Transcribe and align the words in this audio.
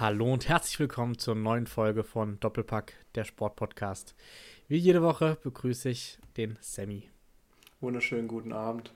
Hallo 0.00 0.32
und 0.32 0.48
herzlich 0.48 0.78
willkommen 0.80 1.18
zur 1.18 1.34
neuen 1.34 1.66
Folge 1.66 2.04
von 2.04 2.40
Doppelpack, 2.40 2.94
der 3.16 3.24
Sportpodcast. 3.24 4.14
Wie 4.66 4.78
jede 4.78 5.02
Woche 5.02 5.36
begrüße 5.42 5.90
ich 5.90 6.18
den 6.38 6.56
Sammy. 6.62 7.10
Wunderschönen 7.80 8.26
guten 8.26 8.54
Abend. 8.54 8.94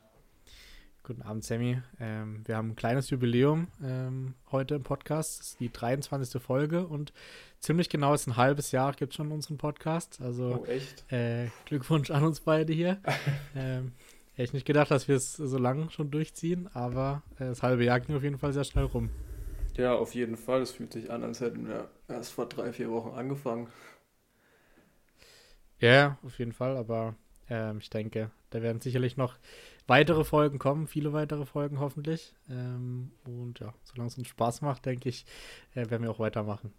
Guten 1.03 1.21
Abend, 1.21 1.45
Sammy. 1.45 1.83
Ähm, 2.01 2.41
wir 2.47 2.57
haben 2.57 2.71
ein 2.71 2.77
kleines 2.77 3.11
Jubiläum 3.11 3.69
ähm, 3.85 4.33
heute 4.51 4.77
im 4.77 4.83
Podcast. 4.83 5.41
Das 5.41 5.47
ist 5.49 5.61
die 5.61 5.71
23. 5.71 6.41
Folge 6.43 6.87
und 6.87 7.13
ziemlich 7.59 7.91
genau 7.91 8.15
ist 8.15 8.27
ein 8.27 8.39
halbes 8.39 8.73
Jahr 8.73 8.95
gibt 8.95 9.13
es 9.13 9.17
schon 9.17 9.31
unseren 9.31 9.59
Podcast. 9.59 10.23
Also 10.23 10.63
oh, 10.63 10.65
echt? 10.65 11.05
Äh, 11.13 11.49
Glückwunsch 11.67 12.11
an 12.11 12.25
uns 12.25 12.41
beide 12.41 12.73
hier. 12.73 12.99
ähm, 13.55 13.93
hätte 14.33 14.45
ich 14.45 14.53
nicht 14.55 14.67
gedacht, 14.67 14.91
dass 14.91 15.07
wir 15.07 15.17
es 15.17 15.35
so 15.35 15.59
lange 15.59 15.91
schon 15.91 16.11
durchziehen, 16.11 16.67
aber 16.73 17.23
äh, 17.35 17.45
das 17.45 17.63
halbe 17.63 17.85
Jahr 17.85 18.01
ging 18.01 18.17
auf 18.17 18.23
jeden 18.23 18.39
Fall 18.39 18.55
sehr 18.55 18.65
schnell 18.65 18.85
rum. 18.85 19.11
Ja, 19.77 19.95
auf 19.95 20.15
jeden 20.15 20.37
Fall. 20.37 20.63
Es 20.63 20.73
fühlt 20.73 20.93
sich 20.93 21.11
an, 21.11 21.23
als 21.25 21.41
hätten 21.41 21.67
wir 21.69 21.89
erst 22.09 22.33
vor 22.33 22.47
drei, 22.49 22.73
vier 22.73 22.91
Wochen 22.91 23.11
angefangen. 23.11 23.69
Ja, 25.81 26.19
auf 26.23 26.39
jeden 26.39 26.53
Fall, 26.53 26.77
aber 26.77 27.15
ähm, 27.49 27.79
ich 27.79 27.91
denke, 27.91 28.31
da 28.51 28.63
werden 28.63 28.81
sicherlich 28.81 29.17
noch 29.17 29.37
weitere 29.87 30.25
Folgen 30.25 30.59
kommen, 30.59 30.87
viele 30.87 31.13
weitere 31.13 31.45
Folgen 31.47 31.79
hoffentlich. 31.81 32.35
Ähm, 32.49 33.13
und 33.25 33.61
ja, 33.61 33.75
solange 33.85 34.09
es 34.09 34.19
uns 34.19 34.29
Spaß 34.29 34.63
macht, 34.63 34.87
denke 34.87 35.09
ich, 35.09 35.27
äh, 35.75 35.91
werden 35.91 36.03
wir 36.03 36.11
auch 36.11 36.21
weitermachen. 36.21 36.73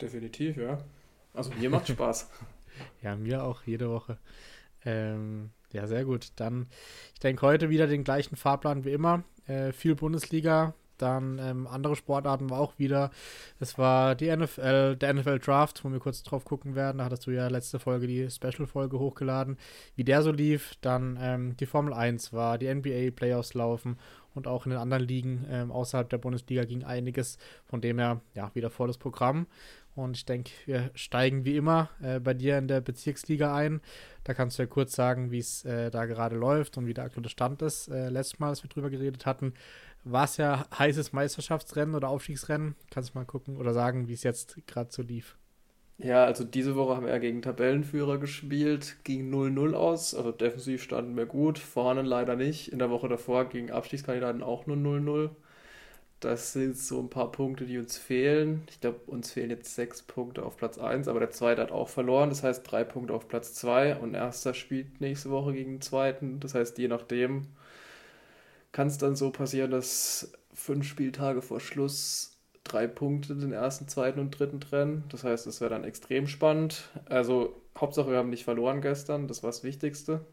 Definitiv, 0.00 0.56
ja. 0.56 0.78
Also 1.32 1.52
mir 1.52 1.68
macht 1.70 1.88
Spaß. 1.88 2.30
ja, 3.02 3.16
mir 3.16 3.44
auch 3.44 3.62
jede 3.64 3.90
Woche. 3.90 4.18
Ähm, 4.84 5.50
ja, 5.72 5.86
sehr 5.86 6.04
gut. 6.04 6.32
Dann, 6.36 6.68
ich 7.14 7.20
denke, 7.20 7.42
heute 7.42 7.70
wieder 7.70 7.86
den 7.86 8.04
gleichen 8.04 8.36
Fahrplan 8.36 8.84
wie 8.84 8.92
immer. 8.92 9.24
Äh, 9.46 9.72
viel 9.72 9.94
Bundesliga, 9.94 10.74
dann 10.98 11.38
ähm, 11.38 11.66
andere 11.66 11.96
Sportarten 11.96 12.50
war 12.50 12.60
auch 12.60 12.78
wieder. 12.78 13.10
Es 13.60 13.78
war 13.78 14.14
die 14.14 14.34
NFL, 14.34 14.96
der 14.96 15.14
NFL 15.14 15.38
Draft, 15.38 15.84
wo 15.84 15.90
wir 15.90 16.00
kurz 16.00 16.22
drauf 16.22 16.44
gucken 16.44 16.74
werden. 16.74 16.98
Da 16.98 17.04
hattest 17.04 17.26
du 17.26 17.30
ja 17.30 17.48
letzte 17.48 17.78
Folge 17.78 18.06
die 18.06 18.30
Special-Folge 18.30 18.98
hochgeladen, 18.98 19.58
wie 19.96 20.04
der 20.04 20.22
so 20.22 20.30
lief. 20.30 20.74
Dann 20.80 21.18
ähm, 21.20 21.56
die 21.56 21.66
Formel 21.66 21.92
1 21.92 22.32
war, 22.32 22.58
die 22.58 22.72
NBA 22.72 23.10
Playoffs 23.14 23.54
laufen 23.54 23.98
und 24.34 24.46
auch 24.46 24.66
in 24.66 24.70
den 24.70 24.80
anderen 24.80 25.04
Ligen 25.04 25.46
ähm, 25.48 25.70
außerhalb 25.70 26.08
der 26.08 26.18
Bundesliga 26.18 26.64
ging 26.64 26.84
einiges. 26.84 27.38
Von 27.64 27.80
dem 27.80 27.98
her, 27.98 28.20
ja, 28.34 28.50
wieder 28.54 28.70
volles 28.70 28.98
Programm. 28.98 29.46
Und 29.94 30.16
ich 30.16 30.24
denke, 30.24 30.50
wir 30.66 30.90
steigen 30.94 31.44
wie 31.44 31.56
immer 31.56 31.88
äh, 32.02 32.18
bei 32.18 32.34
dir 32.34 32.58
in 32.58 32.66
der 32.66 32.80
Bezirksliga 32.80 33.54
ein. 33.54 33.80
Da 34.24 34.34
kannst 34.34 34.58
du 34.58 34.64
ja 34.64 34.66
kurz 34.66 34.92
sagen, 34.92 35.30
wie 35.30 35.38
es 35.38 35.64
äh, 35.64 35.90
da 35.90 36.06
gerade 36.06 36.36
läuft 36.36 36.76
und 36.76 36.86
wie 36.86 36.94
der 36.94 37.04
aktuelle 37.04 37.28
Stand 37.28 37.62
ist. 37.62 37.88
Äh, 37.88 38.08
letztes 38.08 38.40
Mal, 38.40 38.48
als 38.48 38.64
wir 38.64 38.70
drüber 38.70 38.90
geredet 38.90 39.24
hatten, 39.24 39.54
war 40.04 40.24
es 40.24 40.36
ja 40.36 40.66
heißes 40.78 41.12
Meisterschaftsrennen 41.12 41.94
oder 41.94 42.08
Aufstiegsrennen. 42.08 42.76
Kannst 42.90 43.14
du 43.14 43.18
mal 43.18 43.24
gucken 43.24 43.56
oder 43.56 43.74
sagen, 43.74 44.08
wie 44.08 44.14
es 44.14 44.22
jetzt 44.22 44.56
gerade 44.66 44.92
so 44.92 45.02
lief? 45.02 45.36
Ja, 45.98 46.24
also 46.24 46.44
diese 46.44 46.74
Woche 46.74 46.96
haben 46.96 47.06
wir 47.06 47.12
ja 47.12 47.18
gegen 47.18 47.40
Tabellenführer 47.40 48.18
gespielt, 48.18 48.96
ging 49.04 49.32
0-0 49.32 49.74
aus, 49.74 50.14
also 50.14 50.32
defensiv 50.32 50.82
standen 50.82 51.16
wir 51.16 51.26
gut, 51.26 51.58
vorne 51.58 52.02
leider 52.02 52.34
nicht. 52.34 52.72
In 52.72 52.80
der 52.80 52.90
Woche 52.90 53.08
davor 53.08 53.44
gegen 53.48 53.70
Abstiegskandidaten 53.70 54.42
auch 54.42 54.66
nur 54.66 54.76
0-0. 54.76 55.30
Das 56.20 56.52
sind 56.52 56.76
so 56.76 57.00
ein 57.00 57.10
paar 57.10 57.30
Punkte, 57.30 57.66
die 57.66 57.78
uns 57.78 57.96
fehlen. 57.98 58.62
Ich 58.70 58.80
glaube, 58.80 59.00
uns 59.06 59.30
fehlen 59.30 59.50
jetzt 59.50 59.74
sechs 59.74 60.02
Punkte 60.02 60.44
auf 60.44 60.56
Platz 60.56 60.78
1, 60.78 61.06
aber 61.06 61.20
der 61.20 61.30
zweite 61.30 61.62
hat 61.62 61.70
auch 61.70 61.88
verloren. 61.88 62.30
Das 62.30 62.42
heißt, 62.42 62.68
drei 62.70 62.82
Punkte 62.82 63.14
auf 63.14 63.28
Platz 63.28 63.54
2 63.54 63.96
und 63.96 64.14
erster 64.14 64.54
spielt 64.54 65.00
nächste 65.00 65.30
Woche 65.30 65.52
gegen 65.52 65.74
den 65.74 65.80
zweiten. 65.82 66.40
Das 66.40 66.54
heißt, 66.54 66.78
je 66.78 66.88
nachdem, 66.88 67.48
kann 68.74 68.88
es 68.88 68.98
dann 68.98 69.14
so 69.14 69.30
passieren, 69.30 69.70
dass 69.70 70.32
fünf 70.52 70.84
Spieltage 70.84 71.42
vor 71.42 71.60
Schluss 71.60 72.36
drei 72.64 72.88
Punkte 72.88 73.36
den 73.36 73.52
ersten, 73.52 73.86
zweiten 73.86 74.18
und 74.18 74.36
dritten 74.36 74.60
trennen. 74.60 75.04
Das 75.10 75.22
heißt, 75.22 75.46
es 75.46 75.60
wäre 75.60 75.70
dann 75.70 75.84
extrem 75.84 76.26
spannend. 76.26 76.90
Also 77.04 77.62
Hauptsache, 77.78 78.10
wir 78.10 78.18
haben 78.18 78.30
nicht 78.30 78.42
verloren 78.42 78.80
gestern, 78.80 79.28
das 79.28 79.44
war 79.44 79.50
das 79.50 79.62
Wichtigste. 79.62 80.26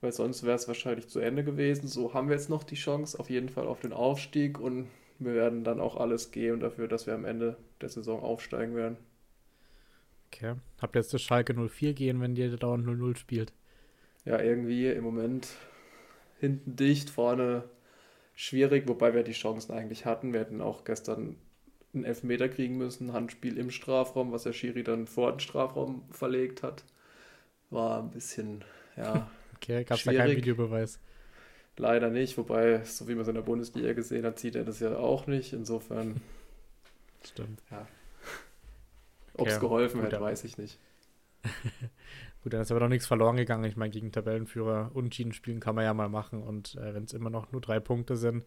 Weil 0.00 0.10
sonst 0.10 0.42
wäre 0.42 0.56
es 0.56 0.66
wahrscheinlich 0.66 1.06
zu 1.06 1.20
Ende 1.20 1.44
gewesen. 1.44 1.86
So 1.86 2.14
haben 2.14 2.28
wir 2.28 2.34
jetzt 2.34 2.50
noch 2.50 2.64
die 2.64 2.74
Chance 2.74 3.16
auf 3.20 3.30
jeden 3.30 3.48
Fall 3.48 3.68
auf 3.68 3.78
den 3.78 3.92
Aufstieg 3.92 4.58
und 4.58 4.88
wir 5.20 5.34
werden 5.34 5.62
dann 5.62 5.78
auch 5.78 5.96
alles 5.96 6.32
geben 6.32 6.58
dafür, 6.58 6.88
dass 6.88 7.06
wir 7.06 7.14
am 7.14 7.24
Ende 7.24 7.56
der 7.80 7.90
Saison 7.90 8.20
aufsteigen 8.20 8.74
werden. 8.74 8.96
Okay. 10.26 10.54
Habt 10.80 10.96
ihr 10.96 11.00
jetzt 11.00 11.14
das 11.14 11.22
Schalke 11.22 11.54
04 11.54 11.94
gehen, 11.94 12.20
wenn 12.20 12.34
ihr 12.34 12.56
dauernd 12.56 12.84
0-0 12.84 13.16
spielt? 13.16 13.52
Ja, 14.24 14.40
irgendwie 14.40 14.88
im 14.88 15.04
Moment 15.04 15.46
hinten 16.42 16.76
dicht, 16.76 17.08
vorne 17.08 17.64
schwierig, 18.34 18.88
wobei 18.88 19.14
wir 19.14 19.22
die 19.22 19.32
Chancen 19.32 19.72
eigentlich 19.72 20.04
hatten. 20.04 20.32
Wir 20.32 20.40
hätten 20.40 20.60
auch 20.60 20.84
gestern 20.84 21.36
einen 21.94 22.04
Elfmeter 22.04 22.48
kriegen 22.48 22.76
müssen, 22.76 23.12
Handspiel 23.12 23.58
im 23.58 23.70
Strafraum, 23.70 24.32
was 24.32 24.42
der 24.42 24.52
Schiri 24.52 24.82
dann 24.82 25.06
vor 25.06 25.30
den 25.30 25.40
Strafraum 25.40 26.02
verlegt 26.10 26.62
hat. 26.62 26.84
War 27.70 28.02
ein 28.02 28.10
bisschen, 28.10 28.64
ja. 28.96 29.30
okay, 29.56 29.84
gab 29.84 29.98
es 29.98 30.04
da 30.04 30.12
keinen 30.12 30.36
Videobeweis? 30.36 30.98
Leider 31.76 32.10
nicht, 32.10 32.36
wobei, 32.36 32.84
so 32.84 33.06
wie 33.08 33.14
man 33.14 33.22
es 33.22 33.28
in 33.28 33.34
der 33.34 33.42
Bundesliga 33.42 33.92
gesehen 33.92 34.26
hat, 34.26 34.38
sieht 34.38 34.56
er 34.56 34.64
das 34.64 34.80
ja 34.80 34.96
auch 34.96 35.26
nicht. 35.26 35.52
Insofern. 35.52 36.20
Stimmt. 37.24 37.62
Ja. 37.70 37.86
Ob 39.34 39.46
es 39.46 39.54
okay, 39.54 39.60
geholfen 39.62 40.02
hätte, 40.02 40.20
weiß 40.20 40.44
ich 40.44 40.58
nicht. 40.58 40.78
Gut, 42.42 42.52
dann 42.52 42.60
ist 42.60 42.72
aber 42.72 42.80
noch 42.80 42.88
nichts 42.88 43.06
verloren 43.06 43.36
gegangen. 43.36 43.64
Ich 43.64 43.76
meine, 43.76 43.90
gegen 43.90 44.10
Tabellenführer 44.10 44.90
Unentschieden 44.94 45.32
spielen 45.32 45.60
kann 45.60 45.76
man 45.76 45.84
ja 45.84 45.94
mal 45.94 46.08
machen. 46.08 46.42
Und 46.42 46.74
äh, 46.74 46.92
wenn 46.92 47.04
es 47.04 47.12
immer 47.12 47.30
noch 47.30 47.52
nur 47.52 47.60
drei 47.60 47.78
Punkte 47.78 48.16
sind 48.16 48.44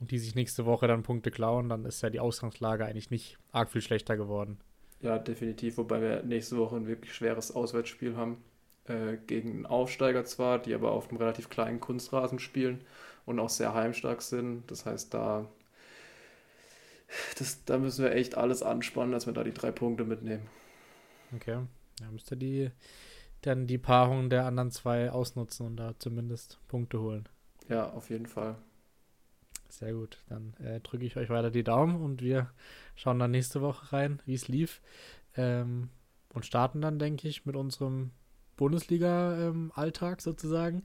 und 0.00 0.10
die 0.10 0.18
sich 0.18 0.34
nächste 0.34 0.66
Woche 0.66 0.88
dann 0.88 1.04
Punkte 1.04 1.30
klauen, 1.30 1.68
dann 1.68 1.84
ist 1.84 2.02
ja 2.02 2.10
die 2.10 2.18
Ausgangslage 2.18 2.84
eigentlich 2.84 3.10
nicht 3.10 3.38
arg 3.52 3.70
viel 3.70 3.80
schlechter 3.80 4.16
geworden. 4.16 4.58
Ja, 5.00 5.18
definitiv. 5.18 5.78
Wobei 5.78 6.00
wir 6.00 6.22
nächste 6.24 6.56
Woche 6.56 6.76
ein 6.76 6.88
wirklich 6.88 7.14
schweres 7.14 7.54
Auswärtsspiel 7.54 8.16
haben. 8.16 8.42
Äh, 8.86 9.18
gegen 9.28 9.50
einen 9.50 9.66
Aufsteiger 9.66 10.24
zwar, 10.24 10.58
die 10.58 10.74
aber 10.74 10.90
auf 10.90 11.08
einem 11.08 11.18
relativ 11.18 11.48
kleinen 11.48 11.78
Kunstrasen 11.78 12.40
spielen 12.40 12.80
und 13.24 13.38
auch 13.38 13.50
sehr 13.50 13.72
heimstark 13.72 14.22
sind. 14.22 14.68
Das 14.68 14.84
heißt, 14.84 15.14
da, 15.14 15.46
das, 17.38 17.64
da 17.66 17.78
müssen 17.78 18.02
wir 18.02 18.12
echt 18.12 18.36
alles 18.36 18.64
anspannen, 18.64 19.12
dass 19.12 19.26
wir 19.26 19.32
da 19.32 19.44
die 19.44 19.54
drei 19.54 19.70
Punkte 19.70 20.04
mitnehmen. 20.04 20.48
Okay. 21.36 21.58
Ja, 22.00 22.10
müsste 22.10 22.36
die 22.36 22.70
dann 23.42 23.66
die 23.66 23.78
Paarung 23.78 24.30
der 24.30 24.46
anderen 24.46 24.70
zwei 24.70 25.10
ausnutzen 25.10 25.66
und 25.66 25.76
da 25.76 25.94
zumindest 25.98 26.60
Punkte 26.68 27.00
holen. 27.00 27.28
Ja, 27.68 27.90
auf 27.90 28.10
jeden 28.10 28.26
Fall. 28.26 28.56
Sehr 29.68 29.92
gut. 29.92 30.18
Dann 30.28 30.54
äh, 30.64 30.80
drücke 30.80 31.04
ich 31.04 31.16
euch 31.16 31.28
weiter 31.28 31.50
die 31.50 31.64
Daumen 31.64 32.02
und 32.02 32.22
wir 32.22 32.50
schauen 32.96 33.18
dann 33.18 33.30
nächste 33.30 33.60
Woche 33.60 33.92
rein, 33.92 34.20
wie 34.24 34.34
es 34.34 34.48
lief. 34.48 34.80
Ähm, 35.36 35.90
und 36.32 36.46
starten 36.46 36.80
dann, 36.80 36.98
denke 36.98 37.28
ich, 37.28 37.46
mit 37.46 37.56
unserem 37.56 38.10
Bundesliga-Alltag 38.58 40.20
sozusagen. 40.20 40.84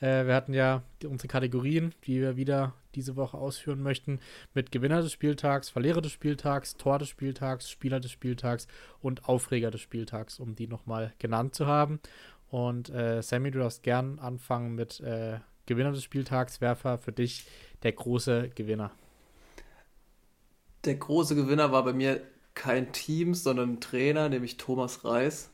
Äh, 0.00 0.26
wir 0.26 0.34
hatten 0.34 0.54
ja 0.54 0.84
unsere 1.04 1.26
Kategorien, 1.26 1.92
die 2.04 2.20
wir 2.20 2.36
wieder 2.36 2.74
diese 2.94 3.16
Woche 3.16 3.36
ausführen 3.36 3.82
möchten, 3.82 4.20
mit 4.54 4.70
Gewinner 4.70 5.02
des 5.02 5.10
Spieltags, 5.10 5.68
Verlierer 5.68 6.00
des 6.00 6.12
Spieltags, 6.12 6.76
Tor 6.76 7.00
des 7.00 7.08
Spieltags, 7.08 7.68
Spieler 7.68 7.98
des 7.98 8.12
Spieltags 8.12 8.68
und 9.00 9.28
Aufreger 9.28 9.72
des 9.72 9.80
Spieltags, 9.80 10.38
um 10.38 10.54
die 10.54 10.68
nochmal 10.68 11.12
genannt 11.18 11.56
zu 11.56 11.66
haben. 11.66 11.98
Und 12.48 12.90
äh, 12.90 13.20
Sammy, 13.20 13.50
du 13.50 13.58
darfst 13.58 13.82
gern 13.82 14.20
anfangen 14.20 14.76
mit 14.76 15.00
äh, 15.00 15.40
Gewinner 15.66 15.90
des 15.90 16.04
Spieltags. 16.04 16.60
Werfer 16.60 16.98
für 16.98 17.12
dich 17.12 17.46
der 17.82 17.92
große 17.92 18.50
Gewinner? 18.54 18.92
Der 20.84 20.94
große 20.94 21.34
Gewinner 21.34 21.72
war 21.72 21.84
bei 21.84 21.92
mir 21.92 22.20
kein 22.54 22.92
Team, 22.92 23.34
sondern 23.34 23.74
ein 23.74 23.80
Trainer, 23.80 24.28
nämlich 24.28 24.56
Thomas 24.56 25.04
Reis. 25.04 25.50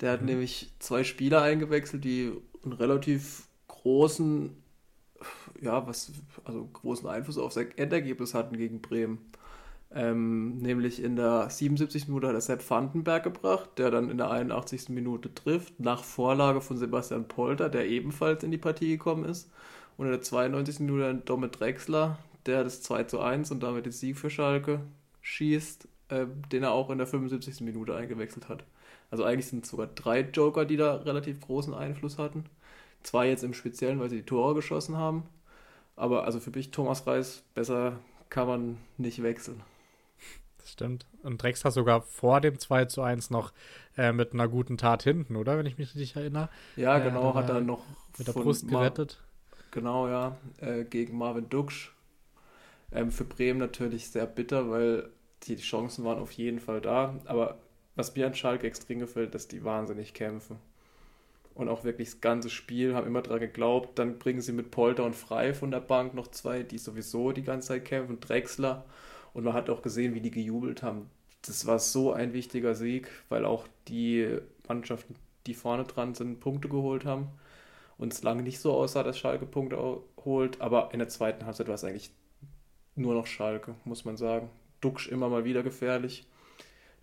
Der 0.00 0.12
hat 0.12 0.20
mhm. 0.20 0.26
nämlich 0.26 0.72
zwei 0.78 1.04
Spieler 1.04 1.42
eingewechselt, 1.42 2.04
die 2.04 2.32
einen 2.64 2.72
relativ 2.72 3.48
großen, 3.68 4.56
ja, 5.60 5.86
was, 5.86 6.12
also 6.44 6.68
großen 6.72 7.08
Einfluss 7.08 7.38
auf 7.38 7.52
sein 7.52 7.70
Endergebnis 7.76 8.34
hatten 8.34 8.56
gegen 8.56 8.80
Bremen. 8.80 9.18
Ähm, 9.94 10.58
nämlich 10.58 11.00
in 11.00 11.14
der 11.14 11.48
77. 11.48 12.08
Minute 12.08 12.26
hat 12.26 12.34
er 12.34 12.40
Sepp 12.40 12.68
Vandenberg 12.68 13.22
gebracht, 13.22 13.70
der 13.78 13.92
dann 13.92 14.10
in 14.10 14.18
der 14.18 14.30
81. 14.30 14.88
Minute 14.88 15.32
trifft, 15.32 15.78
nach 15.78 16.02
Vorlage 16.02 16.60
von 16.60 16.76
Sebastian 16.76 17.28
Polter, 17.28 17.68
der 17.68 17.86
ebenfalls 17.86 18.42
in 18.42 18.50
die 18.50 18.58
Partie 18.58 18.88
gekommen 18.88 19.24
ist. 19.24 19.50
Und 19.96 20.06
in 20.06 20.12
der 20.12 20.22
92. 20.22 20.80
Minute 20.80 21.04
dann 21.04 21.24
Domit 21.24 21.60
Drexler, 21.60 22.18
der 22.46 22.64
das 22.64 22.82
2 22.82 23.04
zu 23.04 23.20
1 23.20 23.52
und 23.52 23.62
damit 23.62 23.86
den 23.86 23.92
Sieg 23.92 24.18
für 24.18 24.30
Schalke 24.30 24.80
schießt, 25.20 25.86
äh, 26.08 26.26
den 26.50 26.64
er 26.64 26.72
auch 26.72 26.90
in 26.90 26.98
der 26.98 27.06
75. 27.06 27.60
Minute 27.60 27.94
eingewechselt 27.94 28.48
hat. 28.48 28.64
Also 29.14 29.22
eigentlich 29.22 29.46
sind 29.46 29.62
es 29.62 29.70
sogar 29.70 29.86
drei 29.86 30.22
Joker, 30.22 30.64
die 30.64 30.76
da 30.76 30.96
relativ 30.96 31.40
großen 31.40 31.72
Einfluss 31.72 32.18
hatten. 32.18 32.46
Zwei 33.04 33.28
jetzt 33.28 33.44
im 33.44 33.54
Speziellen, 33.54 34.00
weil 34.00 34.10
sie 34.10 34.16
die 34.16 34.26
Tore 34.26 34.56
geschossen 34.56 34.96
haben. 34.96 35.22
Aber 35.94 36.24
also 36.24 36.40
für 36.40 36.50
mich 36.50 36.72
Thomas 36.72 37.06
Reis, 37.06 37.44
besser 37.54 38.00
kann 38.28 38.48
man 38.48 38.78
nicht 38.98 39.22
wechseln. 39.22 39.62
Das 40.58 40.72
stimmt. 40.72 41.06
Und 41.22 41.40
Drexler 41.40 41.70
sogar 41.70 42.02
vor 42.02 42.40
dem 42.40 42.58
2 42.58 42.86
zu 42.86 43.02
1 43.02 43.30
noch 43.30 43.52
äh, 43.96 44.10
mit 44.10 44.32
einer 44.32 44.48
guten 44.48 44.78
Tat 44.78 45.04
hinten, 45.04 45.36
oder? 45.36 45.58
Wenn 45.58 45.66
ich 45.66 45.78
mich 45.78 45.94
richtig 45.94 46.16
erinnere. 46.16 46.48
Ja, 46.74 46.98
äh, 46.98 47.04
genau, 47.04 47.30
äh, 47.30 47.34
hat 47.34 47.48
er 47.50 47.60
noch 47.60 47.84
mit 48.18 48.26
der 48.26 48.32
Brust 48.32 48.66
gerettet. 48.66 49.22
genau, 49.70 50.08
ja. 50.08 50.36
Äh, 50.58 50.82
gegen 50.82 51.16
Marvin 51.16 51.48
Duksch. 51.48 51.92
Ähm, 52.90 53.12
für 53.12 53.24
Bremen 53.24 53.60
natürlich 53.60 54.10
sehr 54.10 54.26
bitter, 54.26 54.70
weil 54.70 55.08
die 55.44 55.54
Chancen 55.54 56.04
waren 56.04 56.18
auf 56.18 56.32
jeden 56.32 56.58
Fall 56.58 56.80
da. 56.80 57.14
Aber 57.26 57.58
was 57.96 58.14
mir 58.14 58.26
an 58.26 58.34
Schalke 58.34 58.66
extrem 58.66 58.98
gefällt, 58.98 59.34
dass 59.34 59.48
die 59.48 59.64
wahnsinnig 59.64 60.14
kämpfen. 60.14 60.58
Und 61.54 61.68
auch 61.68 61.84
wirklich 61.84 62.10
das 62.10 62.20
ganze 62.20 62.50
Spiel, 62.50 62.94
haben 62.94 63.06
immer 63.06 63.22
daran 63.22 63.40
geglaubt. 63.40 63.98
Dann 63.98 64.18
bringen 64.18 64.40
sie 64.40 64.52
mit 64.52 64.72
Polter 64.72 65.04
und 65.04 65.14
Frei 65.14 65.54
von 65.54 65.70
der 65.70 65.80
Bank 65.80 66.14
noch 66.14 66.28
zwei, 66.28 66.64
die 66.64 66.78
sowieso 66.78 67.30
die 67.30 67.44
ganze 67.44 67.68
Zeit 67.68 67.84
kämpfen. 67.84 68.18
Drexler. 68.18 68.84
Und 69.32 69.44
man 69.44 69.54
hat 69.54 69.70
auch 69.70 69.82
gesehen, 69.82 70.14
wie 70.14 70.20
die 70.20 70.32
gejubelt 70.32 70.82
haben. 70.82 71.10
Das 71.42 71.66
war 71.66 71.78
so 71.78 72.12
ein 72.12 72.32
wichtiger 72.32 72.74
Sieg, 72.74 73.08
weil 73.28 73.44
auch 73.44 73.68
die 73.86 74.38
Mannschaften, 74.66 75.14
die 75.46 75.54
vorne 75.54 75.84
dran 75.84 76.14
sind, 76.14 76.40
Punkte 76.40 76.68
geholt 76.68 77.04
haben. 77.04 77.28
Und 77.98 78.12
es 78.12 78.24
lange 78.24 78.42
nicht 78.42 78.58
so 78.58 78.72
aussah, 78.72 79.04
dass 79.04 79.18
Schalke 79.18 79.46
Punkte 79.46 80.00
holt. 80.24 80.60
Aber 80.60 80.88
in 80.92 80.98
der 80.98 81.08
zweiten 81.08 81.46
Halbzeit 81.46 81.68
war 81.68 81.76
es 81.76 81.84
eigentlich 81.84 82.10
nur 82.96 83.14
noch 83.14 83.26
Schalke, 83.26 83.76
muss 83.84 84.04
man 84.04 84.16
sagen. 84.16 84.50
Duxch 84.80 85.08
immer 85.08 85.28
mal 85.28 85.44
wieder 85.44 85.62
gefährlich. 85.62 86.26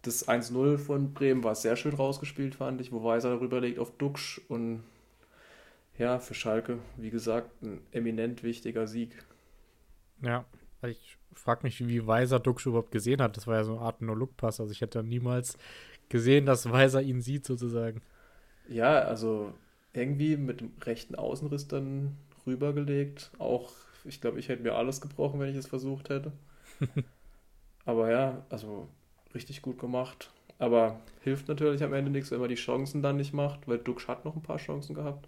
Das 0.03 0.27
1-0 0.27 0.77
von 0.77 1.13
Bremen 1.13 1.43
war 1.43 1.55
sehr 1.55 1.75
schön 1.75 1.93
rausgespielt, 1.93 2.55
fand 2.55 2.81
ich, 2.81 2.91
wo 2.91 3.03
Weiser 3.03 3.29
darüber 3.29 3.61
legt 3.61 3.77
auf 3.79 3.91
Duxch 3.97 4.41
und 4.47 4.83
ja, 5.97 6.17
für 6.19 6.33
Schalke, 6.33 6.79
wie 6.97 7.11
gesagt, 7.11 7.61
ein 7.61 7.81
eminent 7.91 8.41
wichtiger 8.41 8.87
Sieg. 8.87 9.23
Ja, 10.21 10.45
ich 10.81 11.17
frage 11.33 11.63
mich, 11.63 11.87
wie 11.87 12.07
Weiser 12.07 12.39
Duxch 12.39 12.65
überhaupt 12.65 12.91
gesehen 12.91 13.21
hat. 13.21 13.37
Das 13.37 13.45
war 13.45 13.57
ja 13.57 13.63
so 13.63 13.73
eine 13.73 13.81
Art 13.81 14.01
No-Look-Pass. 14.01 14.59
Also 14.59 14.71
ich 14.71 14.81
hätte 14.81 15.03
niemals 15.03 15.57
gesehen, 16.09 16.45
dass 16.45 16.71
Weiser 16.71 17.01
ihn 17.01 17.21
sieht, 17.21 17.45
sozusagen. 17.45 18.01
Ja, 18.67 19.01
also 19.01 19.53
irgendwie 19.93 20.37
mit 20.37 20.61
dem 20.61 20.71
rechten 20.81 21.15
Außenriss 21.15 21.67
dann 21.67 22.17
rübergelegt. 22.47 23.31
Auch, 23.37 23.71
ich 24.05 24.21
glaube, 24.21 24.39
ich 24.39 24.49
hätte 24.49 24.63
mir 24.63 24.75
alles 24.75 25.01
gebrochen, 25.01 25.39
wenn 25.39 25.49
ich 25.49 25.57
es 25.57 25.67
versucht 25.67 26.09
hätte. 26.09 26.31
Aber 27.85 28.11
ja, 28.11 28.45
also 28.49 28.87
richtig 29.35 29.61
gut 29.61 29.79
gemacht. 29.79 30.31
Aber 30.59 30.99
hilft 31.21 31.47
natürlich 31.47 31.83
am 31.83 31.93
Ende 31.93 32.11
nichts, 32.11 32.31
wenn 32.31 32.39
man 32.39 32.49
die 32.49 32.55
Chancen 32.55 33.01
dann 33.01 33.17
nicht 33.17 33.33
macht, 33.33 33.67
weil 33.67 33.79
Dux 33.79 34.07
hat 34.07 34.25
noch 34.25 34.35
ein 34.35 34.43
paar 34.43 34.57
Chancen 34.57 34.93
gehabt. 34.93 35.27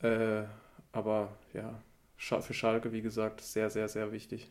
Äh, 0.00 0.44
aber 0.92 1.30
ja, 1.52 1.82
für 2.16 2.54
Schalke, 2.54 2.92
wie 2.92 3.02
gesagt, 3.02 3.40
sehr, 3.40 3.70
sehr, 3.70 3.88
sehr 3.88 4.12
wichtig. 4.12 4.50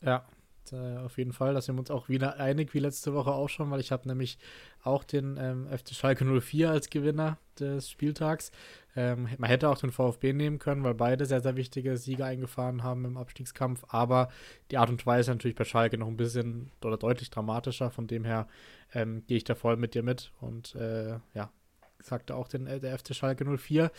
Ja, 0.00 0.24
äh, 0.70 0.98
auf 0.98 1.18
jeden 1.18 1.32
Fall. 1.32 1.54
Da 1.54 1.60
sind 1.60 1.76
wir 1.76 1.80
uns 1.80 1.90
auch 1.90 2.08
wieder 2.08 2.38
einig 2.38 2.74
wie 2.74 2.78
letzte 2.78 3.14
Woche 3.14 3.32
auch 3.32 3.48
schon, 3.48 3.70
weil 3.70 3.80
ich 3.80 3.90
habe 3.90 4.06
nämlich 4.06 4.38
auch 4.82 5.02
den 5.02 5.36
ähm, 5.38 5.66
FC 5.66 5.94
Schalke 5.94 6.24
04 6.24 6.70
als 6.70 6.90
Gewinner 6.90 7.38
des 7.58 7.90
Spieltags. 7.90 8.52
Ähm, 8.94 9.28
man 9.38 9.48
hätte 9.48 9.68
auch 9.68 9.78
den 9.78 9.90
VfB 9.90 10.32
nehmen 10.32 10.58
können, 10.58 10.84
weil 10.84 10.94
beide 10.94 11.24
sehr, 11.24 11.40
sehr 11.40 11.56
wichtige 11.56 11.96
Siege 11.96 12.24
eingefahren 12.24 12.82
haben 12.82 13.04
im 13.04 13.16
Abstiegskampf. 13.16 13.84
Aber 13.88 14.28
die 14.70 14.78
Art 14.78 14.90
und 14.90 15.04
Weise 15.06 15.30
natürlich 15.30 15.56
bei 15.56 15.64
Schalke 15.64 15.98
noch 15.98 16.08
ein 16.08 16.16
bisschen 16.16 16.70
oder 16.84 16.98
deutlich 16.98 17.30
dramatischer. 17.30 17.90
Von 17.90 18.06
dem 18.06 18.24
her 18.24 18.46
ähm, 18.92 19.24
gehe 19.26 19.38
ich 19.38 19.44
da 19.44 19.54
voll 19.54 19.76
mit 19.76 19.94
dir 19.94 20.02
mit. 20.02 20.30
Und 20.40 20.74
äh, 20.74 21.18
ja, 21.34 21.50
sagte 21.98 22.34
auch 22.34 22.48
den, 22.48 22.66
äh, 22.66 22.80
der 22.80 22.98
FC 22.98 23.14
Schalke 23.14 23.44
04. 23.44 23.90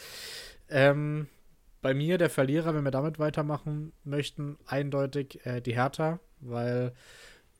Ähm, 0.70 1.28
bei 1.82 1.94
mir 1.94 2.18
der 2.18 2.30
Verlierer, 2.30 2.74
wenn 2.74 2.86
wir 2.86 2.92
damit 2.92 3.20
weitermachen 3.20 3.92
möchten, 4.04 4.58
eindeutig 4.66 5.46
äh, 5.46 5.62
die 5.62 5.76
Hertha 5.76 6.20
weil 6.46 6.94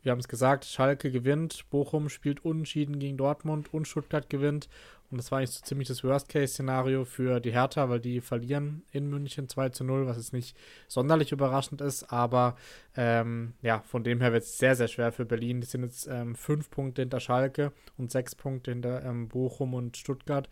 wir 0.04 0.12
haben 0.12 0.20
es 0.20 0.28
gesagt, 0.28 0.66
Schalke 0.66 1.12
gewinnt, 1.12 1.70
Bochum 1.70 2.10
spielt 2.10 2.44
unentschieden 2.44 3.00
gegen 3.00 3.18
Dortmund 3.18 3.74
und 3.74 3.88
Stuttgart 3.88 4.30
gewinnt. 4.30 4.68
Und 5.10 5.18
das 5.18 5.32
war 5.32 5.38
eigentlich 5.38 5.52
so 5.52 5.64
ziemlich 5.64 5.88
das 5.88 6.04
Worst-Case-Szenario 6.04 7.06
für 7.06 7.40
die 7.40 7.54
Hertha, 7.54 7.88
weil 7.88 8.00
die 8.00 8.20
verlieren 8.20 8.84
in 8.92 9.10
München 9.10 9.48
2 9.48 9.70
zu 9.70 9.84
0, 9.84 10.08
was 10.08 10.18
jetzt 10.18 10.34
nicht 10.34 10.58
sonderlich 10.88 11.32
überraschend 11.32 11.82
ist. 11.82 12.12
Aber 12.12 12.58
ähm, 12.98 13.54
ja, 13.62 13.82
von 13.82 14.04
dem 14.04 14.20
her 14.22 14.34
wird 14.34 14.44
es 14.44 14.58
sehr, 14.58 14.76
sehr 14.76 14.88
schwer 14.88 15.12
für 15.12 15.24
Berlin. 15.24 15.62
Die 15.62 15.68
sind 15.68 15.84
jetzt 15.84 16.08
ähm, 16.08 16.36
fünf 16.36 16.70
Punkte 16.70 17.04
hinter 17.04 17.20
Schalke 17.20 17.72
und 17.98 18.12
sechs 18.12 18.36
Punkte 18.36 18.72
hinter 18.72 19.06
ähm, 19.06 19.30
Bochum 19.30 19.74
und 19.74 19.96
Stuttgart. 19.96 20.50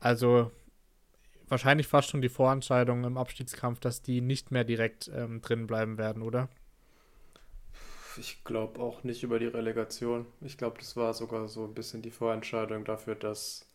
Also 0.00 0.52
wahrscheinlich 1.48 1.88
fast 1.88 2.08
schon 2.08 2.22
die 2.22 2.28
Vorentscheidung 2.28 3.04
im 3.04 3.18
Abstiegskampf, 3.18 3.80
dass 3.80 4.00
die 4.00 4.20
nicht 4.20 4.50
mehr 4.52 4.64
direkt 4.64 5.10
ähm, 5.12 5.40
drin 5.40 5.66
bleiben 5.66 5.98
werden, 5.98 6.22
oder? 6.22 6.48
Ich 8.18 8.44
glaube 8.44 8.80
auch 8.80 9.04
nicht 9.04 9.22
über 9.22 9.38
die 9.38 9.46
Relegation. 9.46 10.26
Ich 10.40 10.58
glaube, 10.58 10.78
das 10.78 10.96
war 10.96 11.14
sogar 11.14 11.48
so 11.48 11.64
ein 11.64 11.74
bisschen 11.74 12.02
die 12.02 12.10
Vorentscheidung 12.10 12.84
dafür, 12.84 13.14
dass 13.14 13.66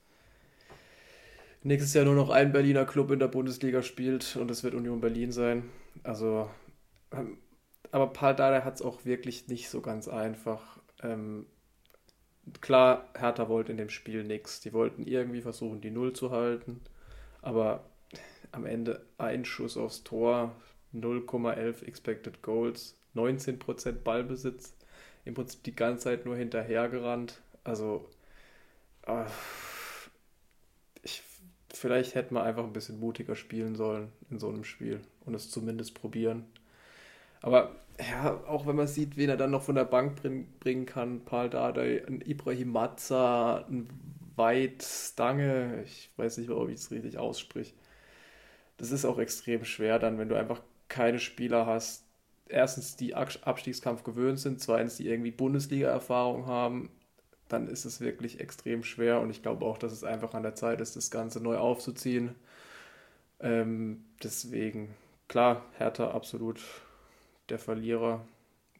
nächstes 1.63 1.93
Jahr 1.93 2.05
nur 2.05 2.15
noch 2.15 2.29
ein 2.29 2.51
Berliner 2.51 2.85
Club 2.85 3.11
in 3.11 3.19
der 3.19 3.27
Bundesliga 3.27 3.81
spielt 3.81 4.35
und 4.35 4.51
es 4.51 4.63
wird 4.63 4.75
Union 4.75 5.01
Berlin 5.01 5.31
sein. 5.31 5.69
Also, 6.03 6.49
ähm, 7.11 7.37
aber 7.91 8.07
Paul 8.07 8.35
Dardai 8.35 8.61
hat 8.61 8.75
es 8.75 8.81
auch 8.81 9.05
wirklich 9.05 9.47
nicht 9.47 9.69
so 9.69 9.81
ganz 9.81 10.07
einfach. 10.07 10.79
Ähm, 11.01 11.45
klar, 12.61 13.09
Hertha 13.15 13.49
wollte 13.49 13.71
in 13.71 13.77
dem 13.77 13.89
Spiel 13.89 14.23
nichts. 14.23 14.59
Die 14.61 14.73
wollten 14.73 15.05
irgendwie 15.05 15.41
versuchen, 15.41 15.81
die 15.81 15.91
Null 15.91 16.13
zu 16.13 16.31
halten, 16.31 16.81
aber 17.41 17.85
am 18.51 18.65
Ende 18.65 19.05
ein 19.17 19.45
Schuss 19.45 19.77
aufs 19.77 20.03
Tor, 20.03 20.55
0,11 20.93 21.83
Expected 21.85 22.41
Goals 22.41 22.95
19% 23.15 23.91
Ballbesitz, 24.03 24.73
im 25.25 25.33
Prinzip 25.33 25.63
die 25.63 25.75
ganze 25.75 26.05
Zeit 26.05 26.25
nur 26.25 26.35
hinterhergerannt. 26.35 27.41
Also, 27.63 28.05
äh, 29.07 29.25
ich, 31.01 31.23
vielleicht 31.73 32.15
hätte 32.15 32.33
man 32.33 32.43
einfach 32.43 32.63
ein 32.63 32.73
bisschen 32.73 32.99
mutiger 32.99 33.35
spielen 33.35 33.75
sollen 33.75 34.11
in 34.29 34.39
so 34.39 34.49
einem 34.49 34.63
Spiel 34.63 35.01
und 35.25 35.33
es 35.33 35.49
zumindest 35.49 35.93
probieren. 35.95 36.45
Aber 37.41 37.75
ja, 37.99 38.41
auch 38.47 38.65
wenn 38.65 38.75
man 38.75 38.87
sieht, 38.87 39.17
wen 39.17 39.29
er 39.29 39.37
dann 39.37 39.51
noch 39.51 39.63
von 39.63 39.75
der 39.75 39.85
Bank 39.85 40.15
bring, 40.15 40.47
bringen 40.59 40.85
kann, 40.85 41.23
Paul 41.25 41.49
Dardai, 41.49 42.03
ein 42.07 42.21
Ibrahim 42.21 42.71
Mazza, 42.71 43.65
ein 43.69 43.87
Weit 44.35 44.81
Stange, 44.81 45.83
ich 45.83 46.09
weiß 46.17 46.37
nicht, 46.39 46.49
ob 46.49 46.69
ich 46.69 46.75
es 46.75 46.91
richtig 46.91 47.17
aussprich. 47.17 47.75
Das 48.77 48.91
ist 48.91 49.05
auch 49.05 49.19
extrem 49.19 49.63
schwer 49.65 49.99
dann, 49.99 50.17
wenn 50.17 50.29
du 50.29 50.35
einfach 50.35 50.61
keine 50.87 51.19
Spieler 51.19 51.65
hast, 51.65 52.05
erstens 52.47 52.95
die 52.95 53.15
Abstiegskampf 53.15 54.03
gewöhnt 54.03 54.39
sind, 54.39 54.61
zweitens 54.61 54.97
die 54.97 55.07
irgendwie 55.07 55.31
Bundesliga-Erfahrung 55.31 56.45
haben, 56.45 56.89
dann 57.47 57.67
ist 57.67 57.85
es 57.85 58.01
wirklich 58.01 58.39
extrem 58.39 58.83
schwer 58.83 59.21
und 59.21 59.29
ich 59.29 59.41
glaube 59.41 59.65
auch, 59.65 59.77
dass 59.77 59.91
es 59.91 60.03
einfach 60.03 60.33
an 60.33 60.43
der 60.43 60.55
Zeit 60.55 60.81
ist, 60.81 60.95
das 60.95 61.11
Ganze 61.11 61.41
neu 61.41 61.57
aufzuziehen. 61.57 62.35
Ähm, 63.39 64.05
deswegen, 64.23 64.93
klar, 65.27 65.63
Hertha 65.77 66.11
absolut 66.11 66.61
der 67.49 67.59
Verlierer 67.59 68.25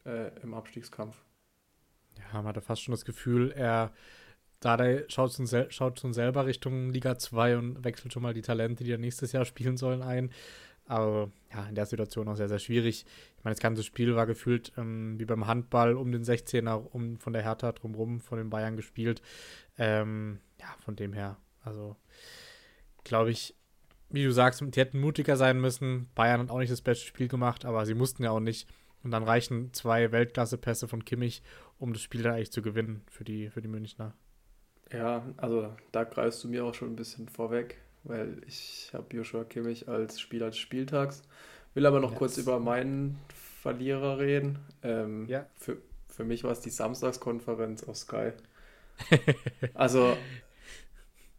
äh, 0.04 0.30
im 0.42 0.54
Abstiegskampf. 0.54 1.16
Ja, 2.18 2.38
man 2.38 2.46
hatte 2.46 2.62
fast 2.62 2.82
schon 2.82 2.92
das 2.92 3.04
Gefühl, 3.04 3.52
er 3.52 3.92
Dardai 4.60 5.04
schaut 5.08 5.32
schon, 5.32 5.46
schaut 5.70 6.00
schon 6.00 6.14
selber 6.14 6.46
Richtung 6.46 6.90
Liga 6.90 7.18
2 7.18 7.58
und 7.58 7.84
wechselt 7.84 8.12
schon 8.12 8.22
mal 8.22 8.32
die 8.32 8.42
Talente, 8.42 8.82
die 8.82 8.92
er 8.92 8.98
nächstes 8.98 9.32
Jahr 9.32 9.44
spielen 9.44 9.76
sollen, 9.76 10.02
ein. 10.02 10.30
Aber 10.86 11.30
ja, 11.52 11.66
in 11.66 11.74
der 11.74 11.86
Situation 11.86 12.28
auch 12.28 12.36
sehr, 12.36 12.48
sehr 12.48 12.58
schwierig. 12.58 13.06
Ich 13.38 13.44
meine, 13.44 13.54
das 13.54 13.62
ganze 13.62 13.82
Spiel 13.82 14.14
war 14.16 14.26
gefühlt 14.26 14.72
ähm, 14.76 15.18
wie 15.18 15.24
beim 15.24 15.46
Handball 15.46 15.94
um 15.94 16.12
den 16.12 16.24
16er, 16.24 16.74
um 16.92 17.18
von 17.18 17.32
der 17.32 17.42
Hertha 17.42 17.72
drumherum, 17.72 18.20
von 18.20 18.38
den 18.38 18.50
Bayern 18.50 18.76
gespielt. 18.76 19.22
Ähm, 19.78 20.40
ja, 20.60 20.66
von 20.84 20.96
dem 20.96 21.12
her, 21.12 21.38
also 21.62 21.96
glaube 23.02 23.30
ich, 23.30 23.54
wie 24.10 24.24
du 24.24 24.30
sagst, 24.30 24.60
die 24.60 24.80
hätten 24.80 25.00
mutiger 25.00 25.36
sein 25.36 25.60
müssen. 25.60 26.08
Bayern 26.14 26.40
hat 26.40 26.50
auch 26.50 26.58
nicht 26.58 26.72
das 26.72 26.82
beste 26.82 27.06
Spiel 27.06 27.28
gemacht, 27.28 27.64
aber 27.64 27.86
sie 27.86 27.94
mussten 27.94 28.22
ja 28.22 28.30
auch 28.30 28.40
nicht. 28.40 28.68
Und 29.02 29.10
dann 29.10 29.24
reichen 29.24 29.72
zwei 29.72 30.12
Weltklasse-Pässe 30.12 30.88
von 30.88 31.04
Kimmich, 31.04 31.42
um 31.78 31.92
das 31.92 32.02
Spiel 32.02 32.22
dann 32.22 32.34
eigentlich 32.34 32.52
zu 32.52 32.62
gewinnen 32.62 33.02
für 33.10 33.24
die, 33.24 33.50
für 33.50 33.60
die 33.60 33.68
Münchner. 33.68 34.14
Ja, 34.92 35.26
also 35.36 35.74
da 35.92 36.04
greifst 36.04 36.44
du 36.44 36.48
mir 36.48 36.64
auch 36.64 36.74
schon 36.74 36.92
ein 36.92 36.96
bisschen 36.96 37.28
vorweg 37.28 37.80
weil 38.04 38.40
ich 38.46 38.90
habe 38.92 39.16
Joshua 39.16 39.44
Kimmich 39.44 39.88
als 39.88 40.20
Spieler 40.20 40.46
des 40.46 40.58
Spieltags. 40.58 41.22
Will 41.74 41.86
aber 41.86 42.00
noch 42.00 42.10
yes. 42.12 42.18
kurz 42.18 42.38
über 42.38 42.60
meinen 42.60 43.18
Verlierer 43.60 44.18
reden. 44.18 44.58
Ähm, 44.82 45.26
ja. 45.26 45.46
für, 45.56 45.78
für 46.08 46.24
mich 46.24 46.44
war 46.44 46.52
es 46.52 46.60
die 46.60 46.70
Samstagskonferenz 46.70 47.84
auf 47.84 47.96
Sky. 47.96 48.32
also, 49.74 50.16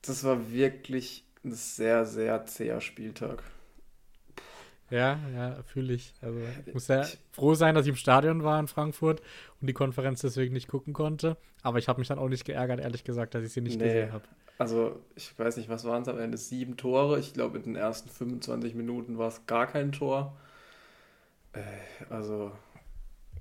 das 0.01 0.23
war 0.23 0.51
wirklich 0.51 1.23
ein 1.43 1.53
sehr, 1.53 2.05
sehr 2.05 2.45
zäher 2.45 2.81
Spieltag. 2.81 3.43
Ja, 4.89 5.19
ja, 5.33 5.63
fühle 5.63 5.93
ich. 5.93 6.13
Also 6.21 6.39
ich 6.65 6.73
muss 6.73 6.87
ja 6.87 7.05
froh 7.31 7.55
sein, 7.55 7.73
dass 7.73 7.85
ich 7.85 7.89
im 7.89 7.95
Stadion 7.95 8.43
war 8.43 8.59
in 8.59 8.67
Frankfurt 8.67 9.21
und 9.59 9.67
die 9.67 9.73
Konferenz 9.73 10.21
deswegen 10.21 10.53
nicht 10.53 10.67
gucken 10.67 10.93
konnte. 10.93 11.37
Aber 11.63 11.79
ich 11.79 11.87
habe 11.87 11.99
mich 11.99 12.07
dann 12.07 12.19
auch 12.19 12.29
nicht 12.29 12.45
geärgert, 12.45 12.79
ehrlich 12.79 13.03
gesagt, 13.03 13.33
dass 13.33 13.43
ich 13.43 13.51
sie 13.51 13.61
nicht 13.61 13.79
nee, 13.79 13.85
gesehen 13.85 14.11
habe. 14.11 14.25
Also, 14.57 15.01
ich 15.15 15.37
weiß 15.37 15.57
nicht, 15.57 15.69
was 15.69 15.83
waren 15.85 16.03
es 16.03 16.07
am 16.07 16.19
Ende? 16.19 16.37
Sieben 16.37 16.77
Tore. 16.77 17.19
Ich 17.19 17.33
glaube, 17.33 17.57
in 17.57 17.63
den 17.63 17.75
ersten 17.75 18.09
25 18.09 18.73
Minuten 18.75 19.17
war 19.17 19.27
es 19.27 19.45
gar 19.47 19.67
kein 19.67 19.91
Tor. 19.91 20.37
Äh, 21.53 21.61
also, 22.09 22.51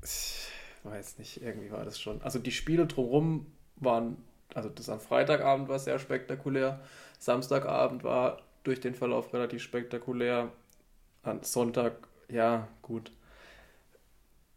ich 0.02 0.49
weiß 0.83 1.18
nicht, 1.18 1.42
irgendwie 1.42 1.71
war 1.71 1.85
das 1.85 2.00
schon. 2.00 2.21
Also, 2.23 2.38
die 2.38 2.52
Spiele 2.52 2.87
drumherum 2.87 3.47
waren, 3.76 4.16
also 4.54 4.68
das 4.68 4.88
am 4.88 5.00
Freitagabend 5.00 5.68
war 5.68 5.78
sehr 5.78 5.99
spektakulär. 5.99 6.80
Samstagabend 7.18 8.04
war 8.04 8.42
durch 8.64 8.80
den 8.80 8.94
Verlauf 8.94 9.33
relativ 9.33 9.62
spektakulär. 9.62 10.50
An 11.23 11.42
Sonntag, 11.42 12.09
ja, 12.28 12.68
gut. 12.83 13.12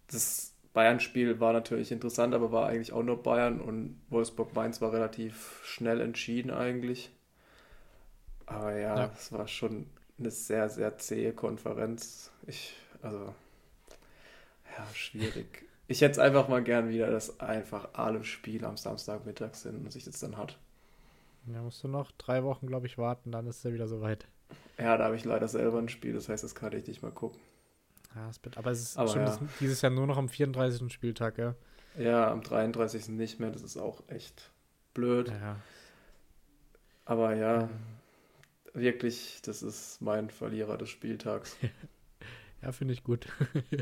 Das 0.07 0.53
Bayern-Spiel 0.77 1.39
war 1.39 1.53
natürlich 1.53 1.91
interessant, 1.91 2.36
aber 2.36 2.51
war 2.51 2.67
eigentlich 2.67 2.93
auch 2.93 3.01
nur 3.01 3.24
Bayern 3.24 3.60
und 3.60 4.00
Wolfsburg-Mainz 4.10 4.79
war 4.79 4.93
relativ 4.93 5.60
schnell 5.63 6.00
entschieden 6.01 6.51
eigentlich. 6.51 7.10
Aber 8.46 8.74
ja, 8.74 8.96
ja, 8.96 9.12
es 9.17 9.31
war 9.31 9.48
schon 9.48 9.88
eine 10.19 10.29
sehr, 10.29 10.69
sehr 10.69 10.96
zähe 11.00 11.34
Konferenz. 11.34 12.31
Ich, 12.46 12.75
also, 13.01 13.34
ja, 14.77 14.86
schwierig. 14.93 15.65
Ich 15.88 16.01
hätte 16.01 16.12
es 16.12 16.19
einfach 16.19 16.48
mal 16.48 16.62
gern 16.62 16.89
wieder, 16.89 17.10
dass 17.10 17.39
einfach 17.39 17.89
alle 17.93 18.24
Spiele 18.24 18.67
am 18.67 18.77
Samstagmittag 18.77 19.55
sind 19.55 19.84
und 19.84 19.91
sich 19.91 20.05
das 20.05 20.19
dann 20.19 20.38
hat. 20.38 20.60
Ja, 21.51 21.63
musst 21.63 21.84
du 21.84 21.88
noch 21.88 22.12
drei 22.19 22.43
Wochen, 22.43 22.67
glaube 22.67 22.86
ich, 22.86 23.00
warten, 23.00 23.31
dann 23.31 23.48
ist 23.48 23.65
er 23.65 23.74
wieder 23.74 23.88
soweit. 23.88 24.27
Ja, 24.77 24.96
da 24.96 25.05
habe 25.05 25.15
ich 25.15 25.25
leider 25.25 25.48
selber 25.48 25.79
ein 25.79 25.89
Spiel, 25.89 26.13
das 26.13 26.29
heißt, 26.29 26.43
das 26.43 26.53
kann 26.53 26.74
ich 26.74 26.86
nicht 26.86 27.01
mal 27.01 27.12
gucken. 27.12 27.41
Ja, 28.15 28.29
es 28.29 28.39
aber 28.55 28.71
es 28.71 28.81
ist 28.81 28.97
aber 28.97 29.09
schon 29.09 29.21
ja. 29.21 29.39
dieses 29.59 29.81
Jahr 29.81 29.91
nur 29.91 30.07
noch 30.07 30.17
am 30.17 30.29
34. 30.29 30.91
Spieltag, 30.91 31.37
ja? 31.37 31.55
Ja, 31.97 32.31
am 32.31 32.41
33. 32.41 33.09
nicht 33.09 33.39
mehr, 33.39 33.51
das 33.51 33.61
ist 33.61 33.77
auch 33.77 34.03
echt 34.07 34.51
blöd. 34.93 35.29
Ja. 35.29 35.57
Aber 37.05 37.35
ja, 37.35 37.69
wirklich, 38.73 39.41
das 39.43 39.63
ist 39.63 40.01
mein 40.01 40.29
Verlierer 40.29 40.77
des 40.77 40.89
Spieltags. 40.89 41.57
Ja, 42.63 42.71
finde 42.71 42.95
ich 42.95 43.03
gut. 43.03 43.27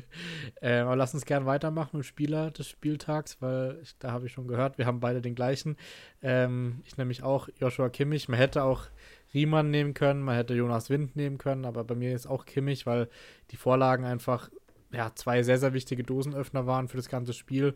äh, 0.61 0.79
aber 0.79 0.97
lass 0.97 1.13
uns 1.13 1.25
gerne 1.25 1.45
weitermachen 1.45 1.95
mit 1.95 2.05
Spieler 2.05 2.51
des 2.51 2.67
Spieltags, 2.67 3.41
weil 3.41 3.79
ich, 3.81 3.97
da 3.99 4.11
habe 4.11 4.25
ich 4.25 4.33
schon 4.33 4.49
gehört, 4.49 4.77
wir 4.77 4.85
haben 4.85 4.99
beide 4.99 5.21
den 5.21 5.33
gleichen. 5.33 5.77
Ähm, 6.21 6.81
ich 6.83 6.97
nämlich 6.97 7.23
auch 7.23 7.47
Joshua 7.57 7.87
Kimmich. 7.87 8.27
Man 8.27 8.37
hätte 8.37 8.63
auch 8.63 8.87
Riemann 9.35 9.69
nehmen 9.69 9.93
können, 9.93 10.23
man 10.23 10.35
hätte 10.35 10.55
Jonas 10.55 10.89
Wind 10.89 11.15
nehmen 11.15 11.37
können, 11.37 11.65
aber 11.65 11.83
bei 11.83 11.93
mir 11.93 12.15
ist 12.15 12.25
auch 12.25 12.45
Kimmich, 12.45 12.85
weil 12.87 13.09
die 13.51 13.57
Vorlagen 13.57 14.05
einfach 14.05 14.49
ja, 14.91 15.11
zwei 15.13 15.43
sehr, 15.43 15.57
sehr 15.57 15.73
wichtige 15.73 16.03
Dosenöffner 16.03 16.65
waren 16.65 16.87
für 16.87 16.97
das 16.97 17.09
ganze 17.09 17.33
Spiel. 17.33 17.75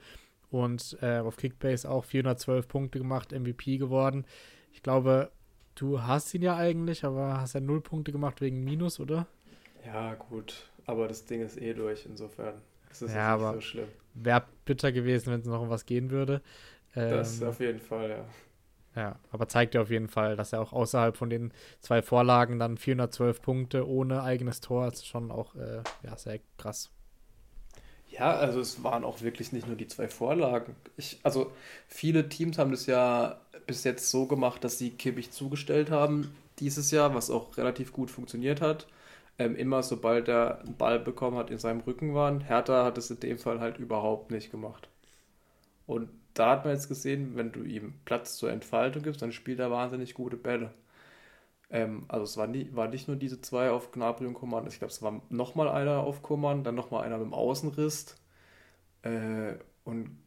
Und 0.49 0.97
äh, 1.01 1.19
auf 1.19 1.37
Kickbase 1.37 1.89
auch 1.89 2.05
412 2.05 2.67
Punkte 2.67 2.97
gemacht, 2.97 3.31
MVP 3.31 3.77
geworden. 3.77 4.25
Ich 4.71 4.81
glaube, 4.81 5.31
du 5.75 6.01
hast 6.01 6.33
ihn 6.33 6.41
ja 6.41 6.55
eigentlich, 6.55 7.03
aber 7.03 7.39
hast 7.39 7.53
ja 7.53 7.59
null 7.59 7.81
Punkte 7.81 8.11
gemacht 8.11 8.41
wegen 8.41 8.63
Minus, 8.63 8.99
oder? 8.99 9.27
Ja, 9.85 10.15
gut. 10.15 10.71
Aber 10.85 11.07
das 11.07 11.25
Ding 11.25 11.41
ist 11.41 11.61
eh 11.61 11.73
durch, 11.75 12.05
insofern 12.07 12.55
ist 12.89 13.03
es 13.03 13.13
ja, 13.13 13.37
nicht 13.37 13.53
so 13.53 13.61
schlimm. 13.61 13.87
Wäre 14.15 14.45
bitter 14.65 14.91
gewesen, 14.91 15.31
wenn 15.31 15.41
es 15.41 15.45
noch 15.45 15.61
um 15.61 15.69
was 15.69 15.85
gehen 15.85 16.09
würde. 16.09 16.41
Ähm, 16.95 17.11
das 17.11 17.43
auf 17.43 17.59
jeden 17.59 17.79
Fall, 17.79 18.09
ja. 18.09 18.25
Ja, 18.99 19.15
aber 19.31 19.47
zeigt 19.47 19.75
ja 19.75 19.81
auf 19.81 19.89
jeden 19.89 20.09
Fall, 20.09 20.35
dass 20.35 20.51
er 20.51 20.61
auch 20.61 20.73
außerhalb 20.73 21.15
von 21.15 21.29
den 21.29 21.53
zwei 21.79 22.01
Vorlagen 22.01 22.59
dann 22.59 22.77
412 22.77 23.41
Punkte 23.41 23.87
ohne 23.87 24.23
eigenes 24.23 24.59
Tor, 24.59 24.87
ist 24.87 25.07
schon 25.07 25.31
auch 25.31 25.55
äh, 25.55 25.81
ja, 26.03 26.17
sehr 26.17 26.39
krass. 26.57 26.91
Ja, 28.09 28.35
also 28.35 28.59
es 28.59 28.83
waren 28.83 29.05
auch 29.05 29.21
wirklich 29.21 29.53
nicht 29.53 29.67
nur 29.67 29.77
die 29.77 29.87
zwei 29.87 30.09
Vorlagen. 30.09 30.75
Ich, 30.97 31.19
also 31.23 31.51
viele 31.87 32.27
Teams 32.27 32.57
haben 32.57 32.71
das 32.71 32.87
ja 32.87 33.39
bis 33.65 33.85
jetzt 33.85 34.09
so 34.11 34.25
gemacht, 34.25 34.63
dass 34.65 34.77
sie 34.77 34.89
Kimmich 34.89 35.31
zugestellt 35.31 35.91
haben 35.91 36.35
dieses 36.59 36.91
Jahr, 36.91 37.15
was 37.15 37.29
auch 37.29 37.55
relativ 37.55 37.93
gut 37.93 38.11
funktioniert 38.11 38.59
hat 38.59 38.85
ähm, 39.39 39.55
immer 39.55 39.81
sobald 39.81 40.27
er 40.27 40.59
einen 40.59 40.75
Ball 40.75 40.99
bekommen 40.99 41.37
hat, 41.37 41.49
in 41.49 41.57
seinem 41.57 41.79
Rücken 41.79 42.13
waren. 42.13 42.41
Hertha 42.41 42.83
hat 42.83 42.97
es 42.97 43.09
in 43.09 43.19
dem 43.21 43.39
Fall 43.39 43.61
halt 43.61 43.79
überhaupt 43.79 44.31
nicht 44.31 44.51
gemacht. 44.51 44.89
Und 45.87 46.09
da 46.33 46.51
hat 46.51 46.65
man 46.65 46.73
jetzt 46.73 46.87
gesehen, 46.87 47.35
wenn 47.35 47.51
du 47.51 47.63
ihm 47.63 47.93
Platz 48.05 48.37
zur 48.37 48.51
Entfaltung 48.51 49.03
gibst, 49.03 49.21
dann 49.21 49.31
spielt 49.31 49.59
er 49.59 49.71
wahnsinnig 49.71 50.13
gute 50.13 50.37
Bälle. 50.37 50.73
Ähm, 51.69 52.05
also 52.07 52.23
es 52.25 52.37
war, 52.37 52.47
nie, 52.47 52.69
war 52.73 52.87
nicht 52.87 53.07
nur 53.07 53.17
diese 53.17 53.41
zwei 53.41 53.71
auf 53.71 53.91
Gnabry 53.91 54.25
und 54.27 54.33
Coman, 54.33 54.67
ich 54.67 54.79
glaube, 54.79 54.91
es 54.91 55.01
war 55.01 55.21
nochmal 55.29 55.69
einer 55.69 55.99
auf 55.99 56.21
Coman, 56.23 56.63
dann 56.63 56.75
nochmal 56.75 57.03
einer 57.05 57.17
mit 57.17 57.27
dem 57.27 57.33
Außenriss. 57.33 58.15
Äh, 59.03 59.55
und 59.85 60.17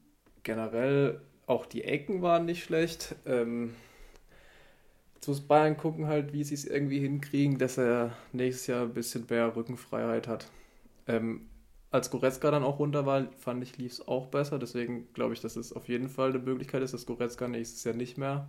generell 0.42 1.20
auch 1.46 1.66
die 1.66 1.84
Ecken 1.84 2.22
waren 2.22 2.46
nicht 2.46 2.64
schlecht. 2.64 3.16
Ähm, 3.26 3.74
Jetzt 5.22 5.28
muss 5.28 5.40
Bayern 5.42 5.76
gucken 5.76 6.08
halt, 6.08 6.32
wie 6.32 6.42
sie 6.42 6.54
es 6.54 6.64
irgendwie 6.64 6.98
hinkriegen, 6.98 7.56
dass 7.56 7.78
er 7.78 8.16
nächstes 8.32 8.66
Jahr 8.66 8.82
ein 8.82 8.92
bisschen 8.92 9.24
mehr 9.30 9.54
Rückenfreiheit 9.54 10.26
hat. 10.26 10.50
Ähm, 11.06 11.48
als 11.92 12.10
Goretzka 12.10 12.50
dann 12.50 12.64
auch 12.64 12.78
runter 12.78 13.04
war, 13.06 13.30
fand 13.38 13.62
ich, 13.62 13.76
lief 13.76 13.92
es 13.92 14.08
auch 14.08 14.26
besser. 14.26 14.58
Deswegen 14.58 15.12
glaube 15.12 15.34
ich, 15.34 15.40
dass 15.40 15.56
es 15.56 15.72
auf 15.74 15.88
jeden 15.88 16.08
Fall 16.08 16.30
eine 16.30 16.38
Möglichkeit 16.38 16.82
ist, 16.82 16.94
dass 16.94 17.06
Goretzka 17.06 17.46
nächstes 17.46 17.84
Jahr 17.84 17.94
nicht 17.94 18.16
mehr 18.16 18.48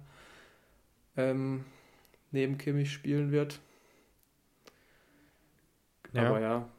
ähm, 1.17 1.65
neben 2.31 2.57
Kimmich 2.57 2.91
spielen 2.91 3.31
wird. 3.31 3.59
Ja. 6.13 6.29
Aber 6.29 6.39
ja, 6.39 6.69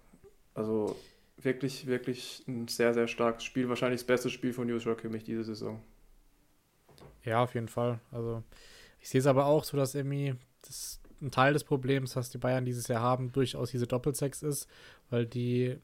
also 0.55 0.97
wirklich, 1.37 1.87
wirklich 1.87 2.43
ein 2.49 2.67
sehr, 2.67 2.95
sehr 2.95 3.09
starkes 3.09 3.45
Spiel. 3.45 3.69
Wahrscheinlich 3.69 4.01
das 4.01 4.07
beste 4.07 4.31
Spiel 4.31 4.55
von 4.55 4.69
Joshua 4.69 4.95
Kimmich 4.95 5.25
diese 5.25 5.45
Saison. 5.45 5.83
Ja, 7.25 7.43
auf 7.43 7.55
jeden 7.55 7.69
Fall. 7.69 8.01
Also 8.11 8.43
ich 9.01 9.11
sehe 9.11 9.21
es 9.21 9.27
aber 9.27 9.45
auch 9.45 9.65
so, 9.65 9.77
dass 9.77 9.95
irgendwie 9.95 10.35
das 10.63 11.03
ein 11.21 11.31
Teil 11.31 11.53
des 11.53 11.65
Problems, 11.65 12.17
was 12.17 12.31
die 12.31 12.39
Bayern 12.39 12.65
dieses 12.65 12.89
Jahr 12.89 13.03
haben, 13.03 13.33
durchaus 13.33 13.71
diese 13.71 13.87
Doppelsex 13.87 14.43
ist, 14.43 14.67
weil 15.11 15.27
die 15.27 15.79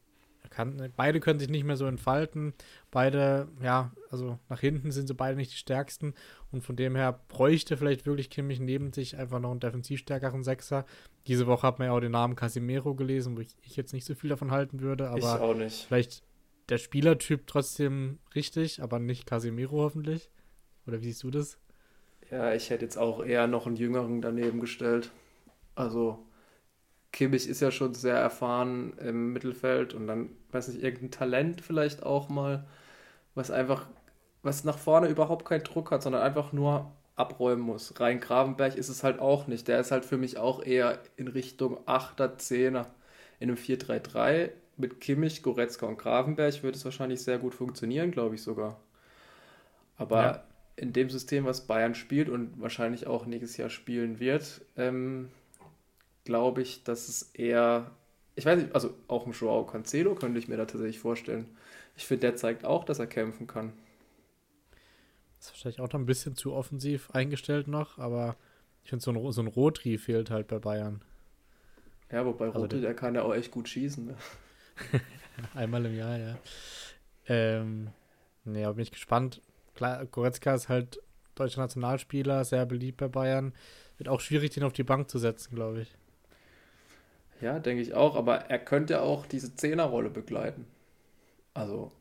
kann, 0.49 0.93
beide 0.97 1.21
können 1.21 1.39
sich 1.39 1.49
nicht 1.49 1.65
mehr 1.65 1.77
so 1.77 1.87
entfalten. 1.87 2.55
Beide, 2.91 3.49
ja, 3.63 3.93
also 4.11 4.39
nach 4.49 4.61
hinten 4.61 4.91
sind 4.91 5.07
sie 5.07 5.15
beide 5.15 5.37
nicht 5.37 5.53
die 5.53 5.57
stärksten 5.57 6.15
und 6.51 6.63
von 6.63 6.77
dem 6.77 6.97
her 6.97 7.21
bräuchte 7.29 7.77
vielleicht 7.77 8.07
wirklich 8.07 8.31
Kimmich 8.31 8.61
neben 8.61 8.93
sich 8.93 9.17
einfach 9.17 9.39
noch 9.39 9.51
einen 9.51 9.61
defensiv 9.61 10.01
stärkeren 10.01 10.43
Sechser. 10.43 10.85
Diese 11.27 11.47
Woche 11.47 11.67
hat 11.67 11.79
man 11.79 11.87
ja 11.87 11.93
auch 11.93 12.01
den 12.01 12.13
Namen 12.13 12.37
Casimiro 12.37 12.95
gelesen, 12.95 13.37
wo 13.37 13.41
ich, 13.41 13.57
ich 13.63 13.77
jetzt 13.77 13.93
nicht 13.93 14.07
so 14.07 14.15
viel 14.15 14.31
davon 14.31 14.51
halten 14.51 14.81
würde, 14.81 15.11
aber 15.11 15.55
vielleicht 15.87 16.23
der 16.69 16.79
Spielertyp 16.79 17.47
trotzdem 17.47 18.19
richtig, 18.35 18.83
aber 18.83 18.99
nicht 18.99 19.27
Casimiro 19.27 19.83
hoffentlich. 19.83 20.31
Oder 20.87 21.01
wie 21.01 21.07
siehst 21.07 21.23
du 21.25 21.31
das? 21.31 21.59
Ja, 22.31 22.55
ich 22.55 22.71
hätte 22.71 22.85
jetzt 22.85 22.97
auch 22.97 23.25
eher 23.25 23.47
noch 23.47 23.67
einen 23.67 23.77
Jüngeren 23.77 24.23
daneben 24.23 24.61
gestellt. 24.61 25.11
Also 25.75 26.25
Kimmich 27.13 27.49
ist 27.49 27.61
ja 27.61 27.71
schon 27.71 27.95
sehr 27.95 28.17
erfahren 28.17 28.93
im 28.99 29.33
Mittelfeld 29.33 29.95
und 29.95 30.07
dann, 30.07 30.31
weiß 30.53 30.69
nicht, 30.69 30.83
irgendein 30.83 31.11
Talent 31.11 31.61
vielleicht 31.61 32.03
auch 32.03 32.29
mal, 32.29 32.67
was 33.35 33.51
einfach, 33.51 33.87
was 34.43 34.65
nach 34.65 34.79
vorne 34.79 35.09
überhaupt 35.09 35.45
keinen 35.45 35.65
Druck 35.65 35.91
hat, 35.91 36.03
sondern 36.03 36.23
einfach 36.23 36.53
nur 36.53 36.93
abräumen 37.17 37.63
muss. 37.63 37.99
Rein 38.01 38.21
Gravenberg 38.21 38.77
ist 38.77 38.89
es 38.89 39.03
halt 39.03 39.19
auch 39.19 39.47
nicht. 39.47 39.69
Der 39.69 39.81
ist 39.81 39.91
halt 39.91 40.05
für 40.05 40.17
mich 40.17 40.39
auch 40.39 40.63
eher 40.63 40.99
in 41.17 41.29
Richtung 41.29 41.79
8er, 41.87 42.39
10er. 42.39 42.87
In 43.41 43.49
einem 43.49 43.57
4-3-3 43.57 44.51
mit 44.77 45.01
Kimmich, 45.01 45.43
Goretzka 45.43 45.87
und 45.87 45.99
Gravenberg 45.99 46.63
würde 46.63 46.77
es 46.77 46.85
wahrscheinlich 46.85 47.23
sehr 47.23 47.39
gut 47.39 47.55
funktionieren, 47.55 48.11
glaube 48.11 48.35
ich 48.37 48.43
sogar. 48.43 48.81
Aber 49.97 50.23
ja 50.23 50.45
in 50.81 50.95
dem 50.95 51.11
System, 51.11 51.45
was 51.45 51.67
Bayern 51.67 51.95
spielt 51.95 52.31
und 52.31 52.59
wahrscheinlich 52.61 53.07
auch 53.07 53.27
nächstes 53.27 53.59
Jahr 53.59 53.69
spielen 53.69 54.19
wird, 54.19 54.63
ähm, 54.79 55.29
glaube 56.25 56.63
ich, 56.63 56.85
dass 56.85 57.09
es 57.09 57.23
eher, 57.35 57.91
ich 58.37 58.45
weiß 58.45 58.63
nicht, 58.63 58.75
also 58.75 58.95
auch 59.09 59.27
ein 59.27 59.33
Joao 59.33 59.65
Cancelo 59.65 60.15
könnte 60.15 60.39
ich 60.39 60.49
mir 60.49 60.57
da 60.57 60.67
tatsächlich 60.67 61.01
vorstellen. 61.01 61.47
Ich 61.97 62.07
finde, 62.07 62.23
der 62.23 62.37
zeigt 62.37 62.65
auch, 62.65 62.85
dass 62.85 62.99
er 62.99 63.07
kämpfen 63.07 63.47
kann. 63.47 63.73
Das 65.39 65.47
ist 65.47 65.53
wahrscheinlich 65.53 65.81
auch 65.81 65.93
noch 65.93 66.01
ein 66.01 66.07
bisschen 66.07 66.37
zu 66.37 66.53
offensiv 66.53 67.11
eingestellt 67.13 67.67
noch, 67.67 67.99
aber 67.99 68.37
ich 68.85 68.91
finde, 68.91 69.03
so 69.03 69.13
ein, 69.13 69.33
so 69.33 69.43
ein 69.43 69.47
Rotri 69.47 69.99
fehlt 69.99 70.31
halt 70.31 70.49
bei 70.49 70.59
Bayern. 70.59 71.03
Ja, 72.11 72.25
wobei 72.27 72.47
also 72.47 72.61
Rotri, 72.61 72.81
der 72.81 72.95
kann 72.95 73.15
ja 73.15 73.23
auch 73.23 73.35
echt 73.35 73.51
gut 73.51 73.69
schießen. 73.69 74.07
Ne? 74.07 74.17
Einmal 75.55 75.87
im 75.87 75.97
Jahr, 75.97 76.19
ja. 76.19 76.39
Ähm, 77.27 77.89
nee, 78.45 78.67
bin 78.67 78.81
ich 78.81 78.91
gespannt, 78.91 79.41
Klar, 79.81 80.05
Goretzka 80.05 80.55
ist 80.55 80.69
halt 80.69 81.01
deutscher 81.35 81.63
Nationalspieler, 81.63 82.45
sehr 82.45 82.67
beliebt 82.67 82.99
bei 82.99 83.09
Bayern. 83.09 83.55
Wird 83.97 84.11
auch 84.11 84.21
schwierig, 84.21 84.51
den 84.51 84.63
auf 84.63 84.75
die 84.75 84.83
Bank 84.83 85.09
zu 85.09 85.19
setzen, 85.19 85.55
glaube 85.55 85.81
ich. 85.81 85.97
Ja, 87.41 87.59
denke 87.59 87.83
ich 87.83 87.95
auch, 87.95 88.17
aber 88.17 88.51
er 88.51 88.59
könnte 88.59 89.01
auch 89.03 89.27
diese 89.27 89.55
Zehnerrolle 89.55 90.11
begleiten. 90.11 90.67
Also 91.55 91.93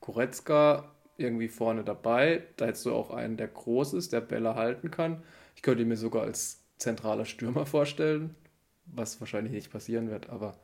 Goretzka 0.00 0.90
irgendwie 1.16 1.48
vorne 1.48 1.84
dabei, 1.84 2.44
da 2.56 2.66
hättest 2.66 2.86
du 2.86 2.94
auch 2.94 3.10
einen, 3.10 3.36
der 3.36 3.48
groß 3.48 3.94
ist, 3.94 4.12
der 4.12 4.20
Bälle 4.20 4.54
halten 4.54 4.90
kann. 4.90 5.22
Ich 5.56 5.62
könnte 5.62 5.82
ihn 5.82 5.88
mir 5.88 5.96
sogar 5.96 6.22
als 6.22 6.62
zentraler 6.78 7.24
Stürmer 7.24 7.66
vorstellen, 7.66 8.34
was 8.86 9.20
wahrscheinlich 9.20 9.52
nicht 9.52 9.72
passieren 9.72 10.10
wird, 10.10 10.30
aber 10.30 10.56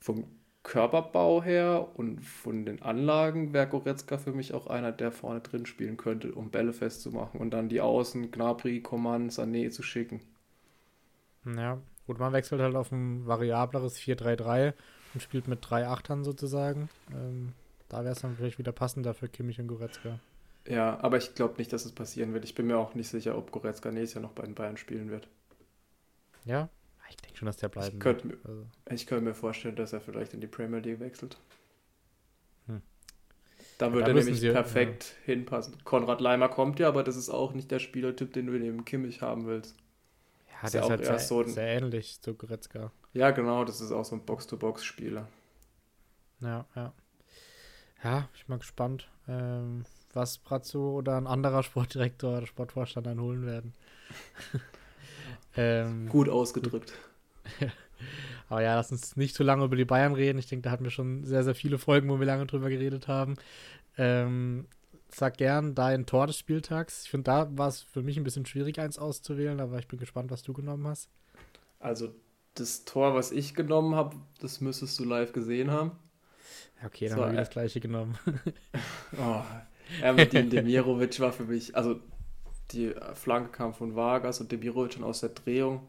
vom 0.00 0.24
Körperbau 0.62 1.42
her 1.42 1.88
und 1.94 2.20
von 2.20 2.64
den 2.64 2.80
Anlagen 2.82 3.52
wäre 3.52 3.68
Goretzka 3.68 4.16
für 4.16 4.32
mich 4.32 4.54
auch 4.54 4.66
einer, 4.66 4.92
der 4.92 5.12
vorne 5.12 5.40
drin 5.40 5.66
spielen 5.66 5.96
könnte, 5.96 6.32
um 6.34 6.50
Bälle 6.50 6.72
festzumachen 6.72 7.40
und 7.40 7.50
dann 7.50 7.68
die 7.68 7.82
Außen, 7.82 8.30
Gnabry, 8.30 8.80
Coman, 8.80 9.28
Sané 9.28 9.70
zu 9.70 9.82
schicken. 9.82 10.20
Ja, 11.44 11.78
gut, 12.06 12.18
man 12.18 12.32
wechselt 12.32 12.60
halt 12.60 12.76
auf 12.76 12.92
ein 12.92 13.26
variableres 13.26 13.98
4-3-3 13.98 14.74
und 15.14 15.20
spielt 15.20 15.48
mit 15.48 15.58
drei 15.62 15.86
Achtern 15.88 16.24
sozusagen. 16.24 16.88
Ähm, 17.12 17.52
da 17.88 18.02
wäre 18.02 18.12
es 18.12 18.20
dann 18.20 18.36
vielleicht 18.36 18.58
wieder 18.58 18.72
passender 18.72 19.14
für 19.14 19.28
Kimmich 19.28 19.60
und 19.60 19.68
Goretzka. 19.68 20.18
Ja, 20.66 20.98
aber 21.00 21.18
ich 21.18 21.34
glaube 21.34 21.54
nicht, 21.58 21.72
dass 21.72 21.84
es 21.84 21.92
passieren 21.92 22.32
wird. 22.32 22.44
Ich 22.44 22.54
bin 22.54 22.66
mir 22.66 22.78
auch 22.78 22.94
nicht 22.94 23.08
sicher, 23.08 23.36
ob 23.36 23.52
Goretzka 23.52 23.90
nächstes 23.90 24.14
Jahr 24.14 24.22
noch 24.22 24.32
bei 24.32 24.44
den 24.44 24.54
Bayern 24.54 24.76
spielen 24.76 25.10
wird. 25.10 25.28
Ja, 26.44 26.68
ich 27.08 27.16
denke 27.16 27.36
schon, 27.36 27.46
dass 27.46 27.58
der 27.58 27.68
bleiben 27.68 27.96
ich 27.96 28.00
könnte, 28.00 28.28
wird. 28.28 28.46
Also. 28.46 28.66
Ich 28.90 29.06
könnte 29.06 29.24
mir 29.24 29.34
vorstellen, 29.34 29.76
dass 29.76 29.92
er 29.92 30.00
vielleicht 30.00 30.34
in 30.34 30.40
die 30.40 30.46
Premier 30.46 30.80
League 30.80 31.00
wechselt. 31.00 31.38
Hm. 32.66 32.82
Da 33.78 33.92
würde 33.92 34.10
er 34.10 34.14
nämlich 34.14 34.40
sie, 34.40 34.50
perfekt 34.50 35.16
ja. 35.20 35.34
hinpassen. 35.34 35.76
Konrad 35.84 36.20
Leimer 36.20 36.48
kommt 36.48 36.80
ja, 36.80 36.88
aber 36.88 37.04
das 37.04 37.16
ist 37.16 37.28
auch 37.28 37.52
nicht 37.52 37.70
der 37.70 37.78
Spielertyp, 37.78 38.32
den 38.32 38.46
du 38.46 38.52
neben 38.52 38.84
Kimmich 38.84 39.20
haben 39.20 39.46
willst. 39.46 39.76
Ja, 40.64 40.70
der 40.70 40.82
ist, 40.82 40.90
halt 40.90 41.04
sehr, 41.04 41.18
so 41.18 41.40
ein, 41.40 41.48
sehr 41.48 41.66
ähnlich 41.66 42.20
zu 42.20 42.34
Goretzka. 42.34 42.90
Ja, 43.12 43.30
genau, 43.30 43.64
das 43.64 43.80
ist 43.80 43.92
auch 43.92 44.04
so 44.04 44.16
ein 44.16 44.24
Box-to-Box-Spieler. 44.24 45.28
Ja, 46.40 46.66
ja. 46.74 46.92
Ja, 48.02 48.28
ich 48.34 48.44
bin 48.44 48.54
mal 48.54 48.58
gespannt, 48.58 49.08
ähm, 49.28 49.84
was 50.12 50.38
Brazzo 50.38 50.96
oder 50.96 51.16
ein 51.16 51.26
anderer 51.26 51.62
Sportdirektor 51.64 52.38
oder 52.38 52.46
Sportvorstand 52.46 53.06
dann 53.06 53.20
holen 53.20 53.46
werden. 53.46 53.74
ähm, 55.56 56.08
Gut 56.08 56.28
ausgedrückt. 56.28 56.92
Aber 58.48 58.62
ja, 58.62 58.74
lass 58.74 58.92
uns 58.92 59.16
nicht 59.16 59.34
zu 59.34 59.42
lange 59.42 59.64
über 59.64 59.76
die 59.76 59.84
Bayern 59.84 60.14
reden. 60.14 60.38
Ich 60.38 60.46
denke, 60.46 60.64
da 60.64 60.70
hatten 60.70 60.84
wir 60.84 60.90
schon 60.90 61.24
sehr, 61.24 61.44
sehr 61.44 61.54
viele 61.54 61.78
Folgen, 61.78 62.08
wo 62.08 62.18
wir 62.18 62.26
lange 62.26 62.46
drüber 62.46 62.68
geredet 62.68 63.08
haben. 63.08 63.36
Ähm, 63.96 64.66
sag 65.16 65.36
gern 65.36 65.74
dein 65.74 66.06
Tor 66.06 66.26
des 66.26 66.38
Spieltags. 66.38 67.04
Ich 67.04 67.10
finde, 67.10 67.24
da 67.24 67.48
war 67.56 67.68
es 67.68 67.82
für 67.82 68.02
mich 68.02 68.16
ein 68.16 68.24
bisschen 68.24 68.46
schwierig, 68.46 68.78
eins 68.78 68.98
auszuwählen, 68.98 69.60
aber 69.60 69.78
ich 69.78 69.88
bin 69.88 69.98
gespannt, 69.98 70.30
was 70.30 70.42
du 70.42 70.52
genommen 70.52 70.86
hast. 70.86 71.08
Also, 71.78 72.14
das 72.54 72.84
Tor, 72.84 73.14
was 73.14 73.32
ich 73.32 73.54
genommen 73.54 73.94
habe, 73.94 74.16
das 74.40 74.60
müsstest 74.60 74.98
du 74.98 75.04
live 75.04 75.32
gesehen 75.32 75.70
haben. 75.70 75.92
Okay, 76.84 77.08
dann 77.08 77.18
so, 77.18 77.22
habe 77.24 77.32
ich 77.34 77.40
das 77.40 77.50
gleiche 77.50 77.80
genommen. 77.80 78.18
oh, 79.18 79.42
Ermedin 80.00 80.50
Demirovic 80.50 81.18
war 81.20 81.32
für 81.32 81.44
mich, 81.44 81.76
also 81.76 82.00
die 82.70 82.94
Flanke 83.14 83.50
kam 83.50 83.74
von 83.74 83.94
Vargas 83.94 84.40
und 84.40 84.50
Demirovic 84.50 84.94
schon 84.94 85.04
aus 85.04 85.20
der 85.20 85.30
Drehung. 85.30 85.88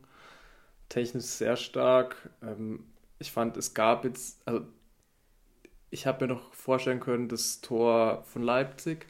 Technisch 0.90 1.26
sehr 1.26 1.58
stark. 1.58 2.30
Ähm, 2.42 2.86
ich 3.20 3.32
fand, 3.32 3.58
es 3.58 3.74
gab 3.74 4.06
jetzt, 4.06 4.46
also 4.48 4.66
ich 5.90 6.06
habe 6.06 6.28
mir 6.28 6.34
noch 6.34 6.54
vorstellen 6.54 7.00
können, 7.00 7.30
das 7.30 7.62
Tor 7.62 8.24
von 8.26 8.44
Leipzig, 8.44 9.08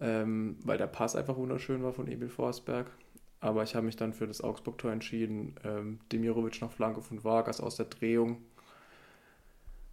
ähm, 0.00 0.56
weil 0.64 0.78
der 0.78 0.86
Pass 0.86 1.16
einfach 1.16 1.36
wunderschön 1.36 1.82
war 1.82 1.92
von 1.92 2.08
Emil 2.08 2.28
Forsberg. 2.28 2.90
Aber 3.40 3.62
ich 3.62 3.74
habe 3.74 3.86
mich 3.86 3.96
dann 3.96 4.12
für 4.12 4.26
das 4.26 4.42
Augsburg-Tor 4.42 4.92
entschieden. 4.92 5.54
Ähm, 5.64 6.00
Demirovic 6.12 6.60
nach 6.60 6.72
Flanke 6.72 7.00
von 7.00 7.24
Vargas 7.24 7.60
aus 7.60 7.76
der 7.76 7.86
Drehung 7.86 8.38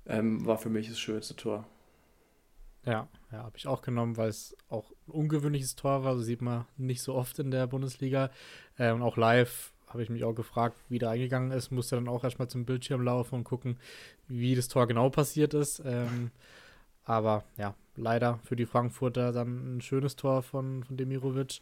ähm, 0.06 0.46
war 0.46 0.58
für 0.58 0.70
mich 0.70 0.90
das 0.90 1.00
schönste 1.00 1.36
Tor. 1.36 1.66
Ja, 2.86 3.08
ja, 3.32 3.40
habe 3.40 3.58
ich 3.58 3.68
auch 3.68 3.82
genommen, 3.82 4.16
weil 4.16 4.30
es 4.30 4.56
auch 4.70 4.92
ein 5.08 5.12
ungewöhnliches 5.12 5.76
Tor 5.76 6.04
war. 6.04 6.16
So 6.16 6.22
sieht 6.22 6.42
man 6.42 6.66
nicht 6.78 7.02
so 7.02 7.16
oft 7.16 7.38
in 7.40 7.52
der 7.52 7.68
Bundesliga. 7.68 8.32
Äh, 8.78 8.92
und 8.92 9.02
auch 9.02 9.18
live 9.18 9.74
habe 9.88 10.04
ich 10.04 10.10
mich 10.10 10.24
auch 10.24 10.34
gefragt, 10.34 10.78
wie 10.90 11.00
der 11.00 11.10
eingegangen 11.10 11.52
ist. 11.52 11.72
Musste 11.72 11.96
dann 11.96 12.08
auch 12.08 12.24
erstmal 12.24 12.50
zum 12.50 12.66
Bildschirm 12.66 13.02
laufen 13.02 13.36
und 13.36 13.44
gucken, 13.44 13.78
wie 14.28 14.56
das 14.56 14.68
Tor 14.68 14.88
genau 14.88 15.10
passiert 15.10 15.54
ist. 15.54 15.82
Ähm, 15.86 16.32
aber 17.08 17.46
ja, 17.56 17.74
leider 17.96 18.40
für 18.44 18.56
die 18.56 18.66
Frankfurter 18.66 19.32
dann 19.32 19.78
ein 19.78 19.82
schönes 19.82 20.16
Tor 20.18 20.44
von, 20.44 20.84
von 20.84 20.98
Demirovic. 20.98 21.62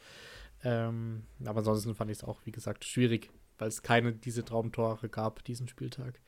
Ähm, 0.63 1.23
aber 1.45 1.59
ansonsten 1.59 1.93
fand 1.93 2.09
ich 2.09 2.17
es 2.17 2.23
auch, 2.23 2.39
wie 2.45 2.51
gesagt, 2.51 2.83
schwierig, 2.83 3.29
weil 3.59 3.67
es 3.67 3.83
keine 3.83 4.11
diese 4.13 4.43
Traumtore 4.43 5.07
gab 5.07 5.43
diesen 5.43 5.67
Spieltag. 5.67 6.19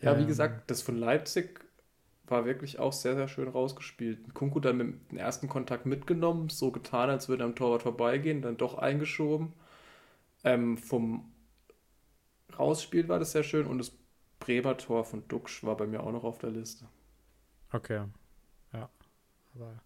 Ja, 0.00 0.18
wie 0.18 0.22
ähm, 0.22 0.28
gesagt, 0.28 0.70
das 0.70 0.82
von 0.82 0.96
Leipzig 0.96 1.60
war 2.26 2.44
wirklich 2.44 2.80
auch 2.80 2.92
sehr, 2.92 3.14
sehr 3.14 3.28
schön 3.28 3.48
rausgespielt. 3.48 4.34
Kunku 4.34 4.58
dann 4.58 4.76
mit 4.76 5.10
dem 5.10 5.18
ersten 5.18 5.48
Kontakt 5.48 5.86
mitgenommen, 5.86 6.48
so 6.48 6.72
getan, 6.72 7.10
als 7.10 7.28
würde 7.28 7.44
er 7.44 7.46
am 7.46 7.54
Torwart 7.54 7.82
vorbeigehen, 7.82 8.42
dann 8.42 8.56
doch 8.56 8.74
eingeschoben. 8.74 9.52
Ähm, 10.42 10.76
vom 10.76 11.32
Rausspiel 12.58 13.08
war 13.08 13.20
das 13.20 13.32
sehr 13.32 13.44
schön 13.44 13.66
und 13.66 13.78
das 13.78 13.92
Bremer 14.40 14.76
Tor 14.76 15.04
von 15.04 15.28
Duxch 15.28 15.62
war 15.62 15.76
bei 15.76 15.86
mir 15.86 16.02
auch 16.02 16.10
noch 16.10 16.24
auf 16.24 16.38
der 16.38 16.50
Liste. 16.50 16.86
Okay. 17.72 18.02
Aber 19.54 19.80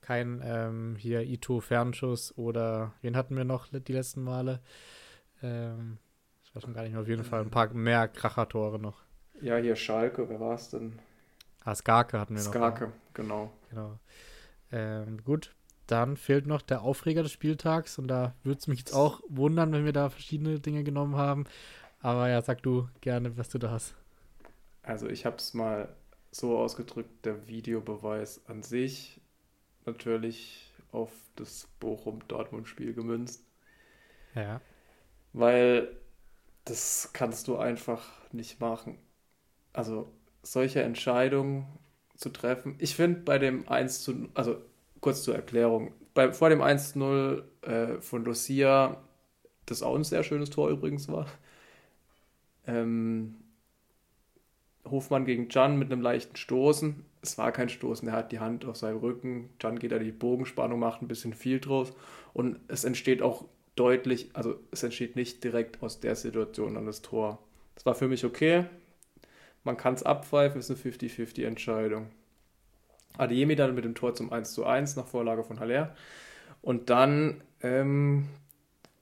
kein 0.00 0.40
ähm, 0.44 0.96
hier 0.96 1.22
Ito 1.22 1.60
Fernschuss 1.60 2.36
oder 2.36 2.92
wen 3.02 3.16
hatten 3.16 3.36
wir 3.36 3.44
noch 3.44 3.68
die 3.68 3.92
letzten 3.92 4.22
Male? 4.22 4.60
Ähm, 5.42 5.98
ich 6.42 6.54
weiß 6.54 6.62
schon 6.62 6.74
gar 6.74 6.82
nicht 6.82 6.92
mehr, 6.92 7.02
auf 7.02 7.08
jeden 7.08 7.24
Fall 7.24 7.40
ein 7.42 7.50
paar 7.50 7.72
mehr 7.72 8.08
Krachertore 8.08 8.78
noch. 8.78 9.02
Ja, 9.40 9.56
hier 9.56 9.76
Schalke, 9.76 10.28
wer 10.28 10.40
war 10.40 10.54
es 10.54 10.70
denn? 10.70 10.98
Ah, 11.64 11.74
Skarke 11.74 12.18
hatten 12.18 12.34
wir 12.34 12.42
noch. 12.42 12.50
Skarke, 12.50 12.92
genau. 13.14 13.52
Genau. 13.70 13.98
Ähm, 14.72 15.22
gut, 15.24 15.54
dann 15.86 16.16
fehlt 16.16 16.46
noch 16.46 16.62
der 16.62 16.82
Aufreger 16.82 17.22
des 17.22 17.32
Spieltags 17.32 17.98
und 17.98 18.08
da 18.08 18.34
würde 18.42 18.58
es 18.58 18.66
mich 18.66 18.80
jetzt 18.80 18.94
auch 18.94 19.20
wundern, 19.28 19.72
wenn 19.72 19.84
wir 19.84 19.92
da 19.92 20.08
verschiedene 20.08 20.60
Dinge 20.60 20.84
genommen 20.84 21.16
haben. 21.16 21.44
Aber 22.00 22.28
ja, 22.28 22.40
sag 22.42 22.62
du 22.62 22.88
gerne, 23.00 23.36
was 23.36 23.48
du 23.48 23.58
da 23.58 23.70
hast. 23.70 23.94
Also 24.82 25.08
ich 25.08 25.26
habe 25.26 25.36
es 25.36 25.52
mal 25.54 25.88
so 26.30 26.58
ausgedrückt, 26.58 27.24
der 27.24 27.48
Videobeweis 27.48 28.42
an 28.46 28.62
sich 28.62 29.20
natürlich 29.84 30.70
auf 30.92 31.10
das 31.36 31.68
Bochum-Dortmund-Spiel 31.80 32.94
gemünzt. 32.94 33.44
Ja. 34.34 34.60
Weil 35.32 35.96
das 36.64 37.10
kannst 37.12 37.48
du 37.48 37.56
einfach 37.56 38.06
nicht 38.32 38.60
machen. 38.60 38.98
Also 39.72 40.12
solche 40.42 40.82
Entscheidungen 40.82 41.66
zu 42.16 42.30
treffen. 42.30 42.74
Ich 42.78 42.94
finde 42.94 43.20
bei 43.20 43.38
dem 43.38 43.68
1 43.68 44.02
zu, 44.02 44.28
also 44.34 44.62
kurz 45.00 45.22
zur 45.22 45.34
Erklärung, 45.34 45.94
bei, 46.14 46.32
vor 46.32 46.50
dem 46.50 46.60
1 46.60 46.92
zu 46.92 46.98
0 46.98 47.50
äh, 47.62 48.00
von 48.00 48.24
Lucia, 48.24 49.02
das 49.66 49.82
auch 49.82 49.94
ein 49.94 50.04
sehr 50.04 50.22
schönes 50.22 50.50
Tor 50.50 50.68
übrigens 50.68 51.08
war, 51.08 51.26
ähm, 52.66 53.36
Hofmann 54.90 55.24
gegen 55.24 55.48
Can 55.48 55.78
mit 55.78 55.90
einem 55.90 56.02
leichten 56.02 56.36
Stoßen. 56.36 57.04
Es 57.22 57.36
war 57.38 57.52
kein 57.52 57.68
Stoßen, 57.68 58.08
er 58.08 58.14
hat 58.14 58.32
die 58.32 58.40
Hand 58.40 58.64
auf 58.64 58.76
seinem 58.76 58.98
Rücken. 58.98 59.50
Can 59.58 59.78
geht 59.78 59.92
da 59.92 59.98
die 59.98 60.12
Bogenspannung, 60.12 60.80
macht 60.80 61.02
ein 61.02 61.08
bisschen 61.08 61.34
viel 61.34 61.60
draus. 61.60 61.92
Und 62.32 62.58
es 62.68 62.84
entsteht 62.84 63.22
auch 63.22 63.44
deutlich, 63.76 64.30
also 64.34 64.56
es 64.70 64.82
entsteht 64.82 65.16
nicht 65.16 65.44
direkt 65.44 65.82
aus 65.82 66.00
der 66.00 66.16
Situation 66.16 66.76
an 66.76 66.86
das 66.86 67.02
Tor. 67.02 67.38
Das 67.74 67.86
war 67.86 67.94
für 67.94 68.08
mich 68.08 68.24
okay. 68.24 68.64
Man 69.64 69.76
kann 69.76 69.94
es 69.94 70.02
abpfeifen, 70.02 70.60
ist 70.60 70.70
eine 70.70 70.78
50-50 70.78 71.44
Entscheidung. 71.44 72.08
Adeyemi 73.18 73.56
dann 73.56 73.74
mit 73.74 73.84
dem 73.84 73.94
Tor 73.94 74.14
zum 74.14 74.32
1 74.32 74.52
zu 74.52 74.64
1 74.64 74.96
nach 74.96 75.06
Vorlage 75.06 75.44
von 75.44 75.60
Haller. 75.60 75.94
Und 76.62 76.90
dann 76.90 77.42
ähm, 77.62 78.28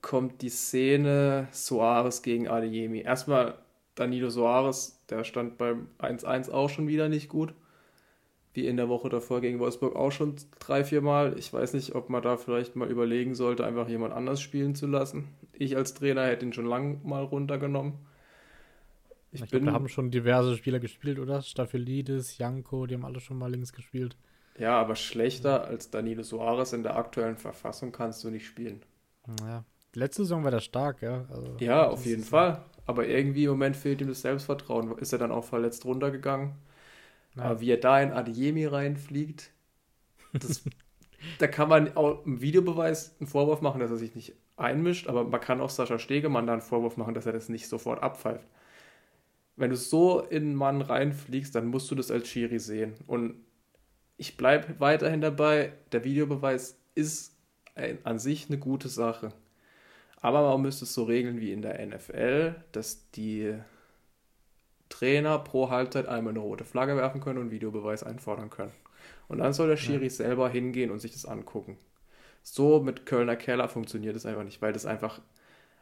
kommt 0.01 0.41
die 0.41 0.49
Szene 0.49 1.47
Soares 1.51 2.21
gegen 2.21 2.47
Adeyemi. 2.47 3.01
Erstmal 3.01 3.57
Danilo 3.99 4.29
Soares, 4.29 5.03
der 5.09 5.23
stand 5.23 5.57
beim 5.57 5.87
1-1 5.99 6.51
auch 6.51 6.69
schon 6.69 6.87
wieder 6.87 7.09
nicht 7.09 7.29
gut. 7.29 7.53
Wie 8.53 8.65
in 8.65 8.77
der 8.77 8.89
Woche 8.89 9.09
davor 9.09 9.41
gegen 9.41 9.59
Wolfsburg 9.59 9.95
auch 9.95 10.11
schon 10.11 10.35
drei, 10.59 10.83
vier 10.83 11.01
Mal. 11.01 11.37
Ich 11.37 11.53
weiß 11.53 11.73
nicht, 11.73 11.93
ob 11.93 12.09
man 12.09 12.23
da 12.23 12.37
vielleicht 12.37 12.75
mal 12.75 12.89
überlegen 12.89 13.35
sollte, 13.35 13.65
einfach 13.65 13.87
jemand 13.87 14.13
anders 14.13 14.41
spielen 14.41 14.73
zu 14.73 14.87
lassen. 14.87 15.27
Ich 15.53 15.77
als 15.77 15.93
Trainer 15.93 16.25
hätte 16.25 16.45
ihn 16.45 16.53
schon 16.53 16.65
lang 16.65 17.05
mal 17.05 17.23
runtergenommen. 17.23 17.93
Ich, 19.31 19.43
ich 19.43 19.49
glaube, 19.49 19.67
da 19.67 19.73
haben 19.73 19.87
schon 19.87 20.09
diverse 20.09 20.57
Spieler 20.57 20.79
gespielt, 20.79 21.19
oder? 21.19 21.41
Staphylides, 21.41 22.39
Janko, 22.39 22.87
die 22.87 22.95
haben 22.95 23.05
alle 23.05 23.19
schon 23.19 23.37
mal 23.37 23.51
links 23.51 23.71
gespielt. 23.71 24.17
Ja, 24.57 24.79
aber 24.79 24.95
schlechter 24.95 25.65
als 25.65 25.91
Danilo 25.91 26.23
Soares 26.23 26.73
in 26.73 26.83
der 26.83 26.97
aktuellen 26.97 27.37
Verfassung 27.37 27.91
kannst 27.91 28.23
du 28.23 28.29
nicht 28.29 28.47
spielen. 28.47 28.81
Ja. 29.45 29.63
Letzte 29.95 30.23
Saison 30.23 30.43
war 30.43 30.51
der 30.51 30.59
stark, 30.59 31.01
ja. 31.01 31.25
Also, 31.29 31.55
ja, 31.59 31.87
auf 31.87 32.05
jeden 32.05 32.23
Fall. 32.23 32.63
Aber 32.89 33.07
irgendwie 33.07 33.45
im 33.45 33.51
Moment 33.51 33.75
fehlt 33.75 34.01
ihm 34.01 34.07
das 34.07 34.21
Selbstvertrauen. 34.21 34.97
Ist 34.97 35.13
er 35.13 35.19
dann 35.19 35.31
auch 35.31 35.45
verletzt 35.45 35.85
runtergegangen? 35.85 36.53
Ja. 37.35 37.43
Aber 37.43 37.61
wie 37.61 37.71
er 37.71 37.77
da 37.77 38.01
in 38.01 38.11
Adiemi 38.11 38.65
reinfliegt, 38.65 39.51
das, 40.33 40.63
da 41.37 41.47
kann 41.47 41.69
man 41.69 41.95
auch 41.95 42.25
im 42.25 42.41
Videobeweis 42.41 43.15
einen 43.19 43.27
Vorwurf 43.27 43.61
machen, 43.61 43.79
dass 43.79 43.91
er 43.91 43.97
sich 43.97 44.15
nicht 44.15 44.33
einmischt, 44.57 45.07
aber 45.07 45.23
man 45.23 45.39
kann 45.39 45.61
auch 45.61 45.69
Sascha 45.69 45.99
Stegemann 45.99 46.47
da 46.47 46.53
einen 46.53 46.61
Vorwurf 46.61 46.97
machen, 46.97 47.13
dass 47.13 47.25
er 47.25 47.33
das 47.33 47.47
nicht 47.47 47.67
sofort 47.67 48.03
abpfeift 48.03 48.45
wenn 49.59 49.71
du 49.71 49.75
so 49.75 50.21
in 50.21 50.43
einen 50.43 50.55
Mann 50.55 50.81
reinfliegst, 50.81 51.53
dann 51.53 51.67
musst 51.67 51.91
du 51.91 51.95
das 51.95 52.11
als 52.11 52.29
Schiri 52.29 52.59
sehen. 52.59 52.95
Und 53.07 53.35
ich 54.15 54.37
bleibe 54.37 54.79
weiterhin 54.79 55.19
dabei, 55.19 55.73
der 55.91 56.05
Videobeweis 56.05 56.79
ist 56.95 57.35
ein, 57.75 57.99
an 58.05 58.19
sich 58.19 58.47
eine 58.47 58.57
gute 58.57 58.87
Sache. 58.87 59.33
Aber 60.21 60.41
man 60.41 60.61
müsste 60.61 60.85
es 60.85 60.93
so 60.93 61.03
regeln 61.03 61.39
wie 61.39 61.53
in 61.53 61.61
der 61.61 61.85
NFL, 61.85 62.55
dass 62.71 63.09
die 63.11 63.55
Trainer 64.89 65.39
pro 65.39 65.69
Halbzeit 65.69 66.07
einmal 66.07 66.31
eine 66.31 66.39
rote 66.39 66.65
Flagge 66.65 66.97
werfen 66.97 67.21
können 67.21 67.39
und 67.39 67.51
Videobeweis 67.51 68.03
einfordern 68.03 68.49
können. 68.49 68.71
Und 69.27 69.37
dann 69.37 69.53
soll 69.53 69.69
der 69.69 69.77
Schiri 69.77 70.05
ja. 70.05 70.09
selber 70.09 70.49
hingehen 70.49 70.91
und 70.91 70.99
sich 70.99 71.11
das 71.11 71.25
angucken. 71.25 71.77
So 72.41 72.81
mit 72.81 73.05
Kölner 73.05 73.35
Keller 73.35 73.69
funktioniert 73.69 74.15
es 74.15 74.25
einfach 74.25 74.43
nicht, 74.43 74.61
weil 74.61 74.73
das 74.73 74.85
einfach, 74.85 75.21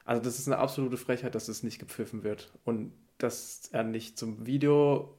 also 0.06 0.22
das 0.22 0.38
ist 0.38 0.48
eine 0.48 0.58
absolute 0.58 0.98
Frechheit, 0.98 1.34
dass 1.34 1.48
es 1.48 1.58
das 1.58 1.64
nicht 1.64 1.80
gepfiffen 1.80 2.24
wird. 2.24 2.52
Und 2.66 2.92
dass 3.18 3.70
er 3.72 3.84
nicht 3.84 4.18
zum 4.18 4.46
Video, 4.46 5.16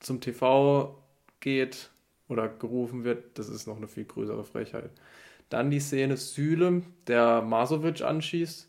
zum 0.00 0.20
TV 0.20 1.00
geht 1.40 1.90
oder 2.28 2.48
gerufen 2.48 3.04
wird, 3.04 3.38
das 3.38 3.48
ist 3.48 3.66
noch 3.66 3.76
eine 3.76 3.88
viel 3.88 4.04
größere 4.04 4.44
Frechheit. 4.44 4.90
Dann 5.50 5.70
die 5.70 5.80
Szene 5.80 6.16
Süle, 6.16 6.82
der 7.06 7.42
Masovic 7.42 8.02
anschießt. 8.02 8.68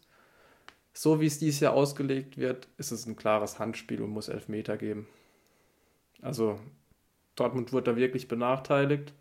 So 0.94 1.22
wie 1.22 1.28
es 1.28 1.40
dieses 1.40 1.60
Jahr 1.62 1.74
ausgelegt 1.74 2.38
wird, 2.38 2.68
ist 2.78 2.92
es 2.92 3.06
ein 3.06 3.16
klares 3.16 3.60
Handspiel 3.60 4.02
und 4.02 4.12
muss 4.12 4.30
Elfmeter 4.30 4.78
geben. 4.78 5.08
Also 6.22 6.60
Dortmund 7.36 7.74
wird 7.74 7.88
da 7.88 7.96
wirklich 7.96 8.28
benachteiligt. 8.28 9.14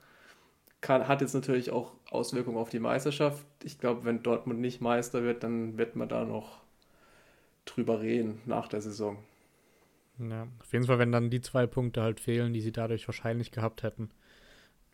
kann, 0.80 1.08
hat 1.08 1.20
jetzt 1.20 1.34
natürlich 1.34 1.70
auch 1.72 1.94
Auswirkungen 2.10 2.56
auf 2.58 2.70
die 2.70 2.78
Meisterschaft. 2.80 3.46
Ich 3.64 3.78
glaube, 3.78 4.04
wenn 4.04 4.22
Dortmund 4.22 4.60
nicht 4.60 4.80
Meister 4.80 5.22
wird, 5.24 5.42
dann 5.44 5.78
wird 5.78 5.96
man 5.96 6.08
da 6.08 6.24
noch 6.24 6.62
drüber 7.64 8.00
reden 8.00 8.40
nach 8.46 8.68
der 8.68 8.80
Saison. 8.80 9.18
Ja, 10.18 10.48
auf 10.60 10.72
jeden 10.72 10.86
Fall, 10.86 10.98
wenn 10.98 11.12
dann 11.12 11.30
die 11.30 11.40
zwei 11.40 11.66
Punkte 11.66 12.02
halt 12.02 12.20
fehlen, 12.20 12.52
die 12.52 12.60
sie 12.60 12.72
dadurch 12.72 13.06
wahrscheinlich 13.06 13.52
gehabt 13.52 13.82
hätten. 13.82 14.10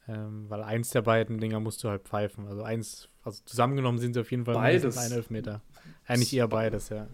Ähm, 0.07 0.51
weil 0.51 0.63
eins 0.63 0.91
der 0.91 1.03
beiden 1.03 1.39
Dinger 1.39 1.61
musst 1.61 1.83
du 1.83 1.89
halt 1.89 2.03
pfeifen. 2.03 2.47
Also 2.47 2.63
eins, 2.63 3.09
also 3.23 3.43
zusammengenommen 3.45 3.99
sind 3.99 4.15
sie 4.15 4.21
auf 4.21 4.31
jeden 4.31 4.45
Fall 4.45 4.55
beides. 4.55 4.99
ein 4.99 5.13
Elfmeter. 5.13 5.63
Eigentlich 6.07 6.35
eher 6.35 6.49
beides, 6.49 6.91
ja. 6.91 7.07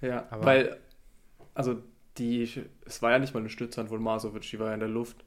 Ja, 0.00 0.26
Aber 0.30 0.44
weil, 0.44 0.80
also 1.54 1.82
die, 2.16 2.48
es 2.86 3.02
war 3.02 3.10
ja 3.12 3.18
nicht 3.18 3.34
mal 3.34 3.40
eine 3.40 3.50
Stützhand 3.50 3.90
von 3.90 4.02
Masovic, 4.02 4.42
die 4.42 4.58
war 4.58 4.68
ja 4.68 4.74
in 4.74 4.80
der 4.80 4.88
Luft. 4.88 5.24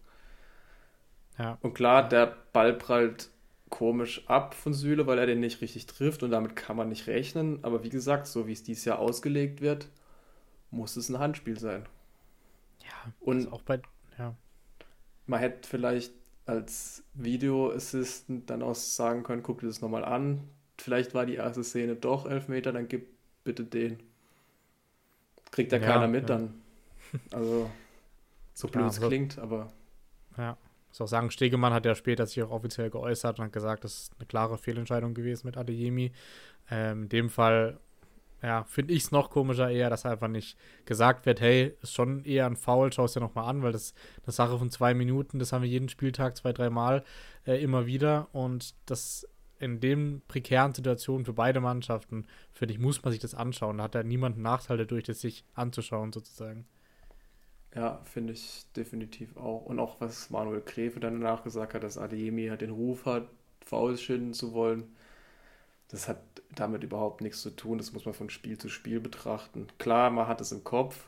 Ja. 1.38 1.58
Und 1.62 1.74
klar, 1.74 2.08
der 2.08 2.36
Ball 2.52 2.74
prallt 2.74 3.30
komisch 3.70 4.24
ab 4.28 4.54
von 4.54 4.74
Süle, 4.74 5.08
weil 5.08 5.18
er 5.18 5.26
den 5.26 5.40
nicht 5.40 5.62
richtig 5.62 5.88
trifft 5.88 6.22
und 6.22 6.32
damit 6.32 6.56
kann 6.56 6.76
man 6.76 6.90
nicht 6.90 7.08
rechnen. 7.08 7.64
Aber 7.64 7.84
wie 7.84 7.90
gesagt, 7.90 8.28
so 8.28 8.48
wie 8.48 8.54
es 8.54 8.64
dieses 8.64 8.86
Jahr 8.86 9.00
ausgelegt 9.00 9.62
wird, 9.62 9.90
muss 10.70 10.96
es 10.96 11.10
ein 11.10 11.20
Handspiel 11.20 11.60
sein. 11.60 11.88
Ja, 12.84 13.14
und 13.20 13.52
auch 13.52 13.62
bei, 13.62 13.82
ja. 14.18 14.36
Man 15.26 15.40
hätte 15.40 15.68
vielleicht 15.68 16.14
als 16.46 17.04
Video 17.14 17.72
Assistant 17.72 18.50
dann 18.50 18.62
auch 18.62 18.76
sagen 18.76 19.24
können, 19.24 19.44
guck 19.44 19.60
dir 19.62 19.68
das 19.68 19.82
nochmal 19.82 20.04
an. 20.04 20.42
Vielleicht 20.78 21.14
war 21.14 21.26
die 21.26 21.36
erste 21.36 21.64
Szene 21.64 21.96
doch 21.96 22.26
Elfmeter, 22.26 22.72
dann 22.72 22.88
gib 22.88 23.08
bitte 23.44 23.64
den. 23.64 24.00
Kriegt 25.52 25.72
ja, 25.72 25.80
keiner 25.80 26.08
mit 26.08 26.30
ja. 26.30 26.38
dann. 26.38 26.54
Also, 27.32 27.70
so 28.54 28.68
blöd 28.68 28.90
es 28.90 29.00
klingt, 29.00 29.38
aber. 29.38 29.72
Ja, 30.38 30.58
muss 30.90 31.02
auch 31.02 31.08
sagen, 31.08 31.32
Stegemann 31.32 31.74
hat 31.74 31.86
ja 31.86 31.96
später 31.96 32.26
sich 32.26 32.42
auch 32.44 32.52
offiziell 32.52 32.90
geäußert 32.90 33.40
und 33.40 33.46
hat 33.46 33.54
gesagt, 33.54 33.84
das 33.84 33.94
ist 33.94 34.12
eine 34.18 34.28
klare 34.28 34.58
Fehlentscheidung 34.58 35.14
gewesen 35.14 35.48
mit 35.48 35.58
Adeyemi. 35.58 36.12
Ähm, 36.70 37.04
in 37.04 37.10
dem 37.10 37.30
Fall 37.30 37.80
ja, 38.44 38.66
finde 38.66 38.94
ich 38.94 39.04
es 39.04 39.12
noch 39.12 39.30
komischer 39.30 39.70
eher, 39.72 39.90
dass 39.90 40.06
einfach 40.06 40.28
nicht 40.28 40.58
gesagt 40.84 41.26
wird, 41.26 41.40
hey, 41.40 41.78
ist 41.82 41.94
schon 41.94 42.26
eher 42.26 42.46
ein 42.46 42.58
Foul, 42.58 42.92
schau 42.92 43.06
es 43.06 43.14
dir 43.14 43.22
nochmal 43.22 43.50
an, 43.50 43.64
weil 43.64 43.72
das 43.72 43.94
eine 44.24 44.34
Sache 44.34 44.60
von 44.60 44.70
zwei 44.70 44.94
Minuten, 44.94 45.40
das 45.40 45.54
haben 45.54 45.62
wir 45.62 45.70
jeden 45.70 45.88
Spieltag 45.88 46.36
zwei, 46.36 46.52
dreimal 46.52 47.06
äh, 47.48 47.64
immer 47.64 47.86
wieder 47.86 48.28
und 48.34 48.76
das 48.86 49.26
in 49.60 49.80
den 49.80 50.22
prekären 50.28 50.74
Situationen 50.74 51.24
für 51.26 51.32
beide 51.32 51.62
Mannschaften, 51.62 52.26
finde 52.52 52.74
ich, 52.74 52.80
muss 52.82 53.02
man 53.02 53.14
sich 53.14 53.22
das 53.22 53.34
anschauen. 53.34 53.78
Da 53.78 53.86
hat 53.86 53.96
ja 53.96 54.04
niemand 54.04 54.36
einen 54.36 54.44
Nachteil 54.44 54.78
dadurch, 54.78 55.04
das 55.04 55.22
sich 55.22 55.46
anzuschauen, 55.54 56.12
sozusagen. 56.12 56.66
Ja, 57.74 58.02
finde 58.04 58.34
ich 58.34 58.66
definitiv 58.76 59.38
auch. 59.38 59.66
Und 59.66 59.80
auch 59.80 60.02
was 60.02 60.30
Manuel 60.30 60.62
Gräfe 60.62 61.00
dann 61.00 61.22
danach 61.22 61.44
gesagt 61.44 61.76
hat, 61.76 61.84
dass 61.84 61.98
Adeyemi 61.98 62.48
halt 62.48 62.60
den 62.60 62.72
Ruf 62.72 63.06
hat, 63.06 63.30
Fouls 63.66 64.02
schinden 64.02 64.34
zu 64.34 64.52
wollen 64.52 64.94
das 65.94 66.08
hat 66.08 66.18
damit 66.56 66.84
überhaupt 66.84 67.22
nichts 67.22 67.44
zu 67.44 67.52
tun. 67.52 67.78
Das 67.78 67.94
muss 67.94 68.06
man 68.06 68.16
von 68.16 68.32
Spiel 68.32 68.58
zu 68.58 68.68
Spiel 68.68 69.00
betrachten. 69.00 69.68
Klar, 69.78 70.10
man 70.10 70.28
hat 70.28 70.42
es 70.42 70.52
im 70.52 70.64
Kopf, 70.64 71.08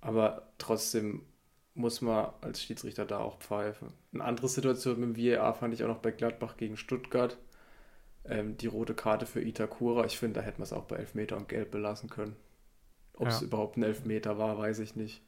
aber 0.00 0.46
trotzdem 0.58 1.22
muss 1.74 2.00
man 2.02 2.32
als 2.40 2.62
Schiedsrichter 2.62 3.04
da 3.04 3.18
auch 3.18 3.40
pfeifen. 3.40 3.88
Eine 4.14 4.22
andere 4.22 4.48
Situation 4.48 5.00
mit 5.00 5.16
dem 5.16 5.36
VAR 5.36 5.54
fand 5.54 5.74
ich 5.74 5.82
auch 5.82 5.88
noch 5.88 5.98
bei 5.98 6.12
Gladbach 6.12 6.56
gegen 6.56 6.76
Stuttgart. 6.76 7.36
Ähm, 8.24 8.56
die 8.56 8.68
rote 8.68 8.94
Karte 8.94 9.26
für 9.26 9.42
Itakura. 9.42 10.04
Ich 10.04 10.18
finde, 10.18 10.38
da 10.38 10.46
hätte 10.46 10.58
man 10.58 10.66
es 10.66 10.72
auch 10.72 10.84
bei 10.84 10.96
Elfmeter 10.96 11.36
und 11.36 11.48
Gelb 11.48 11.72
belassen 11.72 12.08
können. 12.08 12.36
Ob 13.14 13.26
es 13.26 13.40
ja. 13.40 13.48
überhaupt 13.48 13.76
ein 13.76 13.82
Elfmeter 13.82 14.38
war, 14.38 14.56
weiß 14.56 14.78
ich 14.78 14.94
nicht. 14.94 15.20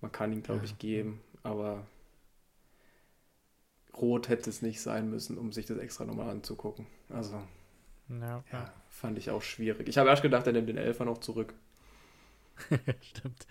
Man 0.00 0.10
kann 0.10 0.32
ihn, 0.32 0.42
glaube 0.42 0.60
ja. 0.60 0.64
ich, 0.64 0.78
geben, 0.78 1.20
aber 1.42 1.86
rot 3.94 4.30
hätte 4.30 4.48
es 4.48 4.62
nicht 4.62 4.80
sein 4.80 5.10
müssen, 5.10 5.36
um 5.36 5.52
sich 5.52 5.66
das 5.66 5.76
extra 5.76 6.06
nochmal 6.06 6.30
anzugucken. 6.30 6.86
Also 7.10 7.42
ja, 8.08 8.44
ja, 8.52 8.72
fand 8.88 9.18
ich 9.18 9.30
auch 9.30 9.42
schwierig. 9.42 9.88
Ich 9.88 9.98
habe 9.98 10.08
erst 10.08 10.22
gedacht, 10.22 10.46
er 10.46 10.52
nimmt 10.52 10.68
den 10.68 10.78
Elfer 10.78 11.04
noch 11.04 11.18
zurück. 11.18 11.54
Stimmt. 13.00 13.46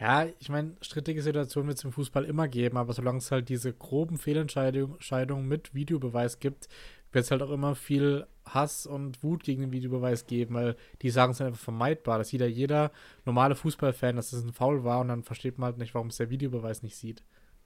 Ja, 0.00 0.26
ich 0.38 0.48
meine, 0.48 0.76
strittige 0.80 1.22
Situationen 1.22 1.68
wird 1.68 1.78
es 1.78 1.84
im 1.84 1.90
Fußball 1.90 2.24
immer 2.24 2.46
geben, 2.46 2.76
aber 2.76 2.92
solange 2.92 3.18
es 3.18 3.32
halt 3.32 3.48
diese 3.48 3.72
groben 3.72 4.16
Fehlentscheidungen 4.16 5.48
mit 5.48 5.74
Videobeweis 5.74 6.38
gibt, 6.38 6.68
wird 7.10 7.24
es 7.24 7.30
halt 7.30 7.42
auch 7.42 7.50
immer 7.50 7.74
viel 7.74 8.26
Hass 8.44 8.86
und 8.86 9.22
Wut 9.22 9.42
gegen 9.42 9.62
den 9.62 9.72
Videobeweis 9.72 10.26
geben, 10.26 10.54
weil 10.54 10.76
die 11.02 11.10
sagen 11.10 11.32
es 11.32 11.40
einfach 11.40 11.58
vermeidbar. 11.58 12.18
Das 12.18 12.28
sieht 12.28 12.40
ja 12.40 12.46
jeder 12.46 12.92
normale 13.24 13.56
Fußballfan, 13.56 14.16
dass 14.16 14.32
es 14.32 14.44
ein 14.44 14.52
Foul 14.52 14.84
war 14.84 15.00
und 15.00 15.08
dann 15.08 15.24
versteht 15.24 15.58
man 15.58 15.70
halt 15.70 15.78
nicht, 15.78 15.94
warum 15.94 16.08
es 16.08 16.16
der 16.16 16.30
Videobeweis 16.30 16.82
nicht 16.82 16.96
sieht. 16.96 17.24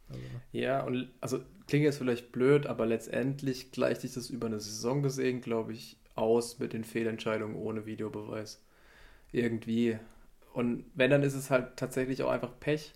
Also. 0.08 0.22
Ja, 0.52 0.84
und 0.84 1.10
also 1.20 1.40
klingt 1.66 1.84
jetzt 1.84 1.98
vielleicht 1.98 2.32
blöd, 2.32 2.66
aber 2.66 2.86
letztendlich 2.86 3.72
gleicht 3.72 4.00
sich 4.00 4.14
das 4.14 4.30
über 4.30 4.46
eine 4.46 4.60
Saison 4.60 5.02
gesehen, 5.02 5.40
glaube 5.40 5.72
ich, 5.72 5.96
aus 6.14 6.58
mit 6.58 6.72
den 6.72 6.84
Fehlentscheidungen 6.84 7.56
ohne 7.56 7.86
Videobeweis. 7.86 8.62
Irgendwie. 9.32 9.98
Und 10.52 10.84
wenn, 10.94 11.10
dann 11.10 11.22
ist 11.22 11.34
es 11.34 11.50
halt 11.50 11.76
tatsächlich 11.76 12.22
auch 12.22 12.30
einfach 12.30 12.58
Pech. 12.60 12.92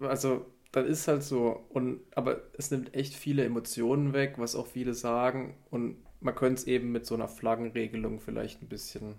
Also, 0.00 0.46
dann 0.72 0.86
ist 0.86 1.00
es 1.00 1.08
halt 1.08 1.22
so. 1.22 1.64
Und, 1.70 2.00
aber 2.14 2.42
es 2.58 2.70
nimmt 2.70 2.94
echt 2.94 3.14
viele 3.14 3.44
Emotionen 3.44 4.12
weg, 4.12 4.34
was 4.36 4.54
auch 4.54 4.66
viele 4.66 4.94
sagen. 4.94 5.56
Und 5.70 5.96
man 6.20 6.34
könnte 6.34 6.60
es 6.60 6.66
eben 6.66 6.92
mit 6.92 7.06
so 7.06 7.14
einer 7.14 7.28
Flaggenregelung 7.28 8.20
vielleicht 8.20 8.62
ein 8.62 8.68
bisschen, 8.68 9.14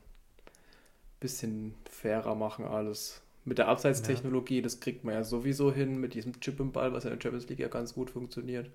bisschen 1.19 1.73
fairer 1.89 2.35
machen, 2.35 2.65
alles. 2.65 3.21
Mit 3.43 3.57
der 3.57 3.67
Abseitstechnologie, 3.69 4.57
ja. 4.57 4.61
das 4.61 4.79
kriegt 4.79 5.03
man 5.03 5.15
ja 5.15 5.23
sowieso 5.23 5.73
hin, 5.73 5.99
mit 5.99 6.13
diesem 6.13 6.39
Chip 6.41 6.59
im 6.59 6.71
Ball, 6.71 6.93
was 6.93 7.05
in 7.05 7.09
der 7.09 7.19
Champions 7.19 7.49
League 7.49 7.59
ja 7.59 7.69
ganz 7.69 7.95
gut 7.95 8.11
funktioniert. 8.11 8.69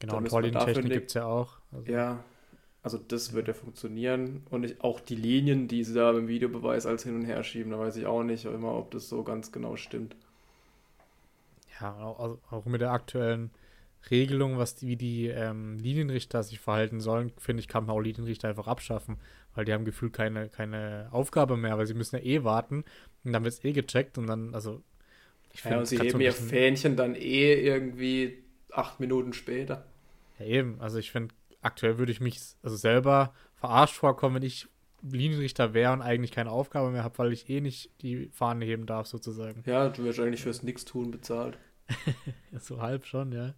Genau, 0.00 0.18
und 0.18 0.28
Torlinientechnik 0.28 0.92
gibt 0.92 1.08
es 1.08 1.14
ja 1.14 1.24
auch. 1.24 1.56
Also. 1.72 1.90
Ja, 1.90 2.22
also 2.84 2.98
das 2.98 3.32
wird 3.32 3.48
ja 3.48 3.54
funktionieren. 3.54 4.42
Und 4.50 4.64
ich, 4.64 4.80
auch 4.82 5.00
die 5.00 5.16
Linien, 5.16 5.68
die 5.68 5.82
sie 5.84 5.94
da 5.94 6.10
im 6.10 6.28
Videobeweis 6.28 6.84
als 6.84 7.02
hin 7.02 7.16
und 7.16 7.24
her 7.24 7.42
schieben, 7.42 7.72
da 7.72 7.78
weiß 7.78 7.96
ich 7.96 8.06
auch 8.06 8.22
nicht 8.22 8.44
immer, 8.44 8.74
ob 8.74 8.90
das 8.90 9.08
so 9.08 9.24
ganz 9.24 9.50
genau 9.50 9.76
stimmt. 9.76 10.14
Ja, 11.80 11.96
auch, 11.96 12.38
auch 12.50 12.66
mit 12.66 12.82
der 12.82 12.92
aktuellen 12.92 13.50
Regelung, 14.10 14.58
was 14.58 14.74
die, 14.74 14.86
wie 14.86 14.96
die 14.96 15.26
ähm, 15.28 15.78
Linienrichter 15.78 16.42
sich 16.42 16.60
verhalten 16.60 17.00
sollen, 17.00 17.32
finde 17.38 17.60
ich, 17.62 17.68
kann 17.68 17.86
man 17.86 17.96
auch 17.96 18.00
Linienrichter 18.00 18.48
einfach 18.48 18.68
abschaffen, 18.68 19.16
weil 19.54 19.64
die 19.64 19.72
haben 19.72 19.86
gefühlt 19.86 20.12
keine, 20.12 20.50
keine 20.50 21.08
Aufgabe 21.10 21.56
mehr, 21.56 21.78
weil 21.78 21.86
sie 21.86 21.94
müssen 21.94 22.16
ja 22.16 22.22
eh 22.22 22.44
warten 22.44 22.84
und 23.24 23.32
dann 23.32 23.44
wird 23.44 23.54
es 23.54 23.64
eh 23.64 23.72
gecheckt 23.72 24.18
und 24.18 24.26
dann, 24.26 24.54
also 24.54 24.82
ich 25.54 25.62
finde, 25.62 25.76
ja, 25.76 25.80
und 25.80 25.86
sie 25.86 25.98
heben 25.98 26.10
so 26.10 26.18
ihr 26.18 26.32
Fähnchen 26.32 26.96
dann 26.96 27.14
eh 27.14 27.54
irgendwie 27.54 28.44
acht 28.70 29.00
Minuten 29.00 29.32
später. 29.32 29.86
Ja, 30.38 30.44
eben, 30.44 30.80
also 30.80 30.98
ich 30.98 31.10
finde, 31.10 31.34
aktuell 31.64 31.98
würde 31.98 32.12
ich 32.12 32.20
mich 32.20 32.40
also 32.62 32.76
selber 32.76 33.34
verarscht 33.56 33.96
vorkommen, 33.96 34.36
wenn 34.36 34.42
ich 34.42 34.68
Linienrichter 35.02 35.74
wäre 35.74 35.92
und 35.92 36.02
eigentlich 36.02 36.32
keine 36.32 36.50
Aufgabe 36.50 36.90
mehr 36.90 37.04
habe, 37.04 37.18
weil 37.18 37.32
ich 37.32 37.48
eh 37.50 37.60
nicht 37.60 37.90
die 38.00 38.28
Fahne 38.32 38.64
heben 38.64 38.86
darf, 38.86 39.06
sozusagen. 39.06 39.62
Ja, 39.66 39.88
du 39.88 40.04
wirst 40.04 40.20
eigentlich 40.20 40.42
fürs 40.42 40.62
Nix-Tun 40.62 41.10
bezahlt. 41.10 41.58
so 42.60 42.80
halb 42.80 43.04
schon, 43.06 43.32
ja. 43.32 43.54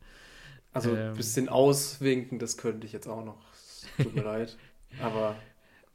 Also 0.73 0.91
ein 0.91 0.99
ähm, 0.99 1.15
bisschen 1.15 1.49
auswinken, 1.49 2.39
das 2.39 2.57
könnte 2.57 2.87
ich 2.87 2.93
jetzt 2.93 3.07
auch 3.07 3.25
noch. 3.25 3.39
Tut 3.97 4.15
mir 4.15 4.23
leid. 4.25 4.57
Aber 5.01 5.37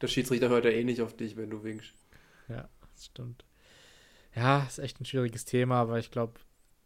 der 0.00 0.08
Schiedsrichter 0.08 0.48
hört 0.48 0.64
ja 0.64 0.70
eh 0.70 0.84
nicht 0.84 1.02
auf 1.02 1.16
dich, 1.16 1.36
wenn 1.36 1.50
du 1.50 1.62
winkst. 1.62 1.92
Ja, 2.48 2.68
das 2.94 3.06
stimmt. 3.06 3.44
Ja, 4.34 4.64
ist 4.64 4.78
echt 4.78 5.00
ein 5.00 5.04
schwieriges 5.04 5.44
Thema, 5.44 5.76
aber 5.76 5.98
ich 5.98 6.10
glaube, 6.10 6.40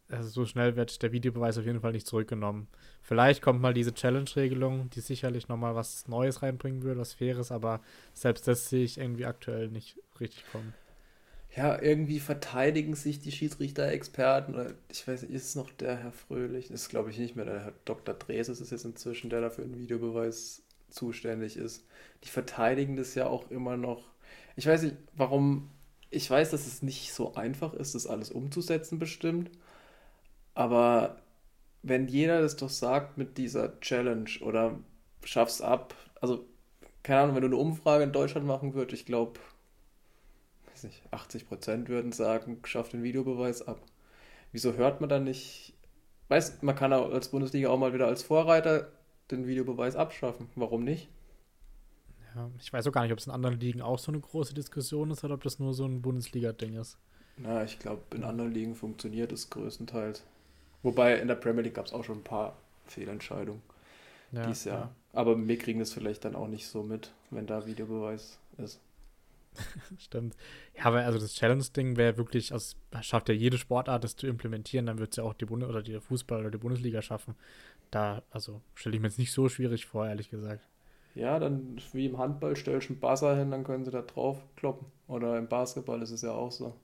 also 0.08 0.28
so 0.28 0.44
schnell 0.44 0.76
wird 0.76 1.02
der 1.02 1.12
Videobeweis 1.12 1.58
auf 1.58 1.64
jeden 1.64 1.80
Fall 1.80 1.92
nicht 1.92 2.06
zurückgenommen. 2.06 2.68
Vielleicht 3.06 3.40
kommt 3.40 3.60
mal 3.60 3.72
diese 3.72 3.94
Challenge-Regelung, 3.94 4.90
die 4.90 5.00
sicherlich 5.00 5.46
nochmal 5.46 5.76
was 5.76 6.08
Neues 6.08 6.42
reinbringen 6.42 6.82
würde, 6.82 6.98
was 6.98 7.12
Faires, 7.12 7.52
aber 7.52 7.80
selbst 8.12 8.48
das 8.48 8.68
sehe 8.68 8.82
ich 8.82 8.98
irgendwie 8.98 9.26
aktuell 9.26 9.68
nicht 9.68 10.00
richtig 10.18 10.42
kommen. 10.50 10.74
Ja, 11.54 11.80
irgendwie 11.80 12.18
verteidigen 12.18 12.96
sich 12.96 13.20
die 13.20 13.30
Schiedsrichter-Experten, 13.30 14.54
oder 14.54 14.74
ich 14.90 15.06
weiß 15.06 15.22
nicht, 15.22 15.32
ist 15.32 15.50
es 15.50 15.54
noch 15.54 15.70
der 15.70 15.98
Herr 15.98 16.10
Fröhlich? 16.10 16.66
Das 16.66 16.82
ist, 16.82 16.88
glaube 16.88 17.10
ich, 17.10 17.18
nicht 17.18 17.36
mehr. 17.36 17.44
Der 17.44 17.64
Herr 17.66 17.74
Dr. 17.84 18.12
Dreses 18.12 18.60
ist 18.60 18.72
jetzt 18.72 18.84
inzwischen 18.84 19.30
der 19.30 19.40
dafür 19.40 19.62
einen 19.62 19.78
Videobeweis 19.78 20.62
zuständig 20.90 21.56
ist. 21.56 21.86
Die 22.24 22.28
verteidigen 22.28 22.96
das 22.96 23.14
ja 23.14 23.28
auch 23.28 23.52
immer 23.52 23.76
noch. 23.76 24.10
Ich 24.56 24.66
weiß 24.66 24.82
nicht, 24.82 24.96
warum. 25.14 25.70
Ich 26.10 26.28
weiß, 26.28 26.50
dass 26.50 26.66
es 26.66 26.82
nicht 26.82 27.12
so 27.12 27.34
einfach 27.34 27.72
ist, 27.72 27.94
das 27.94 28.08
alles 28.08 28.32
umzusetzen, 28.32 28.98
bestimmt. 28.98 29.50
Aber 30.54 31.22
wenn 31.88 32.08
jeder 32.08 32.40
das 32.40 32.56
doch 32.56 32.68
sagt 32.68 33.16
mit 33.16 33.38
dieser 33.38 33.80
Challenge 33.80 34.30
oder 34.40 34.78
schaff's 35.24 35.60
ab, 35.60 35.94
also 36.20 36.44
keine 37.02 37.20
Ahnung, 37.20 37.36
wenn 37.36 37.42
du 37.42 37.48
eine 37.48 37.56
Umfrage 37.56 38.02
in 38.02 38.12
Deutschland 38.12 38.46
machen 38.46 38.74
würdest, 38.74 39.00
ich 39.00 39.06
glaube, 39.06 39.38
80 41.10 41.48
Prozent 41.48 41.88
würden 41.88 42.12
sagen, 42.12 42.60
schaff 42.64 42.88
den 42.88 43.02
Videobeweis 43.02 43.66
ab. 43.66 43.80
Wieso 44.52 44.74
hört 44.74 45.00
man 45.00 45.08
dann 45.08 45.24
nicht? 45.24 45.74
Weißt, 46.28 46.62
man 46.62 46.74
kann 46.74 46.92
auch 46.92 47.10
als 47.12 47.28
Bundesliga 47.28 47.68
auch 47.70 47.78
mal 47.78 47.94
wieder 47.94 48.06
als 48.08 48.22
Vorreiter 48.22 48.90
den 49.30 49.46
Videobeweis 49.46 49.96
abschaffen. 49.96 50.48
Warum 50.56 50.84
nicht? 50.84 51.08
Ja, 52.34 52.50
ich 52.60 52.72
weiß 52.72 52.86
auch 52.86 52.92
gar 52.92 53.02
nicht, 53.02 53.12
ob 53.12 53.18
es 53.18 53.26
in 53.26 53.32
anderen 53.32 53.58
Ligen 53.58 53.80
auch 53.80 53.98
so 53.98 54.10
eine 54.10 54.20
große 54.20 54.54
Diskussion 54.54 55.10
ist 55.10 55.24
oder 55.24 55.34
ob 55.34 55.42
das 55.42 55.58
nur 55.58 55.72
so 55.72 55.84
ein 55.84 56.02
Bundesliga-Ding 56.02 56.74
ist. 56.74 56.98
Na, 57.36 57.64
ich 57.64 57.78
glaube, 57.78 58.02
in 58.14 58.24
anderen 58.24 58.52
Ligen 58.52 58.74
funktioniert 58.74 59.32
es 59.32 59.50
größtenteils. 59.50 60.24
Wobei 60.86 61.16
in 61.18 61.26
der 61.26 61.34
Premier 61.34 61.62
League 61.62 61.74
gab 61.74 61.86
es 61.86 61.92
auch 61.92 62.04
schon 62.04 62.18
ein 62.18 62.22
paar 62.22 62.56
Fehlentscheidungen. 62.86 63.60
ja, 64.30 64.46
dieses 64.46 64.66
Jahr. 64.66 64.78
Ja. 64.78 64.94
Aber 65.14 65.48
wir 65.48 65.58
kriegen 65.58 65.80
das 65.80 65.92
vielleicht 65.92 66.24
dann 66.24 66.36
auch 66.36 66.46
nicht 66.46 66.68
so 66.68 66.84
mit, 66.84 67.12
wenn 67.30 67.44
da 67.44 67.66
Videobeweis 67.66 68.38
ist. 68.58 68.80
Stimmt. 69.98 70.36
Ja, 70.76 70.84
aber 70.84 71.00
also 71.00 71.18
das 71.18 71.34
Challenge-Ding 71.34 71.96
wäre 71.96 72.16
wirklich, 72.16 72.52
also 72.52 72.76
schafft 73.00 73.28
ja 73.28 73.34
jede 73.34 73.58
Sportart, 73.58 74.04
das 74.04 74.14
zu 74.14 74.28
implementieren, 74.28 74.86
dann 74.86 75.00
wird 75.00 75.10
es 75.10 75.16
ja 75.16 75.24
auch 75.24 75.34
die 75.34 75.46
Bundes 75.46 75.68
oder 75.68 75.82
die 75.82 75.98
Fußball 75.98 76.38
oder 76.38 76.52
die 76.52 76.58
Bundesliga 76.58 77.02
schaffen. 77.02 77.34
Da, 77.90 78.22
also 78.30 78.62
stelle 78.74 78.94
ich 78.94 79.02
mir 79.02 79.08
jetzt 79.08 79.18
nicht 79.18 79.32
so 79.32 79.48
schwierig 79.48 79.86
vor, 79.86 80.06
ehrlich 80.06 80.30
gesagt. 80.30 80.68
Ja, 81.16 81.40
dann 81.40 81.80
wie 81.94 82.06
im 82.06 82.16
Handball 82.16 82.54
stellst 82.54 82.90
du 82.90 82.92
einen 82.92 83.00
Buzzer 83.00 83.36
hin, 83.36 83.50
dann 83.50 83.64
können 83.64 83.84
sie 83.84 83.90
da 83.90 84.02
drauf 84.02 84.38
kloppen. 84.54 84.86
Oder 85.08 85.36
im 85.36 85.48
Basketball 85.48 86.00
ist 86.00 86.12
es 86.12 86.22
ja 86.22 86.30
auch 86.30 86.52
so. 86.52 86.76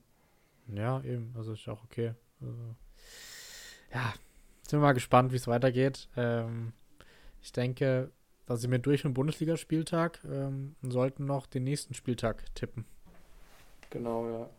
Ja, 0.67 1.01
eben, 1.05 1.33
also 1.37 1.53
ist 1.53 1.69
auch 1.69 1.85
okay. 1.85 2.15
Also, 2.41 2.75
ja, 3.93 4.15
sind 4.63 4.81
wir 4.81 4.87
mal 4.87 4.93
gespannt, 4.93 5.33
wie 5.33 5.37
es 5.37 5.47
weitergeht. 5.47 6.09
Ähm, 6.17 6.73
ich 7.41 7.53
denke, 7.53 8.11
da 8.47 8.57
sind 8.57 8.71
wir 8.71 8.79
durch 8.79 9.03
dem 9.03 9.15
Bundesligaspieltag 9.15 10.21
ähm, 10.25 10.77
und 10.83 10.91
sollten 10.91 11.27
noch 11.27 11.47
den 11.47 11.65
nächsten 11.65 11.95
Spieltag 11.95 12.45
tippen. 12.55 12.85
Genau, 13.91 14.29
ja. 14.29 14.51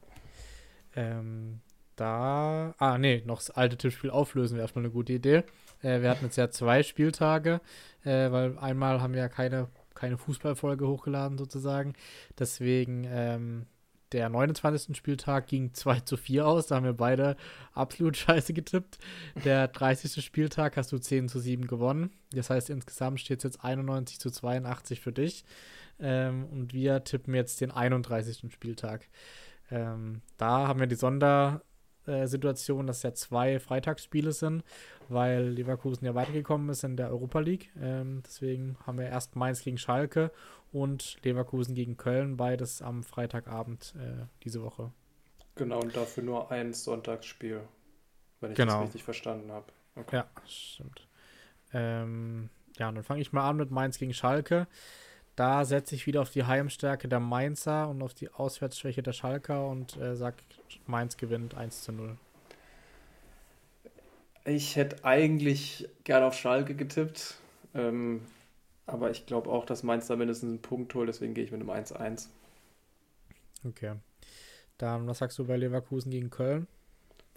Ähm, 0.96 1.62
da, 1.96 2.76
ah, 2.78 2.98
nee, 2.98 3.24
noch 3.26 3.38
das 3.38 3.52
alte 3.52 3.78
Tippspiel 3.78 4.10
auflösen 4.10 4.56
wäre 4.56 4.63
erstmal 4.63 4.86
eine 4.86 4.93
gute 4.93 5.13
Idee. 5.13 5.43
Äh, 5.82 6.02
wir 6.02 6.10
hatten 6.10 6.26
jetzt 6.26 6.38
ja 6.38 6.50
zwei 6.50 6.84
Spieltage, 6.84 7.62
äh, 8.04 8.32
weil 8.32 8.58
einmal 8.58 9.02
haben 9.02 9.13
wir 9.13 9.22
ja 9.22 9.30
keine, 9.30 9.67
keine 9.93 10.17
Fußballfolge 10.17 10.88
hochgeladen 10.88 11.38
sozusagen. 11.38 11.93
Deswegen 12.38 13.06
ähm, 13.08 13.65
der 14.13 14.30
29. 14.30 14.95
Spieltag 14.95 15.47
ging 15.47 15.73
2 15.73 16.02
zu 16.02 16.17
4 16.17 16.47
aus. 16.47 16.67
Da 16.67 16.76
haben 16.76 16.86
wir 16.86 16.93
beide 16.93 17.36
absolut 17.73 18.15
scheiße 18.17 18.54
getippt. 18.54 18.99
Der 19.43 19.67
30. 19.67 20.23
Spieltag 20.23 20.78
hast 20.78 20.91
du 20.91 20.97
10 20.97 21.28
zu 21.28 21.39
7 21.39 21.67
gewonnen. 21.67 22.12
Das 22.32 22.49
heißt, 22.49 22.69
insgesamt 22.69 23.19
steht 23.19 23.39
es 23.39 23.43
jetzt 23.43 23.63
91 23.63 24.19
zu 24.19 24.30
82 24.30 25.02
für 25.02 25.12
dich. 25.12 25.43
Ähm, 25.99 26.45
und 26.45 26.73
wir 26.73 27.04
tippen 27.04 27.34
jetzt 27.34 27.60
den 27.62 27.71
31. 27.71 28.52
Spieltag. 28.52 29.08
Ähm, 29.69 30.21
da 30.38 30.67
haben 30.67 30.80
wir 30.80 30.88
die 30.88 30.95
Sondersituation, 30.95 32.88
dass 32.88 33.04
ja 33.04 33.13
zwei 33.13 33.60
Freitagsspiele 33.60 34.32
sind 34.32 34.63
weil 35.10 35.49
Leverkusen 35.49 36.06
ja 36.06 36.15
weitergekommen 36.15 36.69
ist 36.69 36.84
in 36.84 36.97
der 36.97 37.10
Europa 37.10 37.39
League. 37.39 37.71
Ähm, 37.82 38.21
deswegen 38.26 38.78
haben 38.86 38.97
wir 38.97 39.08
erst 39.08 39.36
Mainz 39.36 39.62
gegen 39.62 39.78
Schalke 39.78 40.32
und 40.73 41.17
Leverkusen 41.23 41.75
gegen 41.75 41.95
Köln, 41.95 42.36
beides 42.36 42.81
am 42.81 43.03
Freitagabend 43.03 43.93
äh, 43.97 44.25
diese 44.43 44.62
Woche. 44.63 44.91
Genau, 45.55 45.79
und 45.79 45.95
dafür 45.95 46.23
nur 46.23 46.51
ein 46.51 46.73
Sonntagsspiel, 46.73 47.62
wenn 48.41 48.51
ich 48.51 48.57
genau. 48.57 48.73
das 48.73 48.83
richtig 48.86 49.03
verstanden 49.03 49.51
habe. 49.51 49.67
Okay. 49.95 50.17
Ja, 50.17 50.27
stimmt. 50.47 51.07
Ähm, 51.73 52.49
ja, 52.77 52.89
und 52.89 52.95
dann 52.95 53.03
fange 53.03 53.21
ich 53.21 53.31
mal 53.31 53.47
an 53.47 53.57
mit 53.57 53.69
Mainz 53.69 53.99
gegen 53.99 54.13
Schalke. 54.13 54.67
Da 55.36 55.65
setze 55.65 55.95
ich 55.95 56.05
wieder 56.05 56.21
auf 56.21 56.31
die 56.31 56.43
Heimstärke 56.43 57.07
der 57.07 57.19
Mainzer 57.19 57.89
und 57.89 58.01
auf 58.01 58.13
die 58.13 58.29
Auswärtsschwäche 58.29 59.01
der 59.01 59.13
Schalker 59.13 59.67
und 59.67 59.97
äh, 59.97 60.15
sage, 60.15 60.38
Mainz 60.86 61.17
gewinnt 61.17 61.55
1 61.55 61.83
zu 61.83 61.91
0. 61.91 62.17
Ich 64.45 64.75
hätte 64.75 65.05
eigentlich 65.05 65.88
gerne 66.03 66.25
auf 66.25 66.36
Schalke 66.36 66.75
getippt. 66.75 67.38
Ähm, 67.73 68.21
aber 68.86 69.12
ich 69.12 69.26
glaube 69.26 69.50
auch, 69.50 69.65
dass 69.65 69.84
Mainz 69.84 70.08
da 70.08 70.15
mindestens 70.15 70.50
einen 70.50 70.62
Punkt 70.62 70.93
holt, 70.96 71.10
deswegen 71.10 71.34
gehe 71.34 71.43
ich 71.43 71.52
mit 71.52 71.62
einem 71.62 71.69
1-1. 71.69 72.28
Okay. 73.65 73.96
Dann, 74.78 75.08
was 75.08 75.19
sagst 75.19 75.38
du 75.39 75.46
bei 75.46 75.58
Leverkusen 75.58 76.12
gegen 76.12 76.30
Köln? 76.30 76.67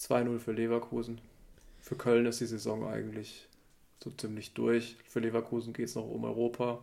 2-0 0.00 0.38
für 0.38 0.52
Leverkusen. 0.52 1.20
Für 1.80 1.96
Köln 1.96 2.26
ist 2.26 2.40
die 2.40 2.46
Saison 2.46 2.86
eigentlich 2.86 3.48
so 4.02 4.10
ziemlich 4.10 4.54
durch. 4.54 4.96
Für 5.06 5.20
Leverkusen 5.20 5.72
geht 5.72 5.86
es 5.86 5.94
noch 5.94 6.08
um 6.08 6.24
Europa. 6.24 6.82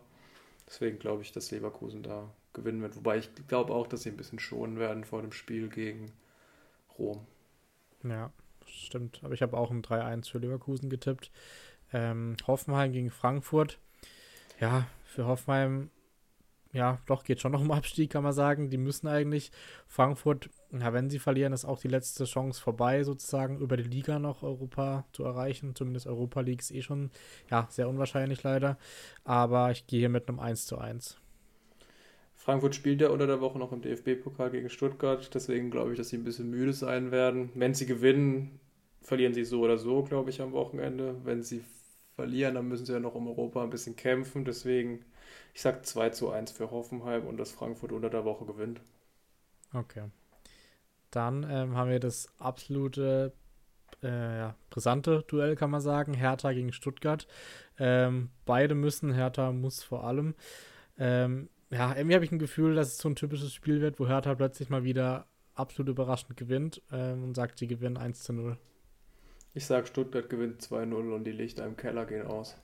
Deswegen 0.67 0.99
glaube 0.99 1.21
ich, 1.23 1.31
dass 1.31 1.51
Leverkusen 1.51 2.03
da 2.03 2.29
gewinnen 2.53 2.81
wird. 2.81 2.95
Wobei 2.95 3.17
ich 3.17 3.29
glaube 3.47 3.73
auch, 3.73 3.87
dass 3.87 4.03
sie 4.03 4.09
ein 4.09 4.17
bisschen 4.17 4.39
schonen 4.39 4.79
werden 4.79 5.03
vor 5.03 5.21
dem 5.21 5.31
Spiel 5.31 5.69
gegen 5.69 6.11
Rom. 6.97 7.25
Ja, 8.03 8.31
stimmt. 8.65 9.19
Aber 9.23 9.33
ich 9.33 9.41
habe 9.41 9.57
auch 9.57 9.71
ein 9.71 9.81
3-1 9.81 10.31
für 10.31 10.39
Leverkusen 10.39 10.89
getippt. 10.89 11.31
Ähm, 11.91 12.37
Hoffenheim 12.47 12.91
gegen 12.91 13.11
Frankfurt. 13.11 13.79
Ja, 14.63 14.87
für 15.03 15.25
Hoffenheim, 15.25 15.89
ja, 16.71 16.99
doch, 17.05 17.25
geht 17.25 17.41
schon 17.41 17.51
noch 17.51 17.59
um 17.59 17.71
Abstieg, 17.79 18.11
kann 18.11 18.23
man 18.23 18.31
sagen. 18.31 18.69
Die 18.69 18.77
müssen 18.77 19.07
eigentlich. 19.07 19.51
Frankfurt, 19.89 20.49
ja, 20.71 20.93
wenn 20.93 21.09
sie 21.09 21.19
verlieren, 21.19 21.51
ist 21.51 21.65
auch 21.65 21.81
die 21.81 21.89
letzte 21.89 22.23
Chance 22.23 22.61
vorbei, 22.61 23.03
sozusagen 23.03 23.59
über 23.59 23.75
die 23.75 23.83
Liga 23.83 24.19
noch 24.19 24.41
Europa 24.41 25.03
zu 25.11 25.25
erreichen. 25.25 25.75
Zumindest 25.75 26.07
Europa 26.07 26.39
League 26.39 26.61
ist 26.61 26.71
eh 26.71 26.81
schon, 26.81 27.11
ja, 27.51 27.67
sehr 27.69 27.89
unwahrscheinlich 27.89 28.41
leider. 28.43 28.77
Aber 29.25 29.69
ich 29.71 29.85
gehe 29.85 29.99
hier 29.99 30.07
mit 30.07 30.29
einem 30.29 30.39
1 30.39 30.65
zu 30.65 30.77
1. 30.77 31.17
Frankfurt 32.33 32.73
spielt 32.73 33.01
ja 33.01 33.09
unter 33.09 33.27
der 33.27 33.41
Woche 33.41 33.59
noch 33.59 33.73
im 33.73 33.81
DFB-Pokal 33.81 34.49
gegen 34.51 34.69
Stuttgart, 34.69 35.29
deswegen 35.33 35.71
glaube 35.71 35.91
ich, 35.91 35.97
dass 35.97 36.07
sie 36.07 36.17
ein 36.17 36.23
bisschen 36.23 36.49
müde 36.49 36.71
sein 36.71 37.11
werden. 37.11 37.49
Wenn 37.53 37.73
sie 37.73 37.85
gewinnen, 37.85 38.61
verlieren 39.01 39.33
sie 39.33 39.43
so 39.43 39.59
oder 39.59 39.77
so, 39.77 40.03
glaube 40.03 40.29
ich, 40.29 40.41
am 40.41 40.53
Wochenende. 40.53 41.17
Wenn 41.25 41.43
sie 41.43 41.63
verlieren, 42.15 42.55
dann 42.55 42.67
müssen 42.67 42.85
sie 42.85 42.93
ja 42.93 42.99
noch 42.99 43.15
um 43.15 43.27
Europa 43.27 43.63
ein 43.63 43.69
bisschen 43.69 43.95
kämpfen. 43.95 44.45
Deswegen, 44.45 45.03
ich 45.53 45.61
sage 45.61 45.81
2 45.81 46.09
zu 46.09 46.31
1 46.31 46.51
für 46.51 46.71
Hoffenheim 46.71 47.25
und 47.27 47.37
dass 47.37 47.51
Frankfurt 47.51 47.91
unter 47.91 48.09
der 48.09 48.25
Woche 48.25 48.45
gewinnt. 48.45 48.81
Okay. 49.73 50.03
Dann 51.11 51.45
ähm, 51.49 51.75
haben 51.75 51.89
wir 51.89 51.99
das 51.99 52.27
absolute 52.39 53.33
äh, 54.01 54.37
ja, 54.37 54.55
brisante 54.69 55.23
Duell, 55.27 55.55
kann 55.55 55.71
man 55.71 55.81
sagen. 55.81 56.13
Hertha 56.13 56.51
gegen 56.53 56.73
Stuttgart. 56.73 57.27
Ähm, 57.77 58.29
beide 58.45 58.75
müssen, 58.75 59.13
Hertha 59.13 59.51
muss 59.51 59.83
vor 59.83 60.03
allem. 60.03 60.35
Ähm, 60.97 61.49
ja, 61.69 61.95
irgendwie 61.95 62.15
habe 62.15 62.25
ich 62.25 62.31
ein 62.31 62.39
Gefühl, 62.39 62.75
dass 62.75 62.89
es 62.89 62.97
so 62.97 63.09
ein 63.09 63.15
typisches 63.15 63.53
Spiel 63.53 63.81
wird, 63.81 63.99
wo 63.99 64.07
Hertha 64.07 64.35
plötzlich 64.35 64.69
mal 64.69 64.83
wieder 64.83 65.27
absolut 65.55 65.89
überraschend 65.89 66.37
gewinnt 66.37 66.81
ähm, 66.91 67.23
und 67.23 67.35
sagt, 67.35 67.59
sie 67.59 67.67
gewinnen 67.67 67.97
1 67.97 68.23
zu 68.23 68.33
0. 68.33 68.57
Ich 69.53 69.65
sage, 69.65 69.87
Stuttgart 69.87 70.29
gewinnt 70.29 70.61
2-0 70.61 71.13
und 71.13 71.23
die 71.25 71.31
Lichter 71.31 71.65
im 71.65 71.77
Keller 71.77 72.05
gehen 72.05 72.25
aus. 72.25 72.57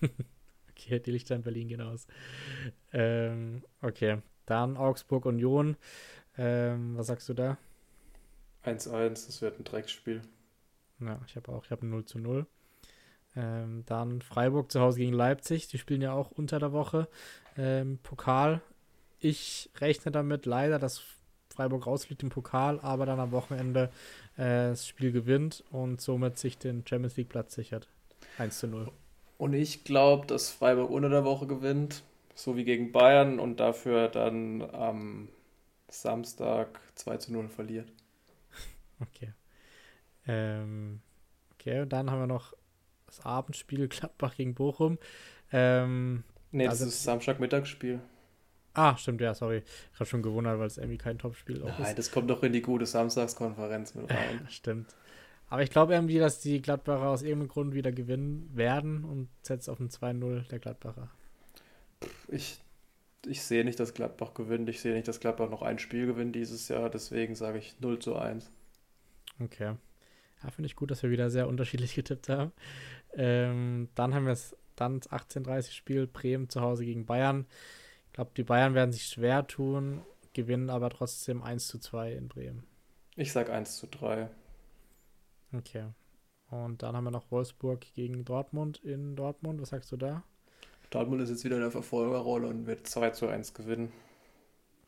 okay, 0.70 0.98
die 0.98 1.10
Lichter 1.10 1.36
in 1.36 1.42
Berlin 1.42 1.68
gehen 1.68 1.82
aus. 1.82 2.06
Ähm, 2.92 3.62
okay, 3.82 4.22
dann 4.46 4.76
Augsburg 4.76 5.26
Union. 5.26 5.76
Ähm, 6.38 6.96
was 6.96 7.08
sagst 7.08 7.28
du 7.28 7.34
da? 7.34 7.58
1-1, 8.64 9.26
das 9.26 9.42
wird 9.42 9.58
ein 9.58 9.64
Drecksspiel. 9.64 10.22
Ja, 11.00 11.20
ich 11.26 11.36
habe 11.36 11.52
auch, 11.52 11.64
ich 11.64 11.70
habe 11.70 11.86
0 11.86 12.04
zu 12.04 12.18
0. 12.18 12.46
Ähm, 13.34 13.84
dann 13.86 14.22
Freiburg 14.22 14.70
zu 14.70 14.80
Hause 14.80 14.98
gegen 14.98 15.12
Leipzig. 15.12 15.68
Die 15.68 15.78
spielen 15.78 16.02
ja 16.02 16.12
auch 16.12 16.30
unter 16.30 16.58
der 16.58 16.72
Woche. 16.72 17.08
Ähm, 17.56 17.98
Pokal. 18.02 18.62
Ich 19.18 19.70
rechne 19.78 20.12
damit 20.12 20.46
leider, 20.46 20.78
dass 20.78 21.02
Freiburg 21.52 21.86
rausfliegt 21.86 22.22
im 22.22 22.30
Pokal, 22.30 22.80
aber 22.80 23.06
dann 23.06 23.20
am 23.20 23.32
Wochenende 23.32 23.90
äh, 24.36 24.70
das 24.70 24.86
Spiel 24.86 25.12
gewinnt 25.12 25.64
und 25.70 26.00
somit 26.00 26.38
sich 26.38 26.58
den 26.58 26.86
Champions 26.86 27.16
League 27.16 27.28
Platz 27.28 27.54
sichert. 27.54 27.88
1 28.38 28.58
zu 28.58 28.66
0. 28.66 28.90
Und 29.38 29.54
ich 29.54 29.84
glaube, 29.84 30.26
dass 30.26 30.50
Freiburg 30.50 30.90
unter 30.90 31.08
der 31.08 31.24
Woche 31.24 31.46
gewinnt, 31.46 32.02
so 32.34 32.56
wie 32.56 32.64
gegen 32.64 32.92
Bayern 32.92 33.38
und 33.38 33.60
dafür 33.60 34.08
dann 34.08 34.62
am 34.72 35.28
Samstag 35.88 36.80
2 36.94 37.16
zu 37.18 37.32
0 37.32 37.48
verliert. 37.48 37.88
Okay. 39.00 39.32
Ähm, 40.28 41.00
okay, 41.54 41.80
und 41.80 41.92
dann 41.92 42.08
haben 42.08 42.20
wir 42.20 42.28
noch 42.28 42.54
das 43.06 43.26
Abendspiel 43.26 43.88
Gladbach 43.88 44.36
gegen 44.36 44.54
Bochum. 44.54 44.98
Ähm, 45.50 46.22
nee, 46.52 46.64
das 46.64 46.74
also, 46.74 46.86
ist 46.86 47.02
Samstagmittagsspiel. 47.02 48.00
Ah, 48.74 48.96
stimmt, 48.96 49.20
ja, 49.20 49.34
sorry. 49.34 49.62
Ich 49.92 50.00
habe 50.00 50.08
schon 50.08 50.22
gewundert, 50.22 50.58
weil 50.58 50.66
es 50.66 50.78
irgendwie 50.78 50.98
kein 50.98 51.18
Topspiel 51.18 51.56
ist. 51.56 51.78
Nein, 51.78 51.96
das 51.96 52.10
kommt 52.10 52.30
doch 52.30 52.42
in 52.42 52.52
die 52.52 52.62
gute 52.62 52.86
Samstagskonferenz 52.86 53.94
mit 53.94 54.10
rein. 54.10 54.46
stimmt. 54.48 54.94
Aber 55.48 55.62
ich 55.62 55.70
glaube 55.70 55.92
irgendwie, 55.92 56.18
dass 56.18 56.40
die 56.40 56.62
Gladbacher 56.62 57.08
aus 57.08 57.22
irgendeinem 57.22 57.48
Grund 57.48 57.74
wieder 57.74 57.92
gewinnen 57.92 58.50
werden 58.54 59.04
und 59.04 59.28
setzt 59.42 59.68
auf 59.68 59.80
ein 59.80 59.90
2-0 59.90 60.48
der 60.48 60.58
Gladbacher. 60.58 61.10
Ich, 62.28 62.58
ich 63.26 63.42
sehe 63.42 63.62
nicht, 63.62 63.78
dass 63.78 63.92
Gladbach 63.92 64.32
gewinnt. 64.32 64.70
Ich 64.70 64.80
sehe 64.80 64.94
nicht, 64.94 65.06
dass 65.06 65.20
Gladbach 65.20 65.50
noch 65.50 65.60
ein 65.60 65.78
Spiel 65.78 66.06
gewinnt 66.06 66.34
dieses 66.34 66.68
Jahr. 66.68 66.88
Deswegen 66.88 67.34
sage 67.34 67.58
ich 67.58 67.78
0 67.80 67.98
zu 67.98 68.16
1. 68.16 68.50
Okay. 69.40 69.74
Ja, 70.42 70.50
finde 70.50 70.66
ich 70.66 70.76
gut, 70.76 70.90
dass 70.90 71.02
wir 71.02 71.10
wieder 71.10 71.28
sehr 71.28 71.46
unterschiedlich 71.48 71.94
getippt 71.96 72.30
haben. 72.30 72.52
Ähm, 73.12 73.88
dann 73.94 74.14
haben 74.14 74.24
wir 74.24 74.32
es 74.32 74.56
dann 74.74 75.00
18:30 75.00 75.72
Spiel 75.72 76.06
Bremen 76.06 76.48
zu 76.48 76.62
Hause 76.62 76.86
gegen 76.86 77.04
Bayern. 77.04 77.46
Ich 78.12 78.14
glaube, 78.14 78.32
die 78.36 78.42
Bayern 78.42 78.74
werden 78.74 78.92
sich 78.92 79.06
schwer 79.06 79.46
tun, 79.46 80.02
gewinnen 80.34 80.68
aber 80.68 80.90
trotzdem 80.90 81.42
1 81.42 81.66
zu 81.66 81.78
2 81.78 82.12
in 82.12 82.28
Bremen. 82.28 82.66
Ich 83.16 83.32
sag 83.32 83.48
1 83.48 83.78
zu 83.78 83.86
3. 83.86 84.28
Okay. 85.54 85.86
Und 86.50 86.82
dann 86.82 86.94
haben 86.94 87.04
wir 87.04 87.10
noch 87.10 87.30
Wolfsburg 87.30 87.80
gegen 87.94 88.26
Dortmund 88.26 88.76
in 88.84 89.16
Dortmund. 89.16 89.62
Was 89.62 89.70
sagst 89.70 89.90
du 89.92 89.96
da? 89.96 90.24
Dortmund 90.90 91.22
ist 91.22 91.30
jetzt 91.30 91.44
wieder 91.44 91.56
in 91.56 91.62
der 91.62 91.70
Verfolgerrolle 91.70 92.48
und 92.48 92.66
wird 92.66 92.86
2 92.86 93.10
zu 93.12 93.28
1 93.28 93.54
gewinnen. 93.54 93.90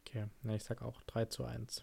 Okay, 0.03 0.27
ne, 0.43 0.57
ich 0.57 0.65
sag 0.65 0.83
auch 0.83 1.01
3 1.07 1.25
zu 1.25 1.47
1. 1.47 1.83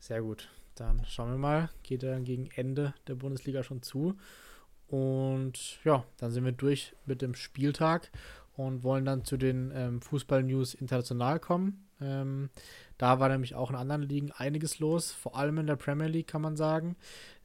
Sehr 0.00 0.22
gut. 0.22 0.50
Dann 0.74 1.04
schauen 1.06 1.30
wir 1.30 1.38
mal. 1.38 1.70
Geht 1.84 2.02
dann 2.02 2.24
gegen 2.24 2.50
Ende 2.50 2.94
der 3.06 3.14
Bundesliga 3.14 3.62
schon 3.62 3.82
zu. 3.82 4.16
Und 4.88 5.78
ja, 5.84 6.04
dann 6.16 6.32
sind 6.32 6.44
wir 6.44 6.50
durch 6.50 6.96
mit 7.06 7.22
dem 7.22 7.36
Spieltag 7.36 8.10
und 8.58 8.82
wollen 8.82 9.04
dann 9.04 9.24
zu 9.24 9.36
den 9.36 9.72
ähm, 9.72 10.02
Fußball-News 10.02 10.74
international 10.74 11.38
kommen. 11.38 11.86
Ähm, 12.00 12.50
da 12.96 13.20
war 13.20 13.28
nämlich 13.28 13.54
auch 13.54 13.70
in 13.70 13.76
anderen 13.76 14.02
Ligen 14.02 14.32
einiges 14.32 14.80
los, 14.80 15.12
vor 15.12 15.36
allem 15.36 15.58
in 15.58 15.68
der 15.68 15.76
Premier 15.76 16.08
League 16.08 16.26
kann 16.26 16.42
man 16.42 16.56
sagen. 16.56 16.96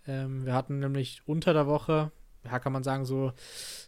Ähm, 0.08 0.44
wir 0.44 0.54
hatten 0.54 0.80
nämlich 0.80 1.22
unter 1.28 1.54
der 1.54 1.68
Woche, 1.68 2.12
ja, 2.44 2.58
kann 2.58 2.74
man 2.74 2.84
sagen, 2.84 3.06
so 3.06 3.32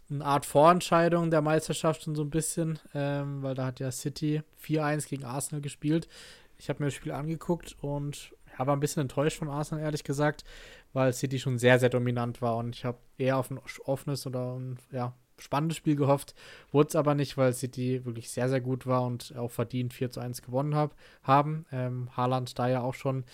eine 0.08 0.24
Art 0.24 0.46
Vorentscheidung 0.46 1.30
der 1.32 1.42
Meisterschaft 1.42 2.04
schon 2.04 2.14
so 2.14 2.22
ein 2.22 2.30
bisschen, 2.30 2.78
ähm, 2.94 3.42
weil 3.42 3.56
da 3.56 3.66
hat 3.66 3.80
ja 3.80 3.90
City 3.90 4.42
4-1 4.62 5.08
gegen 5.08 5.24
Arsenal 5.24 5.60
gespielt. 5.60 6.08
Ich 6.58 6.68
habe 6.68 6.80
mir 6.80 6.86
das 6.86 6.94
Spiel 6.94 7.12
angeguckt 7.12 7.76
und 7.80 8.32
war 8.56 8.74
ein 8.74 8.80
bisschen 8.80 9.02
enttäuscht 9.02 9.38
von 9.38 9.50
Arsenal, 9.50 9.84
ehrlich 9.84 10.04
gesagt, 10.04 10.44
weil 10.92 11.12
City 11.12 11.40
schon 11.40 11.58
sehr, 11.58 11.78
sehr 11.80 11.90
dominant 11.90 12.40
war 12.40 12.56
und 12.56 12.74
ich 12.76 12.84
habe 12.84 12.98
eher 13.18 13.36
auf 13.36 13.50
ein 13.50 13.60
offenes 13.84 14.26
oder 14.26 14.54
ein, 14.54 14.78
ja, 14.92 15.12
spannendes 15.38 15.76
Spiel 15.76 15.96
gehofft. 15.96 16.34
Wurde 16.72 16.88
es 16.88 16.96
aber 16.96 17.14
nicht, 17.14 17.36
weil 17.36 17.52
City 17.52 18.04
wirklich 18.04 18.30
sehr, 18.30 18.48
sehr 18.48 18.60
gut 18.60 18.86
war 18.86 19.02
und 19.02 19.34
auch 19.36 19.50
verdient 19.50 19.92
4 19.92 20.10
zu 20.10 20.20
1 20.20 20.42
gewonnen 20.42 20.74
hab, 20.74 20.94
haben. 21.22 21.66
Ähm, 21.72 22.08
Haaland 22.16 22.58
da 22.58 22.68
ja 22.68 22.80
auch 22.80 22.94
schon 22.94 23.24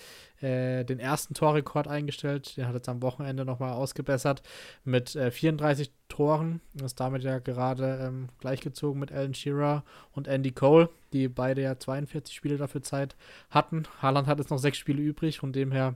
äh, 0.40 0.84
den 0.84 0.98
ersten 0.98 1.34
Torrekord 1.34 1.88
eingestellt. 1.88 2.56
Den 2.56 2.66
hat 2.66 2.74
jetzt 2.74 2.88
am 2.88 3.02
Wochenende 3.02 3.44
nochmal 3.44 3.72
ausgebessert 3.72 4.42
mit 4.84 5.14
äh, 5.16 5.30
34 5.30 5.92
Toren. 6.08 6.60
Ist 6.82 7.00
damit 7.00 7.22
ja 7.22 7.38
gerade 7.38 8.00
ähm, 8.02 8.28
gleichgezogen 8.38 9.00
mit 9.00 9.12
Alan 9.12 9.34
Shearer 9.34 9.84
und 10.12 10.28
Andy 10.28 10.52
Cole, 10.52 10.88
die 11.12 11.28
beide 11.28 11.62
ja 11.62 11.78
42 11.78 12.34
Spiele 12.34 12.56
dafür 12.56 12.82
Zeit 12.82 13.16
hatten. 13.50 13.84
Haaland 14.00 14.26
hat 14.26 14.38
jetzt 14.38 14.50
noch 14.50 14.58
sechs 14.58 14.78
Spiele 14.78 15.02
übrig, 15.02 15.38
von 15.38 15.52
dem 15.52 15.72
her 15.72 15.94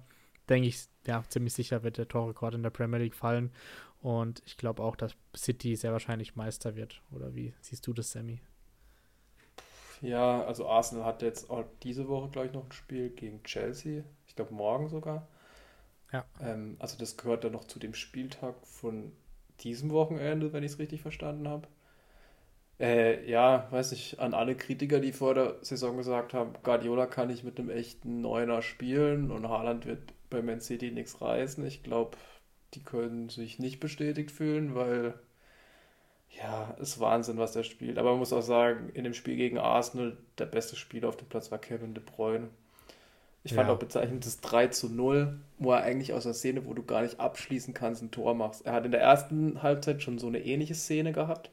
denke 0.48 0.68
ich, 0.68 0.86
ja, 1.06 1.22
ziemlich 1.28 1.54
sicher 1.54 1.82
wird 1.82 1.98
der 1.98 2.08
Torrekord 2.08 2.54
in 2.54 2.62
der 2.62 2.70
Premier 2.70 2.98
League 2.98 3.14
fallen. 3.14 3.50
Und 4.06 4.40
ich 4.46 4.56
glaube 4.56 4.84
auch, 4.84 4.94
dass 4.94 5.16
City 5.34 5.74
sehr 5.74 5.90
wahrscheinlich 5.90 6.36
Meister 6.36 6.76
wird. 6.76 7.02
Oder 7.10 7.34
wie 7.34 7.52
siehst 7.60 7.84
du 7.88 7.92
das, 7.92 8.12
Sammy? 8.12 8.38
Ja, 10.00 10.44
also 10.44 10.68
Arsenal 10.68 11.04
hat 11.04 11.22
jetzt 11.22 11.50
auch 11.50 11.64
diese 11.82 12.06
Woche, 12.06 12.28
glaube 12.28 12.46
ich, 12.46 12.52
noch 12.52 12.66
ein 12.66 12.70
Spiel 12.70 13.10
gegen 13.10 13.42
Chelsea. 13.42 14.04
Ich 14.28 14.36
glaube, 14.36 14.54
morgen 14.54 14.88
sogar. 14.88 15.26
Ja. 16.12 16.24
Ähm, 16.40 16.76
also, 16.78 16.96
das 16.96 17.16
gehört 17.16 17.42
dann 17.42 17.50
noch 17.50 17.64
zu 17.64 17.80
dem 17.80 17.94
Spieltag 17.94 18.54
von 18.64 19.10
diesem 19.58 19.90
Wochenende, 19.90 20.52
wenn 20.52 20.62
ich 20.62 20.70
es 20.70 20.78
richtig 20.78 21.02
verstanden 21.02 21.48
habe. 21.48 21.66
Äh, 22.78 23.28
ja, 23.28 23.66
weiß 23.72 23.90
ich, 23.90 24.20
an 24.20 24.34
alle 24.34 24.54
Kritiker, 24.54 25.00
die 25.00 25.12
vor 25.12 25.34
der 25.34 25.56
Saison 25.62 25.96
gesagt 25.96 26.32
haben, 26.32 26.52
Guardiola 26.62 27.06
kann 27.06 27.26
nicht 27.26 27.42
mit 27.42 27.58
einem 27.58 27.70
echten 27.70 28.20
Neuner 28.20 28.62
spielen 28.62 29.32
und 29.32 29.48
Haaland 29.48 29.84
wird 29.84 30.12
bei 30.30 30.42
Man 30.42 30.60
City 30.60 30.92
nichts 30.92 31.20
reißen. 31.20 31.66
Ich 31.66 31.82
glaube, 31.82 32.16
die 32.76 32.84
können 32.84 33.28
sich 33.30 33.58
nicht 33.58 33.80
bestätigt 33.80 34.30
fühlen, 34.30 34.74
weil 34.74 35.14
ja, 36.30 36.76
ist 36.78 37.00
Wahnsinn, 37.00 37.38
was 37.38 37.56
er 37.56 37.64
spielt. 37.64 37.98
Aber 37.98 38.10
man 38.10 38.18
muss 38.18 38.32
auch 38.32 38.42
sagen, 38.42 38.90
in 38.90 39.04
dem 39.04 39.14
Spiel 39.14 39.36
gegen 39.36 39.58
Arsenal, 39.58 40.16
der 40.38 40.46
beste 40.46 40.76
Spieler 40.76 41.08
auf 41.08 41.16
dem 41.16 41.28
Platz 41.28 41.50
war 41.50 41.58
Kevin 41.58 41.94
De 41.94 42.02
Bruyne. 42.04 42.48
Ich 43.42 43.54
fand 43.54 43.68
ja. 43.68 43.74
auch 43.74 43.78
bezeichnend 43.78 44.26
das 44.26 44.40
3 44.40 44.68
zu 44.68 44.88
0, 44.88 45.38
wo 45.58 45.72
er 45.72 45.82
eigentlich 45.82 46.12
aus 46.12 46.26
einer 46.26 46.34
Szene, 46.34 46.66
wo 46.66 46.74
du 46.74 46.82
gar 46.82 47.02
nicht 47.02 47.20
abschließen 47.20 47.74
kannst, 47.74 48.02
ein 48.02 48.10
Tor 48.10 48.34
machst. 48.34 48.66
Er 48.66 48.72
hat 48.72 48.84
in 48.84 48.90
der 48.90 49.00
ersten 49.00 49.62
Halbzeit 49.62 50.02
schon 50.02 50.18
so 50.18 50.26
eine 50.26 50.44
ähnliche 50.44 50.74
Szene 50.74 51.12
gehabt, 51.12 51.50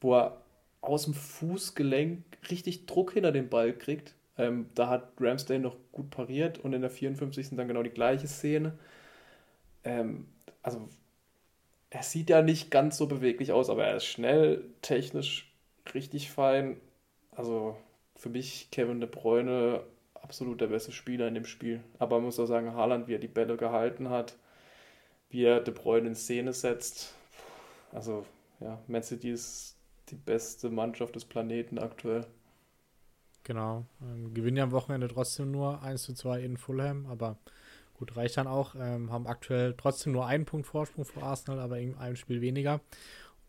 wo 0.00 0.14
er 0.14 0.42
aus 0.82 1.04
dem 1.04 1.14
Fußgelenk 1.14 2.22
richtig 2.50 2.86
Druck 2.86 3.12
hinter 3.14 3.32
den 3.32 3.48
Ball 3.48 3.72
kriegt. 3.72 4.14
Ähm, 4.36 4.66
da 4.74 4.88
hat 4.88 5.12
Ramsdale 5.18 5.60
noch 5.60 5.76
gut 5.92 6.10
pariert 6.10 6.58
und 6.58 6.74
in 6.74 6.82
der 6.82 6.90
54. 6.90 7.56
dann 7.56 7.68
genau 7.68 7.82
die 7.82 7.90
gleiche 7.90 8.28
Szene 8.28 8.74
ähm, 9.84 10.26
also 10.62 10.88
er 11.90 12.02
sieht 12.02 12.30
ja 12.30 12.42
nicht 12.42 12.70
ganz 12.70 12.96
so 12.96 13.06
beweglich 13.06 13.52
aus, 13.52 13.68
aber 13.68 13.84
er 13.84 13.96
ist 13.96 14.06
schnell, 14.06 14.64
technisch 14.80 15.52
richtig 15.94 16.30
fein. 16.30 16.80
Also 17.32 17.76
für 18.16 18.30
mich 18.30 18.70
Kevin 18.70 19.00
De 19.00 19.08
Bruyne 19.08 19.84
absolut 20.14 20.60
der 20.60 20.68
beste 20.68 20.92
Spieler 20.92 21.28
in 21.28 21.34
dem 21.34 21.44
Spiel. 21.44 21.82
Aber 21.98 22.16
man 22.16 22.26
muss 22.26 22.40
auch 22.40 22.46
sagen, 22.46 22.74
Haaland, 22.74 23.08
wie 23.08 23.14
er 23.14 23.18
die 23.18 23.28
Bälle 23.28 23.56
gehalten 23.56 24.08
hat, 24.08 24.36
wie 25.28 25.44
er 25.44 25.60
De 25.60 25.74
Bruyne 25.74 26.08
in 26.08 26.14
Szene 26.14 26.52
setzt. 26.52 27.14
Also 27.92 28.24
ja, 28.60 28.78
Man 28.86 29.02
City 29.02 29.30
ist 29.30 29.76
die 30.08 30.14
beste 30.14 30.70
Mannschaft 30.70 31.14
des 31.16 31.24
Planeten 31.24 31.78
aktuell. 31.78 32.26
Genau. 33.44 33.84
Ähm, 34.00 34.32
gewinnen 34.34 34.56
ja 34.56 34.64
am 34.64 34.72
Wochenende 34.72 35.08
trotzdem 35.08 35.50
nur 35.50 35.82
1 35.82 36.02
zu 36.02 36.14
2 36.14 36.40
in 36.42 36.56
Fulham, 36.56 37.06
aber 37.06 37.36
Gut, 37.94 38.16
reicht 38.16 38.36
dann 38.36 38.46
auch. 38.46 38.74
Ähm, 38.74 39.12
haben 39.12 39.26
aktuell 39.26 39.74
trotzdem 39.76 40.12
nur 40.12 40.26
einen 40.26 40.44
Punkt 40.44 40.66
Vorsprung 40.66 41.04
vor 41.04 41.22
Arsenal, 41.22 41.60
aber 41.60 41.78
in 41.78 41.96
einem 41.96 42.16
Spiel 42.16 42.40
weniger. 42.40 42.80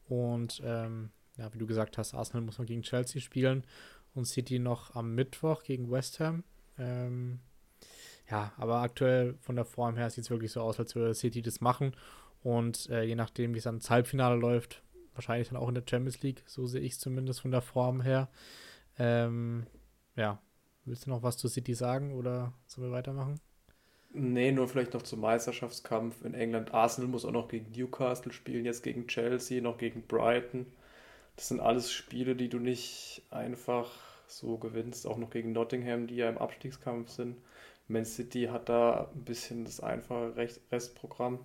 Und 0.08 0.62
ähm, 0.64 1.12
ja, 1.38 1.54
wie 1.54 1.58
du 1.58 1.66
gesagt 1.66 1.98
hast, 1.98 2.14
Arsenal 2.14 2.44
muss 2.44 2.60
noch 2.60 2.66
gegen 2.66 2.84
Chelsea 2.84 3.22
spielen 3.22 3.66
und 4.14 4.26
City 4.26 4.60
noch 4.60 4.96
am 4.96 5.16
Mittwoch 5.16 5.64
gegen 5.64 5.90
West 5.90 6.20
Ham. 6.20 6.44
Ähm, 6.78 7.40
ja, 8.30 8.54
aber 8.58 8.82
aktuell 8.82 9.36
von 9.42 9.56
der 9.56 9.66
Form 9.66 9.98
her 9.98 10.10
sieht 10.10 10.26
es 10.26 10.30
wirklich 10.30 10.52
so 10.52 10.62
aus, 10.62 10.80
als 10.80 10.96
würde 10.96 11.14
City 11.14 11.42
das 11.42 11.62
machen. 11.62 11.96
Und 12.44 12.90
äh, 12.90 13.04
je 13.04 13.16
nachdem, 13.16 13.54
wie 13.54 13.60
es 13.60 13.66
ins 13.66 13.90
Halbfinale 13.90 14.36
läuft, 14.36 14.84
wahrscheinlich 15.14 15.50
dann 15.50 15.58
auch 15.58 15.70
in 15.70 15.76
der 15.76 15.84
Champions 15.90 16.22
League, 16.22 16.44
so 16.46 16.68
sehe 16.68 16.82
ich 16.82 16.94
es 16.94 17.00
zumindest 17.00 17.42
von 17.42 17.52
der 17.52 17.62
Form 17.62 18.02
her. 18.02 18.30
Ähm, 18.98 19.66
ja, 20.16 20.40
willst 20.86 21.06
du 21.06 21.10
noch 21.10 21.24
was 21.24 21.38
zu 21.38 21.48
City 21.48 21.74
sagen 21.74 22.14
oder 22.14 22.54
sollen 22.66 22.88
wir 22.88 22.94
weitermachen? 22.94 23.40
Nee, 24.16 24.52
nur 24.52 24.68
vielleicht 24.68 24.94
noch 24.94 25.02
zum 25.02 25.22
Meisterschaftskampf 25.22 26.24
in 26.24 26.36
England. 26.36 26.72
Arsenal 26.74 27.10
muss 27.10 27.26
auch 27.26 27.32
noch 27.32 27.48
gegen 27.48 27.72
Newcastle 27.72 28.32
spielen, 28.32 28.64
jetzt 28.64 28.84
gegen 28.84 29.08
Chelsea, 29.08 29.60
noch 29.60 29.80
gegen 29.80 30.04
Brighton. 30.04 30.68
Das 31.36 31.48
sind 31.48 31.60
alles 31.60 31.92
Spiele, 31.92 32.36
die 32.36 32.48
du 32.48 32.60
nicht 32.60 33.24
einfach 33.32 33.92
so 34.28 34.58
gewinnst. 34.58 35.08
Auch 35.08 35.18
noch 35.18 35.32
gegen 35.32 35.52
Nottingham, 35.52 36.06
die 36.06 36.18
ja 36.18 36.30
im 36.30 36.38
Abstiegskampf 36.38 37.10
sind. 37.10 37.38
Man 37.88 38.06
City 38.06 38.50
hat 38.52 38.70
da 38.70 39.10
ein 39.16 39.26
bisschen 39.26 39.66
das 39.66 39.80
einfache 39.80 40.36
Restprogramm. 40.72 41.40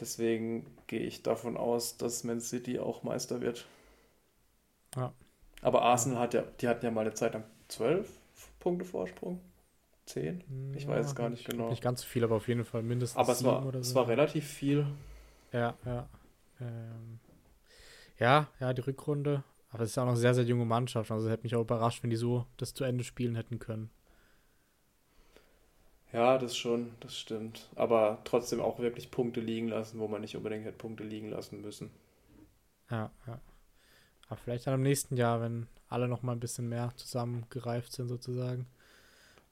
Deswegen 0.00 0.66
gehe 0.88 1.06
ich 1.06 1.22
davon 1.22 1.56
aus, 1.56 1.96
dass 1.96 2.24
Man 2.24 2.40
City 2.40 2.80
auch 2.80 3.04
Meister 3.04 3.40
wird. 3.40 3.66
Ja. 4.96 5.14
Aber 5.62 5.82
Arsenal 5.82 6.18
hat 6.18 6.34
ja, 6.34 6.42
die 6.60 6.66
hatten 6.66 6.84
ja 6.84 6.90
mal 6.90 7.02
eine 7.02 7.14
Zeit 7.14 7.34
lang 7.34 7.44
zwölf 7.68 8.10
Punkte 8.58 8.84
Vorsprung. 8.84 9.40
10? 10.06 10.74
Ich 10.76 10.86
weiß 10.86 11.06
es 11.06 11.14
gar 11.14 11.30
nicht 11.30 11.48
genau. 11.48 11.70
Nicht 11.70 11.82
ganz 11.82 12.02
so 12.02 12.06
viel, 12.06 12.24
aber 12.24 12.36
auf 12.36 12.48
jeden 12.48 12.64
Fall 12.64 12.82
mindestens 12.82 13.18
aber 13.18 13.32
es 13.32 13.44
war, 13.44 13.66
oder 13.66 13.82
so. 13.82 13.90
es 13.90 13.94
war 13.94 14.08
relativ 14.08 14.46
viel. 14.46 14.86
Ja, 15.52 15.74
ja. 15.84 16.08
Ähm, 16.60 17.20
ja, 18.18 18.48
ja, 18.60 18.72
die 18.72 18.82
Rückrunde. 18.82 19.44
Aber 19.70 19.82
es 19.84 19.90
ist 19.90 19.98
auch 19.98 20.04
noch 20.04 20.12
eine 20.12 20.20
sehr, 20.20 20.34
sehr 20.34 20.44
junge 20.44 20.64
Mannschaft. 20.64 21.10
Also 21.10 21.28
hätte 21.28 21.42
mich 21.42 21.56
auch 21.56 21.62
überrascht, 21.62 22.02
wenn 22.02 22.10
die 22.10 22.16
so 22.16 22.46
das 22.56 22.74
zu 22.74 22.84
Ende 22.84 23.04
spielen 23.04 23.34
hätten 23.34 23.58
können. 23.58 23.90
Ja, 26.12 26.38
das 26.38 26.56
schon, 26.56 26.92
das 27.00 27.18
stimmt. 27.18 27.68
Aber 27.74 28.20
trotzdem 28.24 28.60
auch 28.60 28.78
wirklich 28.78 29.10
Punkte 29.10 29.40
liegen 29.40 29.68
lassen, 29.68 29.98
wo 29.98 30.06
man 30.06 30.20
nicht 30.20 30.36
unbedingt 30.36 30.64
hätte 30.64 30.78
Punkte 30.78 31.02
liegen 31.02 31.30
lassen 31.30 31.60
müssen. 31.60 31.90
Ja, 32.90 33.10
ja. 33.26 33.40
Aber 34.28 34.36
vielleicht 34.36 34.66
dann 34.66 34.74
im 34.74 34.82
nächsten 34.82 35.16
Jahr, 35.16 35.40
wenn 35.40 35.66
alle 35.88 36.08
noch 36.08 36.22
mal 36.22 36.32
ein 36.32 36.40
bisschen 36.40 36.68
mehr 36.68 36.92
zusammengereift 36.96 37.92
sind, 37.92 38.08
sozusagen. 38.08 38.66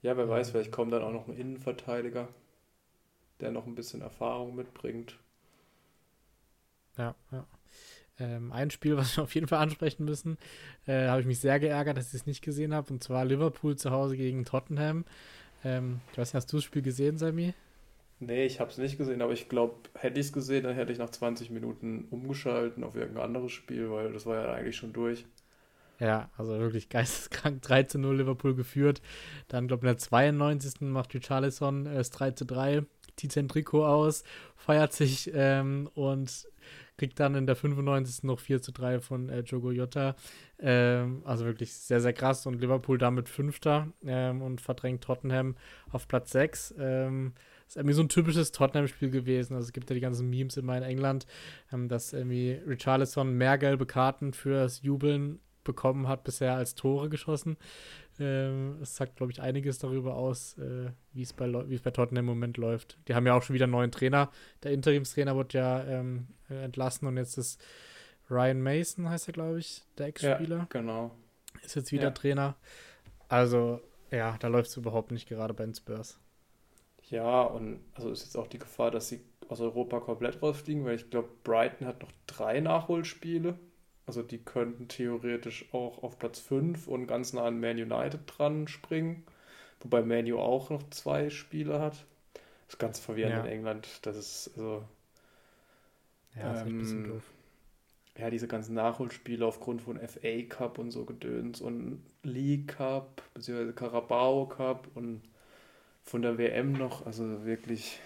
Ja, 0.02 0.18
wer 0.18 0.28
weiß, 0.28 0.50
vielleicht 0.50 0.70
kommt 0.70 0.92
dann 0.92 1.02
auch 1.02 1.12
noch 1.12 1.28
ein 1.28 1.34
Innenverteidiger, 1.36 2.28
der 3.40 3.50
noch 3.50 3.66
ein 3.66 3.74
bisschen 3.74 4.00
Erfahrung 4.00 4.54
mitbringt. 4.56 5.18
Ja, 6.98 7.14
ja. 7.30 7.46
Ähm, 8.20 8.52
ein 8.52 8.70
Spiel, 8.70 8.96
was 8.96 9.16
wir 9.16 9.24
auf 9.24 9.34
jeden 9.34 9.48
Fall 9.48 9.60
ansprechen 9.60 10.04
müssen, 10.04 10.38
äh, 10.86 11.08
habe 11.08 11.20
ich 11.22 11.26
mich 11.26 11.40
sehr 11.40 11.60
geärgert, 11.60 11.96
dass 11.96 12.08
ich 12.08 12.14
es 12.14 12.26
nicht 12.26 12.42
gesehen 12.42 12.74
habe, 12.74 12.92
und 12.92 13.02
zwar 13.02 13.24
Liverpool 13.24 13.76
zu 13.76 13.90
Hause 13.90 14.16
gegen 14.16 14.44
Tottenham. 14.44 15.04
Ähm, 15.64 16.00
ich 16.12 16.18
weiß 16.18 16.30
nicht, 16.30 16.36
hast 16.36 16.52
du 16.52 16.58
das 16.58 16.64
Spiel 16.64 16.82
gesehen, 16.82 17.18
Sami? 17.18 17.54
Nee, 18.20 18.46
ich 18.46 18.58
habe 18.60 18.70
es 18.70 18.78
nicht 18.78 18.96
gesehen, 18.98 19.20
aber 19.20 19.32
ich 19.34 19.48
glaube, 19.50 19.90
hätte 19.94 20.18
ich 20.20 20.26
es 20.26 20.32
gesehen, 20.32 20.64
dann 20.64 20.74
hätte 20.74 20.92
ich 20.92 20.98
nach 20.98 21.10
20 21.10 21.50
Minuten 21.50 22.06
umgeschalten 22.10 22.84
auf 22.84 22.94
irgendein 22.94 23.24
anderes 23.24 23.52
Spiel, 23.52 23.90
weil 23.90 24.12
das 24.14 24.24
war 24.26 24.36
ja 24.42 24.52
eigentlich 24.54 24.76
schon 24.76 24.92
durch. 24.94 25.26
Ja, 25.98 26.30
also 26.36 26.58
wirklich 26.58 26.88
geisteskrank 26.88 27.62
3 27.62 27.84
zu 27.84 27.98
0 27.98 28.16
Liverpool 28.18 28.54
geführt. 28.54 29.02
Dann, 29.48 29.68
glaube 29.68 29.86
ich, 29.86 29.90
in 29.90 29.96
der 29.96 29.98
92. 29.98 30.80
macht 30.82 31.14
Richarlison 31.14 31.86
äh, 31.86 31.94
das 31.94 32.10
3 32.10 32.32
zu 32.32 32.44
3, 32.44 32.84
zieht 33.16 33.36
aus, 33.72 34.24
feiert 34.56 34.92
sich 34.92 35.30
ähm, 35.34 35.88
und 35.94 36.46
kriegt 36.96 37.18
dann 37.18 37.34
in 37.34 37.46
der 37.46 37.56
95. 37.56 38.24
noch 38.24 38.38
4 38.38 38.62
zu 38.62 38.72
3 38.72 39.00
von 39.00 39.28
äh, 39.28 39.40
Jogo 39.40 39.70
Jota. 39.70 40.14
Ähm, 40.58 41.22
also 41.24 41.44
wirklich 41.44 41.72
sehr, 41.72 42.00
sehr 42.00 42.12
krass. 42.12 42.46
Und 42.46 42.60
Liverpool 42.60 42.98
damit 42.98 43.28
Fünfter 43.28 43.88
ähm, 44.04 44.42
und 44.42 44.60
verdrängt 44.60 45.02
Tottenham 45.02 45.56
auf 45.90 46.06
Platz 46.06 46.32
6. 46.32 46.74
Ähm, 46.78 47.32
ist 47.66 47.76
irgendwie 47.76 47.94
so 47.94 48.02
ein 48.02 48.08
typisches 48.08 48.52
Tottenham-Spiel 48.52 49.10
gewesen. 49.10 49.54
Also 49.54 49.66
es 49.66 49.72
gibt 49.72 49.88
ja 49.90 49.94
die 49.94 50.00
ganzen 50.00 50.28
Memes 50.28 50.56
immer 50.56 50.76
in 50.76 50.82
England, 50.82 51.26
ähm, 51.72 51.88
dass 51.88 52.12
irgendwie 52.12 52.52
Richarlison 52.52 53.32
mehr 53.34 53.58
gelbe 53.58 53.86
Karten 53.86 54.32
fürs 54.32 54.82
Jubeln 54.82 55.40
bekommen 55.64 56.08
hat 56.08 56.24
bisher 56.24 56.54
als 56.54 56.74
Tore 56.74 57.08
geschossen. 57.08 57.56
Ähm, 58.18 58.78
es 58.82 58.96
sagt, 58.96 59.16
glaube 59.16 59.32
ich, 59.32 59.40
einiges 59.40 59.78
darüber 59.78 60.16
aus, 60.16 60.58
äh, 60.58 60.90
wie 61.12 61.22
es 61.22 61.32
bei, 61.32 61.48
bei 61.48 61.90
Tottenham 61.90 62.24
im 62.24 62.26
Moment 62.26 62.56
läuft. 62.56 62.98
Die 63.08 63.14
haben 63.14 63.26
ja 63.26 63.34
auch 63.34 63.42
schon 63.42 63.54
wieder 63.54 63.64
einen 63.64 63.72
neuen 63.72 63.90
Trainer. 63.90 64.30
Der 64.62 64.72
Interimstrainer 64.72 65.34
wurde 65.34 65.58
ja 65.58 65.84
ähm, 65.84 66.28
entlassen 66.48 67.08
und 67.08 67.16
jetzt 67.16 67.38
ist 67.38 67.62
Ryan 68.30 68.62
Mason, 68.62 69.08
heißt 69.08 69.28
er, 69.28 69.32
glaube 69.32 69.58
ich, 69.58 69.82
der 69.98 70.06
Ex-Spieler. 70.06 70.56
Ja, 70.56 70.66
genau. 70.68 71.10
Ist 71.62 71.76
jetzt 71.76 71.92
wieder 71.92 72.04
ja. 72.04 72.10
Trainer. 72.10 72.56
Also, 73.28 73.80
ja, 74.10 74.36
da 74.38 74.48
läuft 74.48 74.70
es 74.70 74.76
überhaupt 74.76 75.10
nicht 75.10 75.28
gerade 75.28 75.54
bei 75.54 75.64
den 75.64 75.74
Spurs. 75.74 76.18
Ja, 77.08 77.42
und 77.42 77.80
also 77.94 78.10
ist 78.10 78.24
jetzt 78.24 78.36
auch 78.36 78.46
die 78.46 78.58
Gefahr, 78.58 78.90
dass 78.90 79.08
sie 79.08 79.20
aus 79.48 79.60
Europa 79.60 80.00
komplett 80.00 80.40
rausfliegen, 80.42 80.84
weil 80.84 80.96
ich 80.96 81.10
glaube, 81.10 81.28
Brighton 81.44 81.86
hat 81.86 82.00
noch 82.00 82.12
drei 82.26 82.60
Nachholspiele. 82.60 83.58
Also 84.06 84.22
die 84.22 84.38
könnten 84.38 84.88
theoretisch 84.88 85.66
auch 85.72 86.02
auf 86.02 86.18
Platz 86.18 86.40
5 86.40 86.88
und 86.88 87.06
ganz 87.06 87.32
nah 87.32 87.44
an 87.44 87.60
Man 87.60 87.76
United 87.76 88.20
dran 88.26 88.66
springen. 88.66 89.24
Wobei 89.80 90.02
Man 90.02 90.30
U 90.30 90.38
auch 90.38 90.70
noch 90.70 90.88
zwei 90.90 91.30
Spiele 91.30 91.80
hat. 91.80 92.04
Das 92.34 92.74
ist 92.74 92.78
ganz 92.78 92.98
verwirrend 92.98 93.36
ja. 93.36 93.40
in 93.44 93.46
England. 93.46 93.88
Das 94.02 94.16
ist 94.16 94.52
also. 94.56 94.84
Ja, 96.34 96.52
das 96.52 96.62
ähm, 96.62 96.66
ist 96.66 96.72
ein 96.72 96.78
bisschen 96.78 97.08
doof. 97.08 97.30
Ja, 98.18 98.28
diese 98.28 98.48
ganzen 98.48 98.74
Nachholspiele 98.74 99.46
aufgrund 99.46 99.82
von 99.82 99.98
FA 99.98 100.42
Cup 100.48 100.78
und 100.78 100.90
so 100.90 101.04
Gedöns 101.04 101.60
und 101.60 102.02
League 102.22 102.68
Cup, 102.76 103.22
beziehungsweise 103.32 103.72
Carabao 103.72 104.46
Cup 104.46 104.88
und 104.94 105.22
von 106.02 106.22
der 106.22 106.38
WM 106.38 106.72
noch. 106.72 107.06
Also 107.06 107.44
wirklich. 107.44 108.00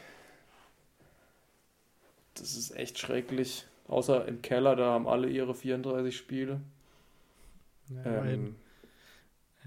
Das 2.34 2.54
ist 2.54 2.76
echt 2.76 2.98
schrecklich. 2.98 3.66
Außer 3.88 4.26
im 4.26 4.42
Keller, 4.42 4.76
da 4.76 4.86
haben 4.86 5.06
alle 5.06 5.28
ihre 5.28 5.54
34 5.54 6.16
Spiele. 6.16 6.60
Ja, 7.88 8.24
ähm, 8.24 8.56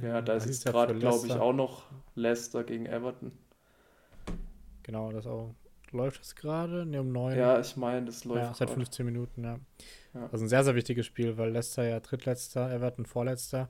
ja 0.01 0.21
da 0.21 0.33
ist 0.33 0.45
jetzt 0.45 0.65
gerade, 0.65 0.93
glaube 0.95 1.25
ich, 1.27 1.33
auch 1.33 1.53
noch 1.53 1.83
Leicester 2.15 2.63
gegen 2.63 2.85
Everton. 2.85 3.31
Genau, 4.83 5.11
das 5.11 5.25
auch. 5.25 5.53
Läuft 5.91 6.21
es 6.21 6.35
gerade? 6.35 6.85
Ne, 6.85 7.01
um 7.01 7.11
9. 7.11 7.37
Ja, 7.37 7.59
ich 7.59 7.75
meine, 7.75 8.05
das 8.05 8.25
läuft. 8.25 8.43
Ja, 8.43 8.53
seit 8.53 8.69
15 8.69 9.05
Minuten, 9.05 9.43
ja. 9.43 9.59
ja. 10.13 10.29
Also 10.31 10.45
ein 10.45 10.49
sehr, 10.49 10.63
sehr 10.63 10.75
wichtiges 10.75 11.05
Spiel, 11.05 11.37
weil 11.37 11.51
Leicester 11.51 11.83
ja 11.87 11.99
drittletzter, 11.99 12.71
Everton 12.71 13.05
vorletzter. 13.05 13.69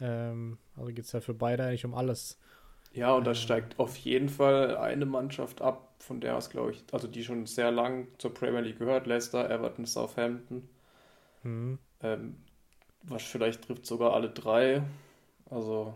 Ähm, 0.00 0.58
also 0.76 0.88
geht 0.88 1.04
es 1.04 1.12
ja 1.12 1.20
für 1.20 1.34
beide 1.34 1.64
eigentlich 1.64 1.84
um 1.84 1.94
alles. 1.94 2.38
Ja, 2.92 3.14
und 3.14 3.26
da 3.26 3.34
steigt 3.34 3.78
auf 3.78 3.96
jeden 3.96 4.28
Fall 4.28 4.76
eine 4.76 5.06
Mannschaft 5.06 5.62
ab, 5.62 5.91
von 6.02 6.20
der 6.20 6.36
aus, 6.36 6.50
glaube 6.50 6.72
ich, 6.72 6.82
also 6.90 7.06
die 7.06 7.22
schon 7.22 7.46
sehr 7.46 7.70
lang 7.70 8.08
zur 8.18 8.34
Premier 8.34 8.60
League 8.60 8.78
gehört, 8.78 9.06
Leicester, 9.06 9.48
Everton, 9.48 9.86
Southampton. 9.86 10.68
Mhm. 11.44 11.78
Ähm, 12.02 12.36
was 13.04 13.22
vielleicht 13.22 13.62
trifft 13.62 13.86
sogar 13.86 14.12
alle 14.12 14.30
drei. 14.30 14.82
Also 15.48 15.94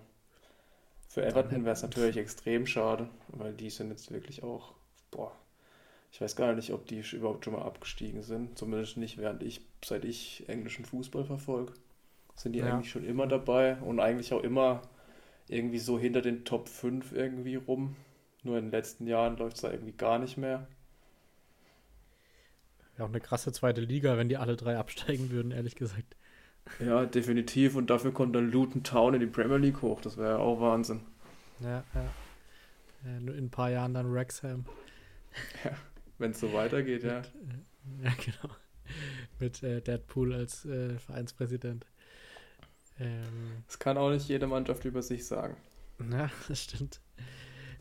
für 1.08 1.24
Everton 1.24 1.64
wäre 1.64 1.74
es 1.74 1.82
natürlich 1.82 2.16
extrem 2.16 2.66
schade, 2.66 3.08
weil 3.28 3.52
die 3.52 3.70
sind 3.70 3.90
jetzt 3.90 4.12
wirklich 4.12 4.44
auch, 4.44 4.74
boah, 5.10 5.32
ich 6.12 6.20
weiß 6.20 6.36
gar 6.36 6.54
nicht, 6.54 6.72
ob 6.72 6.86
die 6.86 7.02
überhaupt 7.12 7.44
schon 7.44 7.54
mal 7.54 7.62
abgestiegen 7.62 8.22
sind. 8.22 8.56
Zumindest 8.56 8.96
nicht, 8.96 9.18
während 9.18 9.42
ich, 9.42 9.60
seit 9.84 10.04
ich 10.04 10.48
englischen 10.48 10.84
Fußball 10.84 11.24
verfolge, 11.24 11.72
sind 12.36 12.52
die 12.52 12.60
ja. 12.60 12.72
eigentlich 12.72 12.90
schon 12.90 13.04
immer 13.04 13.26
dabei 13.26 13.76
und 13.78 13.98
eigentlich 13.98 14.32
auch 14.32 14.42
immer 14.42 14.82
irgendwie 15.48 15.78
so 15.78 15.98
hinter 15.98 16.22
den 16.22 16.44
Top 16.44 16.68
5 16.68 17.12
irgendwie 17.12 17.56
rum. 17.56 17.96
Nur 18.46 18.58
in 18.58 18.66
den 18.66 18.70
letzten 18.70 19.08
Jahren 19.08 19.36
läuft 19.38 19.56
es 19.56 19.62
da 19.62 19.72
irgendwie 19.72 19.92
gar 19.92 20.20
nicht 20.20 20.36
mehr. 20.36 20.68
Ja, 22.96 23.04
auch 23.04 23.08
eine 23.08 23.20
krasse 23.20 23.50
zweite 23.50 23.80
Liga, 23.80 24.16
wenn 24.16 24.28
die 24.28 24.36
alle 24.36 24.54
drei 24.54 24.78
absteigen 24.78 25.30
würden, 25.32 25.50
ehrlich 25.50 25.74
gesagt. 25.74 26.16
Ja, 26.78 27.06
definitiv. 27.06 27.74
Und 27.74 27.90
dafür 27.90 28.12
kommt 28.12 28.36
dann 28.36 28.52
Luton 28.52 28.84
Town 28.84 29.14
in 29.14 29.20
die 29.20 29.26
Premier 29.26 29.56
League 29.56 29.82
hoch. 29.82 30.00
Das 30.00 30.16
wäre 30.16 30.34
ja 30.34 30.38
auch 30.38 30.60
Wahnsinn. 30.60 31.00
Ja, 31.58 31.82
ja. 31.92 33.16
in 33.16 33.28
ein 33.28 33.50
paar 33.50 33.70
Jahren 33.70 33.94
dann 33.94 34.12
Wrexham. 34.12 34.64
Ja, 35.64 35.72
wenn 36.18 36.30
es 36.30 36.38
so 36.38 36.52
weitergeht, 36.52 37.02
Mit, 37.02 37.10
ja. 37.10 37.18
Äh, 37.18 38.04
ja, 38.04 38.12
genau. 38.24 38.54
Mit 39.40 39.60
äh, 39.64 39.80
Deadpool 39.80 40.32
als 40.32 40.64
äh, 40.64 41.00
Vereinspräsident. 41.00 41.84
Ähm, 43.00 43.64
das 43.66 43.80
kann 43.80 43.98
auch 43.98 44.10
nicht 44.10 44.28
jede 44.28 44.46
Mannschaft 44.46 44.84
über 44.84 45.02
sich 45.02 45.26
sagen. 45.26 45.56
Ja, 46.12 46.30
das 46.48 46.62
stimmt. 46.62 47.00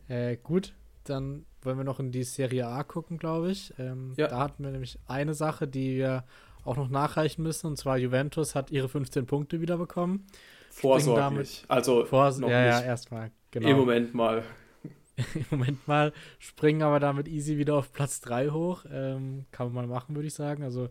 Äh, 0.07 0.37
gut, 0.37 0.73
dann 1.03 1.45
wollen 1.61 1.77
wir 1.77 1.83
noch 1.83 1.99
in 1.99 2.11
die 2.11 2.23
Serie 2.23 2.67
A 2.67 2.83
gucken, 2.83 3.17
glaube 3.17 3.51
ich. 3.51 3.73
Ähm, 3.79 4.13
ja. 4.17 4.27
Da 4.27 4.39
hatten 4.39 4.63
wir 4.63 4.71
nämlich 4.71 4.99
eine 5.07 5.33
Sache, 5.33 5.67
die 5.67 5.95
wir 5.95 6.23
auch 6.63 6.77
noch 6.77 6.89
nachreichen 6.89 7.43
müssen, 7.43 7.67
und 7.67 7.77
zwar 7.77 7.97
Juventus 7.97 8.55
hat 8.55 8.71
ihre 8.71 8.89
15 8.89 9.25
Punkte 9.25 9.61
wieder 9.61 9.77
bekommen. 9.77 10.25
Vorsorglich. 10.71 11.63
Also 11.67 12.05
Vors 12.05 12.39
noch 12.39 12.49
ja, 12.49 12.65
nicht. 12.65 12.81
ja, 12.81 12.85
erstmal. 12.85 13.31
Genau. 13.51 13.69
Im 13.69 13.77
Moment 13.77 14.13
mal. 14.13 14.43
Im 15.35 15.45
Moment 15.49 15.87
mal, 15.87 16.11
springen 16.39 16.81
aber 16.81 16.99
damit 16.99 17.27
easy 17.27 17.57
wieder 17.57 17.75
auf 17.75 17.93
Platz 17.93 18.19
3 18.21 18.49
hoch. 18.49 18.83
Ähm, 18.91 19.45
kann 19.51 19.67
man 19.71 19.87
mal 19.87 19.87
machen, 19.87 20.15
würde 20.15 20.27
ich 20.27 20.33
sagen. 20.33 20.63
Also 20.63 20.89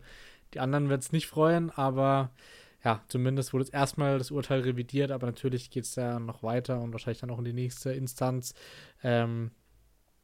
die 0.54 0.60
anderen 0.60 0.88
wird 0.88 1.02
es 1.02 1.12
nicht 1.12 1.26
freuen, 1.26 1.70
aber 1.70 2.30
ja, 2.84 3.02
zumindest 3.08 3.52
wurde 3.52 3.64
jetzt 3.64 3.74
erstmal 3.74 4.18
das 4.18 4.30
Urteil 4.30 4.60
revidiert, 4.60 5.10
aber 5.10 5.26
natürlich 5.26 5.70
geht 5.70 5.84
es 5.84 5.94
da 5.94 6.18
noch 6.18 6.42
weiter 6.42 6.80
und 6.80 6.92
wahrscheinlich 6.92 7.20
dann 7.20 7.30
auch 7.30 7.38
in 7.38 7.46
die 7.46 7.52
nächste 7.54 7.92
Instanz. 7.92 8.54
Ähm, 9.02 9.52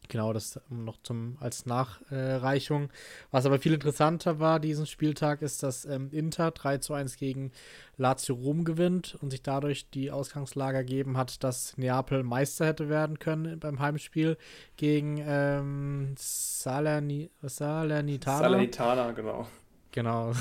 genau, 0.08 0.34
das 0.34 0.60
noch 0.68 0.98
zum 1.02 1.38
als 1.40 1.64
Nachreichung. 1.64 2.90
Was 3.30 3.46
aber 3.46 3.58
viel 3.58 3.72
interessanter 3.72 4.40
war 4.40 4.60
diesen 4.60 4.84
Spieltag, 4.84 5.40
ist, 5.40 5.62
dass 5.62 5.86
ähm, 5.86 6.10
Inter 6.12 6.50
3 6.50 6.78
zu 6.78 6.92
1 6.92 7.16
gegen 7.16 7.50
Lazio 7.96 8.34
Rom 8.34 8.64
gewinnt 8.64 9.16
und 9.22 9.30
sich 9.30 9.42
dadurch 9.42 9.88
die 9.88 10.10
Ausgangslage 10.10 10.76
ergeben 10.76 11.16
hat, 11.16 11.42
dass 11.42 11.78
Neapel 11.78 12.24
Meister 12.24 12.66
hätte 12.66 12.90
werden 12.90 13.18
können 13.18 13.58
beim 13.58 13.80
Heimspiel 13.80 14.36
gegen 14.76 15.18
ähm, 15.26 16.14
Salerni 16.18 17.30
Salernitana. 17.40 18.38
Salernitana, 18.38 19.12
genau. 19.12 19.46
Genau. 19.92 20.32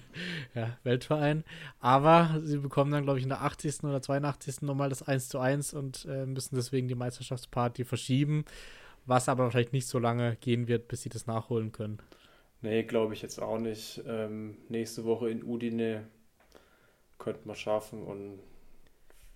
ja, 0.54 0.76
Weltverein. 0.82 1.44
Aber 1.80 2.40
sie 2.42 2.58
bekommen 2.58 2.90
dann, 2.90 3.04
glaube 3.04 3.18
ich, 3.18 3.24
in 3.24 3.28
der 3.28 3.42
80. 3.42 3.84
oder 3.84 4.00
82. 4.00 4.62
nochmal 4.62 4.88
das 4.88 5.02
1 5.02 5.28
zu 5.28 5.38
1 5.38 5.74
und 5.74 6.06
äh, 6.08 6.26
müssen 6.26 6.56
deswegen 6.56 6.88
die 6.88 6.94
Meisterschaftsparty 6.94 7.84
verschieben. 7.84 8.44
Was 9.06 9.28
aber 9.28 9.44
wahrscheinlich 9.44 9.72
nicht 9.72 9.86
so 9.86 9.98
lange 9.98 10.36
gehen 10.36 10.66
wird, 10.66 10.88
bis 10.88 11.02
sie 11.02 11.10
das 11.10 11.26
nachholen 11.26 11.72
können. 11.72 11.98
Nee, 12.62 12.84
glaube 12.84 13.12
ich 13.12 13.20
jetzt 13.20 13.40
auch 13.42 13.58
nicht. 13.58 14.02
Ähm, 14.06 14.56
nächste 14.70 15.04
Woche 15.04 15.28
in 15.28 15.44
Udine 15.44 16.06
könnten 17.18 17.46
wir 17.46 17.54
schaffen 17.54 18.02
und 18.02 18.38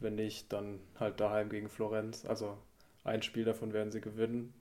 wenn 0.01 0.15
nicht, 0.15 0.53
dann 0.53 0.79
halt 0.99 1.21
daheim 1.21 1.51
gegen 1.51 1.69
Florenz. 1.69 2.25
Also 2.25 2.57
ein 3.05 3.23
Spiel 3.23 3.45
davon 3.45 3.73
werden 3.73 3.91
sie 3.91 4.01
gewinnen. 4.01 4.55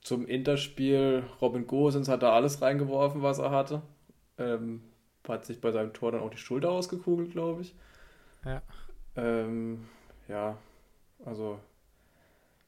Zum 0.00 0.26
Interspiel, 0.26 1.24
Robin 1.40 1.66
Gosens 1.66 2.08
hat 2.08 2.22
da 2.22 2.32
alles 2.32 2.62
reingeworfen, 2.62 3.22
was 3.22 3.38
er 3.38 3.50
hatte. 3.50 3.82
Ähm, 4.38 4.82
hat 5.28 5.44
sich 5.46 5.60
bei 5.60 5.70
seinem 5.70 5.92
Tor 5.92 6.12
dann 6.12 6.20
auch 6.20 6.30
die 6.30 6.38
Schulter 6.38 6.70
ausgekugelt, 6.70 7.32
glaube 7.32 7.62
ich. 7.62 7.74
Ja. 8.44 8.62
Ähm, 9.16 9.86
ja, 10.28 10.58
also 11.24 11.60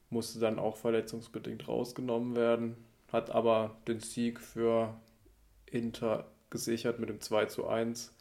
musste 0.09 0.39
dann 0.39 0.59
auch 0.59 0.77
verletzungsbedingt 0.77 1.67
rausgenommen 1.67 2.35
werden, 2.35 2.77
hat 3.11 3.31
aber 3.31 3.75
den 3.87 3.99
Sieg 3.99 4.39
für 4.39 4.95
Inter 5.65 6.25
gesichert 6.49 6.99
mit 6.99 7.09
dem 7.09 7.19
2 7.19 7.45
zu 7.45 7.67
1. 7.67 8.15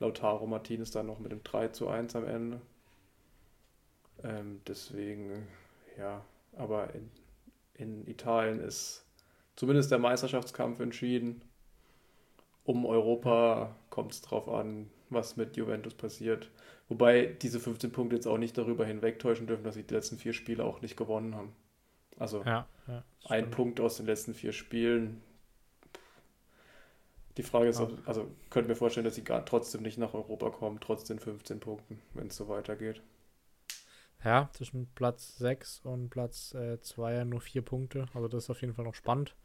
Lautaro 0.00 0.46
Martinez 0.46 0.90
dann 0.90 1.06
noch 1.06 1.18
mit 1.18 1.32
dem 1.32 1.42
3 1.42 1.68
zu 1.68 1.88
1 1.88 2.14
am 2.16 2.26
Ende. 2.26 2.60
Ähm, 4.22 4.60
deswegen, 4.66 5.46
ja, 5.96 6.24
aber 6.56 6.94
in, 6.94 7.10
in 7.74 8.06
Italien 8.06 8.60
ist 8.60 9.04
zumindest 9.56 9.90
der 9.90 9.98
Meisterschaftskampf 9.98 10.80
entschieden 10.80 11.42
um 12.68 12.84
Europa 12.84 13.74
kommt 13.88 14.12
es 14.12 14.20
drauf 14.20 14.46
an, 14.46 14.90
was 15.08 15.38
mit 15.38 15.56
Juventus 15.56 15.94
passiert. 15.94 16.50
Wobei 16.90 17.24
diese 17.24 17.60
15 17.60 17.92
Punkte 17.92 18.16
jetzt 18.16 18.26
auch 18.26 18.36
nicht 18.36 18.58
darüber 18.58 18.84
hinwegtäuschen 18.84 19.46
dürfen, 19.46 19.64
dass 19.64 19.74
sie 19.74 19.84
die 19.84 19.94
letzten 19.94 20.18
vier 20.18 20.34
Spiele 20.34 20.64
auch 20.64 20.82
nicht 20.82 20.94
gewonnen 20.94 21.34
haben. 21.34 21.56
Also 22.18 22.42
ja, 22.44 22.68
ja, 22.86 23.04
ein 23.24 23.50
Punkt 23.50 23.80
aus 23.80 23.96
den 23.96 24.04
letzten 24.04 24.34
vier 24.34 24.52
Spielen. 24.52 25.22
Die 27.38 27.42
Frage 27.42 27.70
ist, 27.70 27.80
ob, 27.80 28.06
also 28.06 28.30
könnte 28.50 28.68
mir 28.68 28.76
vorstellen, 28.76 29.04
dass 29.04 29.14
sie 29.14 29.24
gar 29.24 29.46
trotzdem 29.46 29.80
nicht 29.80 29.96
nach 29.96 30.12
Europa 30.12 30.50
kommen, 30.50 30.78
trotz 30.80 31.04
den 31.04 31.20
15 31.20 31.60
Punkten, 31.60 32.02
wenn 32.12 32.26
es 32.26 32.36
so 32.36 32.48
weitergeht. 32.48 33.00
Ja, 34.22 34.50
zwischen 34.52 34.88
Platz 34.94 35.38
6 35.38 35.80
und 35.84 36.10
Platz 36.10 36.54
2 36.82 37.14
äh, 37.14 37.24
nur 37.24 37.40
vier 37.40 37.62
Punkte. 37.62 38.06
Also 38.12 38.28
das 38.28 38.44
ist 38.44 38.50
auf 38.50 38.60
jeden 38.60 38.74
Fall 38.74 38.84
noch 38.84 38.94
spannend. 38.94 39.36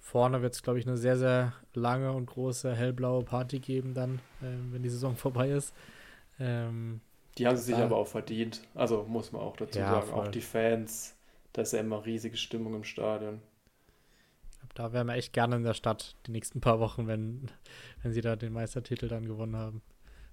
Vorne 0.00 0.42
wird 0.42 0.54
es, 0.54 0.62
glaube 0.62 0.78
ich, 0.78 0.86
eine 0.86 0.96
sehr, 0.96 1.16
sehr 1.16 1.52
lange 1.74 2.12
und 2.12 2.26
große 2.26 2.74
hellblaue 2.74 3.22
Party 3.22 3.60
geben, 3.60 3.94
dann, 3.94 4.16
äh, 4.40 4.72
wenn 4.72 4.82
die 4.82 4.88
Saison 4.88 5.16
vorbei 5.16 5.50
ist. 5.50 5.74
Ähm, 6.38 7.00
die 7.38 7.46
haben 7.46 7.56
sie 7.56 7.64
sich 7.64 7.76
aber 7.76 7.96
auch 7.96 8.08
verdient. 8.08 8.62
Also 8.74 9.04
muss 9.04 9.32
man 9.32 9.42
auch 9.42 9.56
dazu 9.56 9.78
ja, 9.78 9.92
sagen. 9.92 10.06
Voll. 10.08 10.26
Auch 10.26 10.28
die 10.28 10.40
Fans, 10.40 11.16
da 11.52 11.62
ist 11.62 11.72
ja 11.72 11.80
immer 11.80 12.04
riesige 12.04 12.36
Stimmung 12.36 12.74
im 12.74 12.84
Stadion. 12.84 13.40
Da 14.74 14.92
wären 14.92 15.06
wir 15.06 15.14
echt 15.14 15.32
gerne 15.32 15.56
in 15.56 15.64
der 15.64 15.74
Stadt 15.74 16.16
die 16.26 16.32
nächsten 16.32 16.60
paar 16.60 16.80
Wochen, 16.80 17.06
wenn, 17.06 17.50
wenn 18.02 18.12
sie 18.12 18.20
da 18.20 18.36
den 18.36 18.52
Meistertitel 18.52 19.08
dann 19.08 19.26
gewonnen 19.26 19.56
haben. 19.56 19.82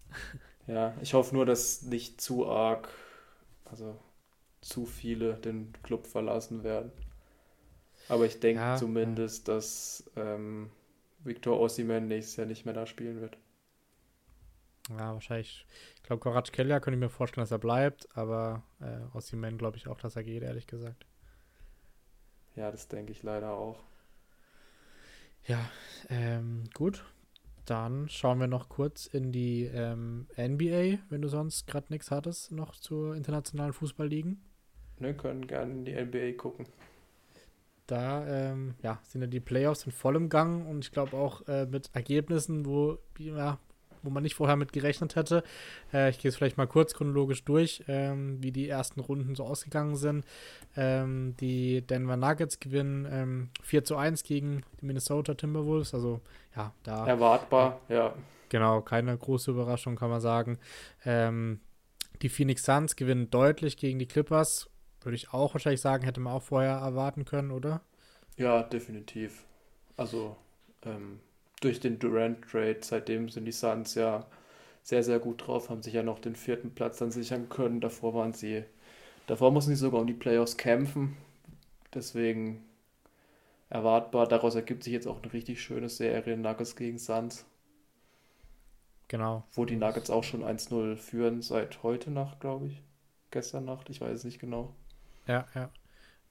Ja, 0.69 0.93
ich 1.01 1.13
hoffe 1.13 1.33
nur, 1.33 1.45
dass 1.45 1.83
nicht 1.83 2.19
zu 2.19 2.45
arg 2.45 2.89
also 3.71 3.97
zu 4.61 4.85
viele 4.85 5.35
den 5.35 5.73
Club 5.83 6.07
verlassen 6.07 6.63
werden. 6.63 6.91
Aber 8.09 8.25
ich 8.25 8.39
denke 8.39 8.61
ja, 8.61 8.75
zumindest, 8.77 9.47
ja. 9.47 9.55
dass 9.55 10.09
ähm, 10.15 10.69
Victor 11.23 11.59
Osimhen 11.59 12.07
nächstes 12.07 12.37
Jahr 12.37 12.47
nicht 12.47 12.65
mehr 12.65 12.73
da 12.73 12.85
spielen 12.85 13.21
wird. 13.21 13.37
Ja, 14.89 15.13
wahrscheinlich. 15.13 15.65
Ich 15.95 16.03
glaube, 16.03 16.21
Korac 16.21 16.51
Keller 16.53 16.79
könnte 16.79 16.95
ich 16.95 17.01
mir 17.01 17.09
vorstellen, 17.09 17.43
dass 17.43 17.51
er 17.51 17.59
bleibt, 17.59 18.07
aber 18.15 18.63
äh, 18.79 19.15
Osimhen 19.15 19.57
glaube 19.57 19.77
ich 19.77 19.87
auch, 19.87 19.99
dass 19.99 20.15
er 20.15 20.23
geht, 20.23 20.43
ehrlich 20.43 20.67
gesagt. 20.67 21.05
Ja, 22.55 22.71
das 22.71 22.87
denke 22.87 23.11
ich 23.11 23.21
leider 23.23 23.51
auch. 23.51 23.83
Ja, 25.45 25.59
ähm, 26.09 26.63
gut. 26.73 27.05
Dann 27.65 28.07
schauen 28.07 28.39
wir 28.39 28.47
noch 28.47 28.69
kurz 28.69 29.07
in 29.07 29.33
die 29.33 29.65
ähm, 29.65 30.27
NBA, 30.37 30.99
wenn 31.09 31.21
du 31.21 31.27
sonst 31.27 31.67
gerade 31.67 31.87
nichts 31.89 32.11
hattest, 32.11 32.51
noch 32.53 32.75
zur 32.75 33.15
internationalen 33.15 33.73
Fußballligen. 33.73 34.41
Ne, 34.99 35.13
können 35.13 35.47
gerne 35.47 35.73
in 35.73 35.85
die 35.85 35.93
NBA 35.93 36.37
gucken. 36.37 36.65
Da 37.87 38.27
ähm, 38.27 38.75
ja, 38.83 38.99
sind 39.03 39.21
ja 39.21 39.27
die 39.27 39.39
Playoffs 39.39 39.85
in 39.85 39.91
vollem 39.91 40.29
Gang 40.29 40.67
und 40.67 40.83
ich 40.85 40.91
glaube 40.91 41.15
auch 41.15 41.47
äh, 41.47 41.65
mit 41.65 41.89
Ergebnissen, 41.93 42.65
wo 42.65 42.97
ja, 43.17 43.59
wo 44.03 44.09
man 44.09 44.23
nicht 44.23 44.35
vorher 44.35 44.55
mit 44.55 44.73
gerechnet 44.73 45.15
hätte. 45.15 45.43
Äh, 45.93 46.09
ich 46.09 46.19
gehe 46.19 46.29
es 46.29 46.35
vielleicht 46.35 46.57
mal 46.57 46.67
kurz 46.67 46.93
chronologisch 46.93 47.43
durch, 47.43 47.83
ähm, 47.87 48.41
wie 48.41 48.51
die 48.51 48.67
ersten 48.67 48.99
Runden 48.99 49.35
so 49.35 49.43
ausgegangen 49.43 49.95
sind. 49.95 50.25
Ähm, 50.75 51.35
die 51.39 51.81
Denver 51.81 52.17
Nuggets 52.17 52.59
gewinnen 52.59 53.07
ähm, 53.09 53.49
4 53.63 53.83
zu 53.83 53.95
1 53.95 54.23
gegen 54.23 54.63
die 54.81 54.85
Minnesota 54.85 55.33
Timberwolves. 55.33 55.93
Also 55.93 56.21
ja, 56.55 56.73
da. 56.83 57.07
Erwartbar, 57.07 57.81
ja. 57.89 57.95
ja. 57.95 58.13
Genau, 58.49 58.81
keine 58.81 59.17
große 59.17 59.51
Überraschung, 59.51 59.95
kann 59.95 60.09
man 60.09 60.21
sagen. 60.21 60.57
Ähm, 61.05 61.59
die 62.21 62.29
Phoenix 62.29 62.63
Suns 62.63 62.95
gewinnen 62.95 63.29
deutlich 63.29 63.77
gegen 63.77 63.99
die 63.99 64.07
Clippers. 64.07 64.69
Würde 65.07 65.15
ich 65.15 65.31
auch 65.31 65.53
wahrscheinlich 65.53 65.79
sagen, 65.79 66.03
hätte 66.03 66.19
man 66.19 66.33
auch 66.33 66.43
vorher 66.43 66.79
erwarten 66.79 67.23
können, 67.23 67.51
oder? 67.51 67.79
Ja, 68.35 68.61
definitiv. 68.61 69.45
Also, 69.95 70.35
ähm, 70.83 71.21
durch 71.61 71.79
den 71.79 71.97
Durant-Trade, 71.97 72.79
seitdem 72.81 73.29
sind 73.29 73.45
die 73.45 73.53
Suns 73.53 73.95
ja 73.95 74.25
sehr, 74.83 75.03
sehr 75.03 75.19
gut 75.19 75.47
drauf, 75.47 75.69
haben 75.69 75.81
sich 75.81 75.93
ja 75.93 76.03
noch 76.03 76.19
den 76.19 76.35
vierten 76.35 76.75
Platz 76.75 76.97
dann 76.97 77.11
sichern 77.11 77.47
können. 77.47 77.79
Davor 77.79 78.15
waren 78.15 78.33
sie, 78.33 78.65
davor 79.27 79.51
mussten 79.51 79.69
sie 79.71 79.77
sogar 79.77 80.01
um 80.01 80.07
die 80.07 80.13
Playoffs 80.13 80.57
kämpfen. 80.57 81.15
Deswegen 81.93 82.65
erwartbar. 83.69 84.27
Daraus 84.27 84.55
ergibt 84.55 84.83
sich 84.83 84.91
jetzt 84.91 85.07
auch 85.07 85.23
eine 85.23 85.31
richtig 85.31 85.61
schöne 85.61 85.87
Serie 85.87 86.35
Nuggets 86.35 86.75
gegen 86.75 86.99
Suns. 86.99 87.45
Genau. 89.07 89.45
Wo 89.53 89.63
die 89.63 89.77
Nuggets 89.77 90.09
auch 90.09 90.25
schon 90.25 90.43
1-0 90.43 90.97
führen 90.97 91.41
seit 91.41 91.81
heute 91.81 92.11
Nacht, 92.11 92.41
glaube 92.41 92.67
ich. 92.67 92.83
Gestern 93.31 93.63
Nacht, 93.63 93.89
ich 93.89 94.01
weiß 94.01 94.11
es 94.11 94.23
nicht 94.25 94.39
genau. 94.39 94.75
Ja, 95.27 95.45
ja. 95.55 95.69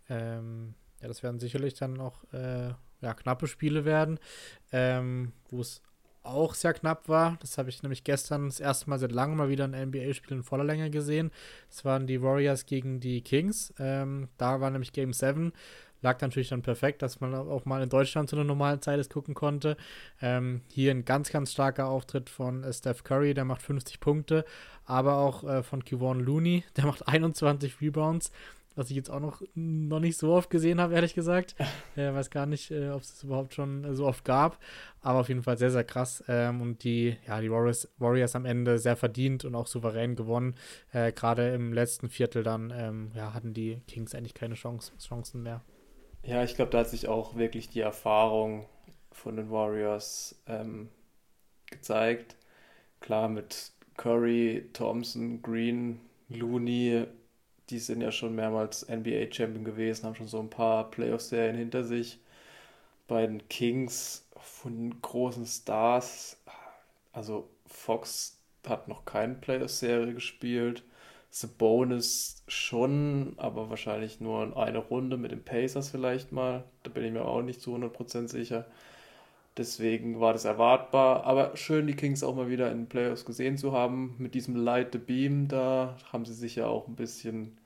Ähm, 0.09 0.75
ja, 1.01 1.09
das 1.09 1.23
werden 1.23 1.41
sicherlich 1.41 1.75
dann 1.75 2.01
auch 2.01 2.25
äh, 2.33 2.73
ja, 3.01 3.15
knappe 3.15 3.47
Spiele 3.47 3.85
werden, 3.85 4.19
ähm, 4.73 5.33
wo 5.51 5.61
es 5.61 5.83
auch 6.23 6.55
sehr 6.55 6.75
knapp 6.75 7.09
war. 7.09 7.37
Das 7.41 7.57
habe 7.57 7.69
ich 7.69 7.83
nämlich 7.83 8.03
gestern 8.05 8.47
das 8.47 8.61
erste 8.61 8.91
Mal 8.91 8.99
seit 8.99 9.13
langem 9.13 9.37
mal 9.37 9.49
wieder 9.49 9.65
ein 9.65 9.89
NBA-Spiel 9.91 10.39
in 10.39 10.43
voller 10.43 10.65
Länge 10.65 10.91
gesehen. 10.91 11.31
Das 11.71 11.85
waren 11.85 12.07
die 12.07 12.21
Warriors 12.21 12.67
gegen 12.67 13.01
die 13.01 13.21
Kings. 13.23 13.73
Ähm, 13.79 14.29
da 14.37 14.61
war 14.61 14.71
nämlich 14.71 14.93
Game 14.93 15.13
7. 15.13 15.53
Lag 16.03 16.21
natürlich 16.21 16.51
dann 16.51 16.63
perfekt, 16.63 17.03
dass 17.03 17.21
man 17.21 17.35
auch 17.35 17.65
mal 17.65 17.83
in 17.83 17.89
Deutschland 17.89 18.29
zu 18.29 18.37
einer 18.37 18.45
normalen 18.45 18.83
Zeit 18.83 18.99
es 19.01 19.09
gucken 19.09 19.35
konnte. 19.35 19.77
Ähm, 20.21 20.61
hier 20.69 20.91
ein 20.91 21.05
ganz, 21.05 21.31
ganz 21.31 21.53
starker 21.53 21.89
Auftritt 21.89 22.29
von 22.29 22.65
äh, 22.65 22.73
Steph 22.73 23.03
Curry, 23.03 23.33
der 23.33 23.45
macht 23.45 23.63
50 23.63 24.01
Punkte, 24.01 24.45
aber 24.85 25.17
auch 25.17 25.43
äh, 25.45 25.63
von 25.63 25.85
Kevon 25.85 26.21
Looney, 26.21 26.65
der 26.77 26.87
macht 26.87 27.09
21 27.09 27.81
Rebounds 27.81 28.31
was 28.77 28.91
ich 28.91 28.97
jetzt 28.97 29.11
auch 29.11 29.20
noch, 29.20 29.43
noch 29.55 30.01
nicht 30.01 30.18
so 30.18 30.33
oft 30.33 30.51
gesehen 30.51 30.81
habe, 30.81 30.95
ehrlich 30.95 31.14
gesagt. 31.14 31.57
äh, 31.97 32.12
weiß 32.12 32.31
gar 32.31 32.47
nicht, 32.47 32.70
äh, 32.70 32.91
ob 32.91 33.03
es 33.03 33.14
es 33.14 33.22
überhaupt 33.24 33.55
schon 33.55 33.95
so 33.95 34.07
oft 34.07 34.24
gab, 34.24 34.59
aber 35.01 35.20
auf 35.20 35.29
jeden 35.29 35.43
Fall 35.43 35.57
sehr, 35.57 35.70
sehr 35.70 35.83
krass. 35.83 36.22
Ähm, 36.29 36.61
und 36.61 36.85
die, 36.85 37.16
ja, 37.27 37.41
die 37.41 37.51
Warriors, 37.51 37.91
Warriors 37.99 38.37
am 38.37 38.45
Ende 38.45 38.79
sehr 38.79 38.97
verdient 38.97 39.45
und 39.45 39.55
auch 39.55 39.66
souverän 39.66 40.14
gewonnen. 40.14 40.55
Äh, 40.93 41.12
gerade 41.12 41.55
im 41.55 41.72
letzten 41.72 42.09
Viertel 42.09 42.43
dann 42.43 42.72
ähm, 42.77 43.11
ja, 43.14 43.35
hatten 43.35 43.55
die 43.55 43.81
Kings 43.89 44.14
eigentlich 44.14 44.35
keine 44.35 44.55
Chance, 44.55 44.93
Chancen 44.99 45.43
mehr. 45.43 45.62
Ja, 46.22 46.45
ich 46.45 46.55
glaube, 46.55 46.70
da 46.70 46.81
hat 46.81 46.91
sich 46.91 47.09
auch 47.09 47.37
wirklich 47.37 47.68
die 47.68 47.81
Erfahrung 47.81 48.66
von 49.11 49.37
den 49.37 49.51
Warriors 49.51 50.43
ähm, 50.47 50.91
gezeigt. 51.70 52.37
Klar, 53.01 53.29
mit 53.29 53.72
Curry, 53.97 54.68
Thompson, 54.72 55.41
Green, 55.41 56.01
Looney 56.29 57.07
die 57.71 57.79
sind 57.79 58.01
ja 58.01 58.12
schon 58.12 58.35
mehrmals 58.35 58.89
NBA-Champion 58.89 59.64
gewesen, 59.64 60.07
haben 60.07 60.14
schon 60.14 60.29
so 60.29 60.41
ein 60.41 60.51
paar 60.51 60.91
Playoff-Serien 60.91 61.57
hinter 61.57 61.85
sich. 61.85 62.19
Bei 63.09 63.27
den 63.27 63.49
Kings 63.49 64.27
von 64.37 65.01
großen 65.03 65.47
Stars, 65.47 66.39
also 67.12 67.49
Fox 67.67 68.39
hat 68.67 68.89
noch 68.89 69.05
keine 69.05 69.35
Playoff-Serie 69.35 70.14
gespielt. 70.14 70.83
Sabonis 71.31 72.43
schon, 72.49 73.35
aber 73.37 73.69
wahrscheinlich 73.69 74.21
nur 74.21 74.43
in 74.43 74.55
eine 74.55 74.79
Runde 74.79 75.17
mit 75.17 75.33
den 75.33 75.45
Pacers 75.45 75.91
vielleicht 75.91 76.33
mal. 76.33 76.64
Da 76.83 76.91
bin 76.91 77.05
ich 77.05 77.12
mir 77.12 77.25
auch 77.25 77.43
nicht 77.43 77.61
zu 77.61 77.75
100% 77.75 78.29
sicher. 78.29 78.67
Deswegen 79.57 80.21
war 80.21 80.33
das 80.33 80.45
erwartbar. 80.45 81.25
Aber 81.25 81.57
schön, 81.57 81.87
die 81.87 81.97
Kings 81.97 82.23
auch 82.23 82.35
mal 82.35 82.49
wieder 82.49 82.71
in 82.71 82.81
den 82.83 82.89
Playoffs 82.89 83.25
gesehen 83.25 83.57
zu 83.57 83.73
haben. 83.73 84.17
Mit 84.19 84.35
diesem 84.35 84.57
Light 84.57 84.93
the 84.93 84.99
Beam 84.99 85.49
da 85.49 85.97
haben 86.13 86.25
sie 86.25 86.35
sich 86.35 86.57
ja 86.57 86.67
auch 86.67 86.89
ein 86.89 86.97
bisschen, 86.97 87.57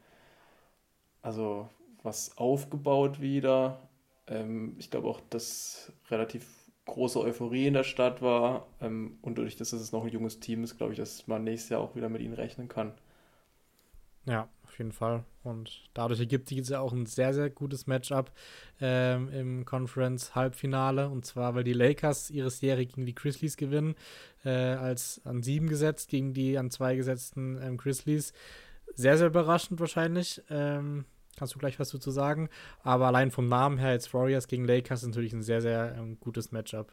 also 1.22 1.68
was 2.02 2.36
aufgebaut 2.38 3.20
wieder. 3.20 3.80
Ähm, 4.28 4.76
ich 4.78 4.90
glaube 4.90 5.08
auch, 5.08 5.20
dass 5.30 5.92
relativ 6.10 6.46
große 6.86 7.20
Euphorie 7.20 7.66
in 7.66 7.74
der 7.74 7.84
Stadt 7.84 8.22
war. 8.22 8.66
Ähm, 8.80 9.18
und 9.22 9.38
dadurch, 9.38 9.56
dass 9.56 9.72
es 9.72 9.92
noch 9.92 10.04
ein 10.04 10.10
junges 10.12 10.40
Team 10.40 10.64
ist, 10.64 10.78
glaube 10.78 10.92
ich, 10.92 10.98
dass 10.98 11.26
man 11.26 11.44
nächstes 11.44 11.70
Jahr 11.70 11.80
auch 11.80 11.96
wieder 11.96 12.08
mit 12.08 12.22
ihnen 12.22 12.34
rechnen 12.34 12.68
kann. 12.68 12.92
Ja, 14.26 14.48
auf 14.64 14.78
jeden 14.78 14.92
Fall. 14.92 15.24
Und 15.42 15.88
dadurch 15.94 16.20
ergibt 16.20 16.48
sich 16.48 16.58
jetzt 16.58 16.70
ja 16.70 16.80
auch 16.80 16.92
ein 16.92 17.06
sehr, 17.06 17.32
sehr 17.32 17.48
gutes 17.50 17.86
Matchup 17.86 18.30
ähm, 18.80 19.28
im 19.30 19.64
Conference-Halbfinale. 19.64 21.08
Und 21.08 21.24
zwar, 21.24 21.54
weil 21.54 21.64
die 21.64 21.72
Lakers 21.72 22.30
ihre 22.30 22.50
Serie 22.50 22.86
gegen 22.86 23.06
die 23.06 23.14
Grizzlies 23.14 23.56
gewinnen, 23.56 23.94
äh, 24.44 24.50
als 24.50 25.22
an 25.24 25.42
sieben 25.42 25.68
gesetzt 25.68 26.10
gegen 26.10 26.34
die 26.34 26.58
an 26.58 26.70
zwei 26.70 26.96
gesetzten 26.96 27.58
ähm, 27.62 27.78
Grizzlies. 27.78 28.32
Sehr, 28.94 29.16
sehr 29.16 29.28
überraschend 29.28 29.80
wahrscheinlich. 29.80 30.42
Ähm, 30.50 31.06
kannst 31.36 31.54
du 31.54 31.58
gleich 31.58 31.80
was 31.80 31.90
dazu 31.90 32.10
sagen. 32.10 32.50
Aber 32.82 33.06
allein 33.06 33.30
vom 33.30 33.48
Namen 33.48 33.78
her, 33.78 33.92
jetzt 33.92 34.12
Warriors 34.12 34.46
gegen 34.46 34.66
Lakers, 34.66 35.06
natürlich 35.06 35.32
ein 35.32 35.42
sehr, 35.42 35.62
sehr 35.62 35.94
ähm, 35.96 36.18
gutes 36.20 36.52
Matchup. 36.52 36.92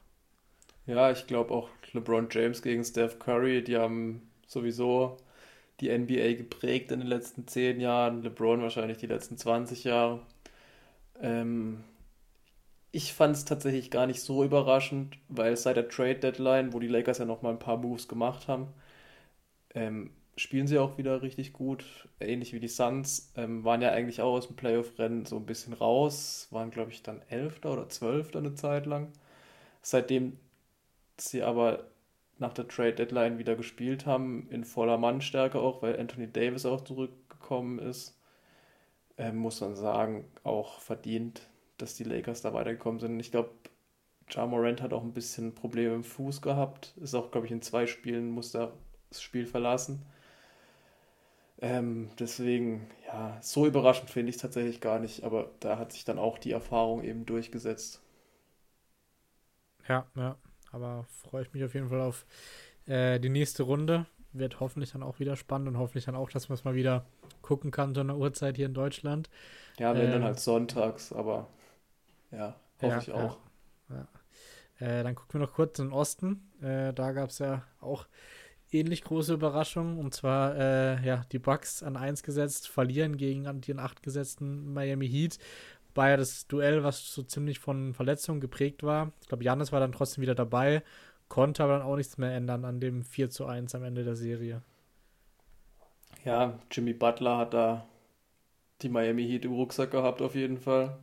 Ja, 0.85 1.11
ich 1.11 1.27
glaube 1.27 1.53
auch 1.53 1.69
LeBron 1.91 2.29
James 2.31 2.61
gegen 2.61 2.83
Steph 2.85 3.19
Curry, 3.19 3.61
die 3.61 3.75
haben 3.75 4.21
sowieso 4.47 5.17
die 5.79 5.89
NBA 5.95 6.33
geprägt 6.35 6.91
in 6.91 6.99
den 6.99 7.07
letzten 7.07 7.47
zehn 7.47 7.79
Jahren, 7.79 8.23
LeBron 8.23 8.61
wahrscheinlich 8.61 8.97
die 8.97 9.07
letzten 9.07 9.37
20 9.37 9.83
Jahre. 9.83 10.21
Ähm, 11.21 11.83
ich 12.91 13.13
fand 13.13 13.35
es 13.35 13.45
tatsächlich 13.45 13.91
gar 13.91 14.07
nicht 14.07 14.21
so 14.21 14.43
überraschend, 14.43 15.17
weil 15.29 15.55
seit 15.57 15.77
der 15.77 15.89
Trade 15.89 16.15
Deadline, 16.15 16.73
wo 16.73 16.79
die 16.79 16.87
Lakers 16.87 17.19
ja 17.19 17.25
noch 17.25 17.41
mal 17.41 17.51
ein 17.51 17.59
paar 17.59 17.77
Moves 17.77 18.07
gemacht 18.07 18.47
haben, 18.47 18.73
ähm, 19.75 20.11
spielen 20.35 20.67
sie 20.67 20.77
auch 20.79 20.97
wieder 20.97 21.21
richtig 21.21 21.53
gut, 21.53 21.85
ähnlich 22.19 22.53
wie 22.53 22.59
die 22.59 22.67
Suns, 22.67 23.31
ähm, 23.35 23.63
waren 23.63 23.81
ja 23.81 23.91
eigentlich 23.91 24.21
auch 24.21 24.33
aus 24.33 24.47
dem 24.47 24.55
Playoff-Rennen 24.55 25.25
so 25.25 25.37
ein 25.37 25.45
bisschen 25.45 25.73
raus, 25.73 26.47
waren 26.51 26.71
glaube 26.71 26.91
ich 26.91 27.03
dann 27.03 27.21
Elfter 27.29 27.73
oder 27.73 27.89
Zwölfter 27.89 28.39
eine 28.39 28.55
Zeit 28.55 28.85
lang. 28.85 29.11
Seitdem 29.81 30.39
sie 31.17 31.43
aber 31.43 31.87
nach 32.39 32.53
der 32.53 32.67
Trade 32.67 32.93
Deadline 32.93 33.37
wieder 33.39 33.55
gespielt 33.55 34.05
haben, 34.05 34.47
in 34.49 34.63
voller 34.63 34.97
Mannstärke 34.97 35.59
auch, 35.59 35.81
weil 35.81 35.99
Anthony 35.99 36.31
Davis 36.31 36.65
auch 36.65 36.81
zurückgekommen 36.83 37.79
ist, 37.79 38.17
äh, 39.17 39.31
muss 39.31 39.61
man 39.61 39.75
sagen, 39.75 40.25
auch 40.43 40.79
verdient, 40.79 41.41
dass 41.77 41.95
die 41.95 42.03
Lakers 42.03 42.41
da 42.41 42.53
weitergekommen 42.53 42.99
sind. 42.99 43.19
Ich 43.19 43.31
glaube, 43.31 43.51
Ja 44.29 44.45
Morant 44.45 44.81
hat 44.81 44.93
auch 44.93 45.03
ein 45.03 45.13
bisschen 45.13 45.55
Probleme 45.55 45.95
im 45.95 46.03
Fuß 46.03 46.41
gehabt, 46.41 46.93
ist 46.97 47.15
auch, 47.15 47.31
glaube 47.31 47.47
ich, 47.47 47.51
in 47.53 47.61
zwei 47.61 47.87
Spielen 47.87 48.29
musste 48.29 48.73
das 49.09 49.21
Spiel 49.21 49.45
verlassen. 49.45 50.05
Ähm, 51.59 52.09
deswegen, 52.19 52.87
ja, 53.05 53.37
so 53.41 53.65
überraschend 53.67 54.09
finde 54.09 54.29
ich 54.29 54.35
es 54.37 54.41
tatsächlich 54.41 54.81
gar 54.81 54.99
nicht, 54.99 55.23
aber 55.23 55.51
da 55.59 55.77
hat 55.77 55.91
sich 55.93 56.03
dann 56.05 56.17
auch 56.19 56.37
die 56.39 56.51
Erfahrung 56.51 57.03
eben 57.03 57.25
durchgesetzt. 57.27 58.01
Ja, 59.87 60.05
ja. 60.15 60.37
Aber 60.71 61.05
freue 61.05 61.43
ich 61.43 61.53
mich 61.53 61.63
auf 61.63 61.73
jeden 61.73 61.89
Fall 61.89 62.01
auf 62.01 62.25
äh, 62.85 63.19
die 63.19 63.29
nächste 63.29 63.63
Runde. 63.63 64.05
Wird 64.33 64.59
hoffentlich 64.59 64.91
dann 64.91 65.03
auch 65.03 65.19
wieder 65.19 65.35
spannend 65.35 65.69
und 65.69 65.77
hoffentlich 65.77 66.05
dann 66.05 66.15
auch, 66.15 66.29
dass 66.29 66.49
man 66.49 66.55
es 66.55 66.63
mal 66.63 66.75
wieder 66.75 67.05
gucken 67.41 67.71
kann 67.71 67.95
zu 67.95 68.01
einer 68.01 68.17
Uhrzeit 68.17 68.57
hier 68.57 68.65
in 68.65 68.73
Deutschland. 68.73 69.29
Ja, 69.79 69.95
wenn 69.95 70.05
ähm, 70.05 70.11
dann 70.11 70.23
halt 70.23 70.39
sonntags, 70.39 71.13
aber 71.13 71.47
ja, 72.31 72.55
hoffe 72.81 72.93
ja, 72.93 72.99
ich 72.99 73.11
auch. 73.11 73.37
Ja, 73.89 73.95
ja. 73.95 74.07
Äh, 74.79 75.03
dann 75.03 75.15
gucken 75.15 75.39
wir 75.39 75.47
noch 75.47 75.53
kurz 75.53 75.79
in 75.79 75.87
den 75.87 75.93
Osten. 75.93 76.51
Äh, 76.61 76.93
da 76.93 77.11
gab 77.13 77.29
es 77.29 77.39
ja 77.39 77.63
auch 77.79 78.05
ähnlich 78.71 79.03
große 79.03 79.33
Überraschung. 79.33 79.97
Und 79.97 80.13
zwar, 80.13 80.55
äh, 80.55 81.05
ja, 81.05 81.25
die 81.31 81.39
Bucks 81.39 81.83
an 81.83 81.97
1 81.97 82.23
gesetzt, 82.23 82.67
verlieren 82.67 83.17
gegen 83.17 83.47
an 83.47 83.61
den 83.61 83.79
8 83.79 84.03
gesetzten 84.03 84.73
Miami 84.73 85.07
Heat. 85.09 85.39
War 85.97 86.09
ja 86.09 86.17
das 86.17 86.47
Duell, 86.47 86.83
was 86.83 87.11
so 87.13 87.23
ziemlich 87.23 87.59
von 87.59 87.93
Verletzungen 87.93 88.39
geprägt 88.39 88.83
war. 88.83 89.11
Ich 89.21 89.27
glaube, 89.27 89.43
Janis 89.43 89.71
war 89.71 89.79
dann 89.79 89.91
trotzdem 89.91 90.21
wieder 90.21 90.35
dabei, 90.35 90.83
konnte 91.27 91.63
aber 91.63 91.79
dann 91.79 91.87
auch 91.87 91.95
nichts 91.95 92.17
mehr 92.17 92.33
ändern 92.33 92.65
an 92.65 92.79
dem 92.79 93.03
4 93.03 93.29
zu 93.29 93.45
1 93.47 93.73
am 93.75 93.83
Ende 93.83 94.03
der 94.03 94.15
Serie. 94.15 94.61
Ja, 96.23 96.59
Jimmy 96.71 96.93
Butler 96.93 97.37
hat 97.37 97.53
da 97.53 97.85
die 98.81 98.89
Miami 98.89 99.25
Heat 99.25 99.45
im 99.45 99.53
Rucksack 99.53 99.91
gehabt, 99.91 100.21
auf 100.21 100.35
jeden 100.35 100.57
Fall. 100.57 100.97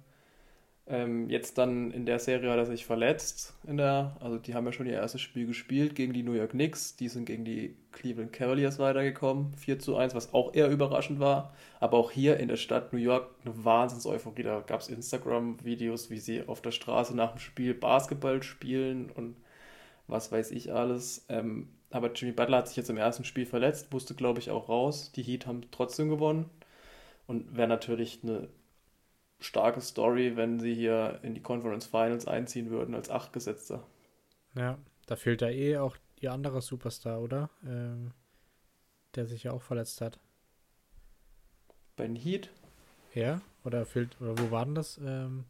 Ähm, 0.86 1.30
jetzt 1.30 1.56
dann 1.56 1.92
in 1.92 2.04
der 2.04 2.18
Serie 2.18 2.50
hat 2.50 2.58
er 2.58 2.66
sich 2.66 2.84
verletzt. 2.84 3.54
In 3.66 3.78
der, 3.78 4.16
also 4.20 4.36
die 4.36 4.54
haben 4.54 4.66
ja 4.66 4.72
schon 4.72 4.86
ihr 4.86 4.92
erstes 4.92 5.22
Spiel 5.22 5.46
gespielt 5.46 5.94
gegen 5.94 6.12
die 6.12 6.22
New 6.22 6.34
York 6.34 6.50
Knicks. 6.50 6.96
Die 6.96 7.08
sind 7.08 7.24
gegen 7.24 7.44
die 7.44 7.74
Cleveland 7.92 8.34
Cavaliers 8.34 8.78
weitergekommen. 8.78 9.54
4 9.56 9.78
zu 9.78 9.96
1, 9.96 10.14
was 10.14 10.34
auch 10.34 10.54
eher 10.54 10.68
überraschend 10.68 11.20
war. 11.20 11.54
Aber 11.80 11.96
auch 11.96 12.10
hier 12.10 12.38
in 12.38 12.48
der 12.48 12.56
Stadt 12.56 12.92
New 12.92 12.98
York 12.98 13.30
eine 13.44 13.64
Wahnsinns-Euphorie. 13.64 14.42
Da 14.42 14.60
gab 14.60 14.80
es 14.80 14.88
Instagram-Videos, 14.88 16.10
wie 16.10 16.18
sie 16.18 16.46
auf 16.46 16.60
der 16.60 16.72
Straße 16.72 17.16
nach 17.16 17.30
dem 17.32 17.38
Spiel 17.38 17.72
Basketball 17.72 18.42
spielen 18.42 19.10
und 19.10 19.36
was 20.06 20.32
weiß 20.32 20.50
ich 20.50 20.72
alles. 20.72 21.24
Ähm, 21.30 21.68
aber 21.90 22.12
Jimmy 22.12 22.32
Butler 22.32 22.58
hat 22.58 22.68
sich 22.68 22.76
jetzt 22.76 22.90
im 22.90 22.98
ersten 22.98 23.24
Spiel 23.24 23.46
verletzt, 23.46 23.90
musste 23.92 24.14
glaube 24.14 24.40
ich 24.40 24.50
auch 24.50 24.68
raus. 24.68 25.12
Die 25.12 25.22
Heat 25.22 25.46
haben 25.46 25.62
trotzdem 25.70 26.10
gewonnen. 26.10 26.50
Und 27.26 27.56
wäre 27.56 27.68
natürlich 27.68 28.20
eine 28.22 28.48
starke 29.44 29.80
Story, 29.80 30.36
wenn 30.36 30.58
sie 30.58 30.74
hier 30.74 31.20
in 31.22 31.34
die 31.34 31.42
Conference 31.42 31.86
Finals 31.86 32.26
einziehen 32.26 32.70
würden 32.70 32.94
als 32.94 33.10
Achtgesetzter. 33.10 33.86
Ja, 34.54 34.78
da 35.06 35.16
fehlt 35.16 35.42
ja 35.42 35.48
eh 35.48 35.78
auch 35.78 35.96
ihr 36.20 36.32
anderer 36.32 36.60
Superstar, 36.60 37.20
oder? 37.20 37.50
Ähm, 37.66 38.12
der 39.14 39.26
sich 39.26 39.44
ja 39.44 39.52
auch 39.52 39.62
verletzt 39.62 40.00
hat. 40.00 40.18
Bei 41.96 42.06
den 42.06 42.16
Heat? 42.16 42.50
Ja, 43.14 43.40
oder 43.64 43.86
fehlt, 43.86 44.20
oder 44.20 44.36
wo 44.38 44.50
war 44.50 44.64
denn 44.64 44.74
das? 44.74 44.98
Ähm, 44.98 45.44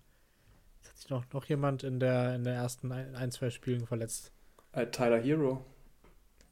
hat 0.86 0.97
sich 0.99 1.09
noch, 1.09 1.24
noch 1.32 1.47
jemand 1.47 1.82
in 1.82 1.99
der, 1.99 2.34
in 2.34 2.45
der 2.45 2.55
ersten 2.55 2.92
ein, 2.92 3.14
ein 3.14 3.30
zwei 3.30 3.51
Spielen 3.51 3.86
verletzt. 3.86 4.32
Äh, 4.72 4.86
Tyler 4.88 5.20
Hero. 5.20 5.64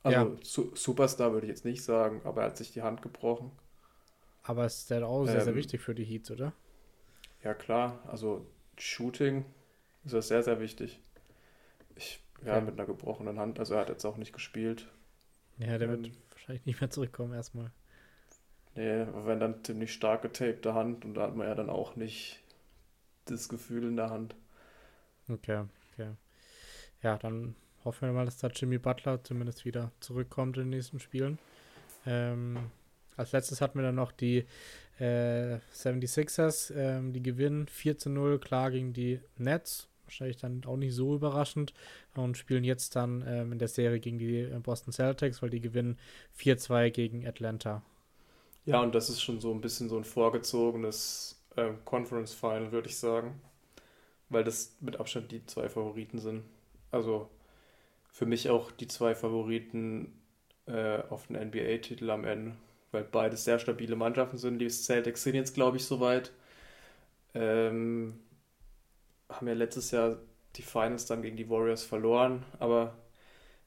Also 0.03 0.19
ja. 0.19 0.37
Su 0.43 0.75
Superstar 0.75 1.33
würde 1.33 1.47
ich 1.47 1.51
jetzt 1.51 1.65
nicht 1.65 1.85
sagen, 1.85 2.23
aber 2.25 2.43
er 2.43 2.47
hat 2.49 2.57
sich 2.57 2.73
die 2.73 2.83
Hand 2.83 3.03
gebrochen. 3.03 3.53
Aber 4.43 4.65
ist 4.65 4.91
der 4.91 5.07
auch 5.07 5.27
sehr, 5.27 5.39
ähm, 5.39 5.45
sehr 5.45 5.55
wichtig 5.55 5.81
für 5.81 5.95
die 5.95 6.05
Heats, 6.05 6.31
oder? 6.31 6.53
Ja, 7.45 7.55
klar. 7.55 7.99
Also 8.07 8.47
Shooting 8.79 9.45
ist 10.05 10.15
das 10.15 10.29
sehr, 10.29 10.43
sehr 10.43 10.61
wichtig. 10.61 11.01
Ich, 11.97 12.23
ja, 12.45 12.57
okay. 12.57 12.65
mit 12.67 12.75
einer 12.75 12.87
gebrochenen 12.87 13.39
Hand. 13.39 13.59
Also 13.59 13.75
er 13.75 13.81
hat 13.81 13.89
jetzt 13.89 14.05
auch 14.05 14.17
nicht 14.17 14.33
gespielt. 14.33 14.89
Ja, 15.59 15.79
der 15.79 15.89
ähm, 15.89 16.05
wird 16.05 16.13
wahrscheinlich 16.31 16.67
nicht 16.67 16.81
mehr 16.81 16.91
zurückkommen 16.91 17.35
erstmal. 17.35 17.71
Nee, 18.75 19.07
wenn 19.25 19.39
dann 19.39 19.63
ziemlich 19.65 19.93
stark 19.93 20.23
getapte 20.23 20.75
Hand 20.75 21.05
und 21.05 21.15
da 21.15 21.23
hat 21.23 21.37
man 21.37 21.47
ja 21.47 21.55
dann 21.55 21.69
auch 21.69 21.95
nicht 21.95 22.41
das 23.27 23.49
Gefühl 23.49 23.85
in 23.85 23.97
der 23.97 24.11
Hand. 24.11 24.35
Okay, 25.29 25.65
okay. 25.93 26.13
Ja, 27.03 27.19
dann 27.19 27.55
hoffen 27.85 28.09
wir 28.09 28.13
mal, 28.13 28.25
dass 28.25 28.39
da 28.39 28.49
Jimmy 28.49 28.79
Butler 28.79 29.23
zumindest 29.23 29.65
wieder 29.65 29.93
zurückkommt 30.01 30.57
in 30.57 30.65
den 30.65 30.71
nächsten 30.71 31.01
Spielen. 31.01 31.39
Ähm, 32.07 32.71
als 33.17 33.33
letztes 33.33 33.61
hatten 33.61 33.79
wir 33.79 33.85
dann 33.85 33.95
noch 33.95 34.13
die 34.13 34.47
äh, 34.99 35.59
76ers, 35.75 36.73
ähm, 36.75 37.13
die 37.13 37.23
gewinnen 37.23 37.67
4 37.67 37.99
zu 37.99 38.11
0 38.11 38.39
klar 38.39 38.71
gegen 38.71 38.93
die 38.93 39.21
Nets. 39.39 39.89
Wahrscheinlich 40.05 40.37
dann 40.37 40.63
auch 40.67 40.77
nicht 40.77 40.95
so 40.95 41.15
überraschend 41.15 41.73
und 42.15 42.37
spielen 42.37 42.65
jetzt 42.65 42.97
dann 42.97 43.25
ähm, 43.27 43.53
in 43.53 43.59
der 43.59 43.69
Serie 43.69 43.99
gegen 43.99 44.19
die 44.19 44.41
äh, 44.41 44.59
Boston 44.63 44.93
Celtics, 44.93 45.41
weil 45.41 45.51
die 45.51 45.61
gewinnen 45.61 45.99
4-2 46.39 46.91
gegen 46.91 47.27
Atlanta. 47.27 47.83
Ja, 48.67 48.81
und 48.81 48.95
das 48.95 49.09
ist 49.09 49.23
schon 49.23 49.41
so 49.41 49.53
ein 49.53 49.61
bisschen 49.61 49.89
so 49.89 49.97
ein 49.97 50.05
vorgezogenes 50.05 51.41
äh, 51.57 51.71
Conference 51.85 52.35
Final, 52.35 52.73
würde 52.73 52.89
ich 52.89 52.97
sagen. 52.97 53.41
Weil 54.29 54.45
das 54.45 54.77
mit 54.81 54.99
Abstand 54.99 55.31
die 55.33 55.45
zwei 55.47 55.69
Favoriten 55.69 56.19
sind. 56.19 56.45
Also 56.91 57.29
für 58.11 58.27
mich 58.27 58.51
auch 58.51 58.71
die 58.71 58.89
zwei 58.89 59.15
Favoriten 59.15 60.13
äh, 60.67 60.99
auf 61.09 61.27
den 61.27 61.37
NBA-Titel 61.49 62.11
am 62.11 62.25
Ende 62.25 62.55
weil 62.93 63.05
beides 63.05 63.45
sehr 63.45 63.59
stabile 63.59 63.97
Mannschaften 63.97 64.39
sind. 64.39 64.59
Die 64.59 64.69
Celtics 64.69 65.25
sind 65.25 65.35
jetzt, 65.35 65.55
glaube 65.55 65.79
ich, 65.79 65.85
soweit. 65.85 66.33
Ähm, 67.35 68.21
haben 69.29 69.49
ja 69.49 69.55
letztes 69.55 69.91
Jahr 69.91 70.19
die 70.57 70.63
Finals 70.63 71.07
dann 71.07 71.23
gegen 71.23 71.37
die 71.37 71.49
Warriors 71.49 71.83
verloren, 71.83 72.45
aber 72.59 72.95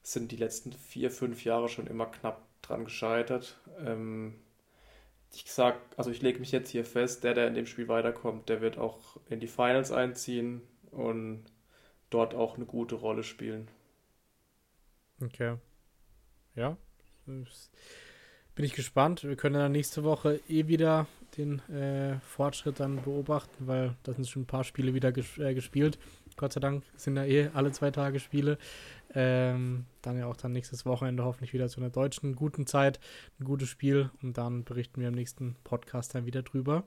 sind 0.02 0.30
die 0.30 0.36
letzten 0.36 0.72
vier, 0.72 1.10
fünf 1.10 1.44
Jahre 1.44 1.68
schon 1.68 1.88
immer 1.88 2.06
knapp 2.06 2.40
dran 2.62 2.84
gescheitert. 2.84 3.58
Ähm, 3.84 4.36
ich 5.34 5.52
sag, 5.52 5.80
also 5.96 6.10
ich 6.12 6.22
lege 6.22 6.38
mich 6.38 6.52
jetzt 6.52 6.70
hier 6.70 6.84
fest, 6.84 7.24
der, 7.24 7.34
der 7.34 7.48
in 7.48 7.54
dem 7.54 7.66
Spiel 7.66 7.88
weiterkommt, 7.88 8.48
der 8.48 8.60
wird 8.60 8.78
auch 8.78 9.18
in 9.28 9.40
die 9.40 9.48
Finals 9.48 9.90
einziehen 9.90 10.62
und 10.92 11.44
dort 12.10 12.34
auch 12.34 12.56
eine 12.56 12.66
gute 12.66 12.94
Rolle 12.94 13.24
spielen. 13.24 13.68
Okay. 15.20 15.56
Ja 16.54 16.76
bin 18.56 18.64
ich 18.64 18.72
gespannt. 18.72 19.22
Wir 19.22 19.36
können 19.36 19.54
dann 19.54 19.72
nächste 19.72 20.02
Woche 20.02 20.40
eh 20.48 20.66
wieder 20.66 21.06
den 21.36 21.60
äh, 21.68 22.18
Fortschritt 22.20 22.80
dann 22.80 23.02
beobachten, 23.02 23.66
weil 23.66 23.94
da 24.02 24.14
sind 24.14 24.26
schon 24.26 24.42
ein 24.42 24.46
paar 24.46 24.64
Spiele 24.64 24.94
wieder 24.94 25.12
ges 25.12 25.38
äh, 25.38 25.54
gespielt. 25.54 25.98
Gott 26.36 26.54
sei 26.54 26.60
Dank 26.60 26.82
sind 26.96 27.16
ja 27.16 27.24
eh 27.24 27.50
alle 27.52 27.70
zwei 27.72 27.90
Tage 27.90 28.18
Spiele. 28.18 28.56
Ähm, 29.14 29.84
dann 30.00 30.18
ja 30.18 30.26
auch 30.26 30.36
dann 30.36 30.52
nächstes 30.52 30.86
Wochenende 30.86 31.24
hoffentlich 31.24 31.52
wieder 31.52 31.68
zu 31.68 31.80
einer 31.80 31.90
deutschen 31.90 32.34
guten 32.34 32.66
Zeit, 32.66 32.98
ein 33.38 33.44
gutes 33.44 33.68
Spiel 33.68 34.10
und 34.22 34.38
dann 34.38 34.64
berichten 34.64 35.00
wir 35.00 35.08
im 35.08 35.14
nächsten 35.14 35.56
Podcast 35.62 36.14
dann 36.14 36.24
wieder 36.24 36.42
drüber. 36.42 36.84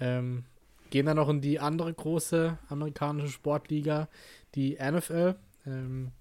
Ähm, 0.00 0.44
gehen 0.88 1.04
dann 1.04 1.16
noch 1.16 1.28
in 1.28 1.42
die 1.42 1.60
andere 1.60 1.92
große 1.92 2.58
amerikanische 2.68 3.28
Sportliga, 3.28 4.08
die 4.54 4.78
NFL. 4.80 5.36
Ähm, 5.66 6.12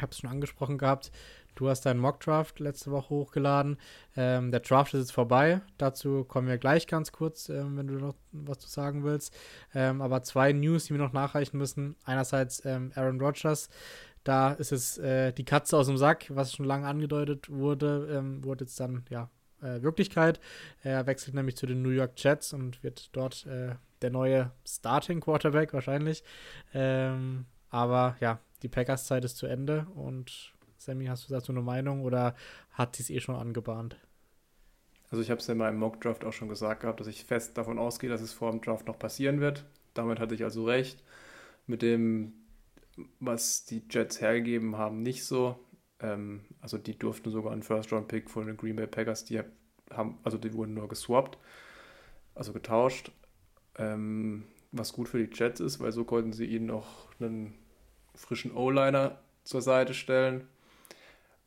habe 0.00 0.12
es 0.12 0.18
schon 0.18 0.30
angesprochen 0.30 0.78
gehabt. 0.78 1.10
Du 1.58 1.68
hast 1.68 1.80
deinen 1.86 1.98
Mock-Draft 1.98 2.60
letzte 2.60 2.92
Woche 2.92 3.10
hochgeladen. 3.10 3.78
Ähm, 4.14 4.52
der 4.52 4.60
Draft 4.60 4.94
ist 4.94 5.00
jetzt 5.00 5.12
vorbei. 5.12 5.60
Dazu 5.76 6.22
kommen 6.22 6.46
wir 6.46 6.56
gleich 6.56 6.86
ganz 6.86 7.10
kurz, 7.10 7.48
ähm, 7.48 7.76
wenn 7.76 7.88
du 7.88 7.94
noch 7.94 8.14
was 8.30 8.60
zu 8.60 8.68
sagen 8.68 9.02
willst. 9.02 9.36
Ähm, 9.74 10.00
aber 10.00 10.22
zwei 10.22 10.52
News, 10.52 10.84
die 10.84 10.94
wir 10.94 11.00
noch 11.00 11.12
nachreichen 11.12 11.58
müssen. 11.58 11.96
Einerseits 12.04 12.64
ähm, 12.64 12.92
Aaron 12.94 13.20
Rodgers. 13.20 13.70
Da 14.22 14.52
ist 14.52 14.70
es 14.70 14.98
äh, 14.98 15.32
die 15.32 15.44
Katze 15.44 15.76
aus 15.76 15.88
dem 15.88 15.96
Sack, 15.96 16.26
was 16.28 16.52
schon 16.52 16.64
lange 16.64 16.86
angedeutet 16.86 17.50
wurde, 17.50 18.08
ähm, 18.08 18.44
wurde 18.44 18.64
jetzt 18.64 18.78
dann 18.78 19.04
ja 19.10 19.28
äh, 19.60 19.82
Wirklichkeit. 19.82 20.38
Er 20.84 21.08
wechselt 21.08 21.34
nämlich 21.34 21.56
zu 21.56 21.66
den 21.66 21.82
New 21.82 21.90
York 21.90 22.12
Jets 22.14 22.52
und 22.52 22.84
wird 22.84 23.08
dort 23.16 23.46
äh, 23.46 23.74
der 24.00 24.10
neue 24.10 24.52
Starting 24.64 25.20
Quarterback 25.20 25.72
wahrscheinlich. 25.72 26.22
Ähm, 26.72 27.46
aber 27.68 28.16
ja, 28.20 28.38
die 28.62 28.68
Packers-Zeit 28.68 29.24
ist 29.24 29.38
zu 29.38 29.46
Ende 29.46 29.88
und 29.96 30.52
Sammy, 30.88 31.04
hast 31.04 31.28
du 31.28 31.34
dazu 31.34 31.52
eine 31.52 31.60
Meinung 31.60 32.02
oder 32.02 32.34
hat 32.70 32.96
sie 32.96 33.02
es 33.02 33.10
eh 33.10 33.20
schon 33.20 33.34
angebahnt? 33.34 33.98
Also 35.10 35.20
ich 35.20 35.30
habe 35.30 35.38
es 35.38 35.46
in 35.50 35.58
meinem 35.58 35.78
Mock-Draft 35.78 36.24
auch 36.24 36.32
schon 36.32 36.48
gesagt 36.48 36.80
gehabt, 36.80 36.98
dass 36.98 37.06
ich 37.06 37.26
fest 37.26 37.58
davon 37.58 37.78
ausgehe, 37.78 38.08
dass 38.08 38.22
es 38.22 38.32
vor 38.32 38.50
dem 38.50 38.62
Draft 38.62 38.86
noch 38.86 38.98
passieren 38.98 39.38
wird. 39.40 39.66
Damit 39.92 40.18
hatte 40.18 40.34
ich 40.34 40.44
also 40.44 40.64
recht. 40.64 41.04
Mit 41.66 41.82
dem, 41.82 42.32
was 43.20 43.66
die 43.66 43.82
Jets 43.90 44.22
hergegeben 44.22 44.78
haben, 44.78 45.02
nicht 45.02 45.26
so. 45.26 45.60
Ähm, 46.00 46.46
also 46.62 46.78
die 46.78 46.98
durften 46.98 47.30
sogar 47.30 47.52
einen 47.52 47.62
First-Round-Pick 47.62 48.30
von 48.30 48.46
den 48.46 48.56
Green 48.56 48.76
Bay 48.76 48.86
Packers, 48.86 49.26
die 49.26 49.42
haben, 49.90 50.18
also 50.22 50.38
die 50.38 50.54
wurden 50.54 50.72
nur 50.72 50.88
geswappt, 50.88 51.36
also 52.34 52.54
getauscht. 52.54 53.12
Ähm, 53.76 54.44
was 54.72 54.94
gut 54.94 55.10
für 55.10 55.22
die 55.22 55.36
Jets 55.36 55.60
ist, 55.60 55.80
weil 55.80 55.92
so 55.92 56.04
konnten 56.04 56.32
sie 56.32 56.46
ihnen 56.46 56.66
noch 56.66 57.10
einen 57.20 57.52
frischen 58.14 58.56
O-Liner 58.56 59.18
zur 59.44 59.60
Seite 59.60 59.92
stellen. 59.92 60.48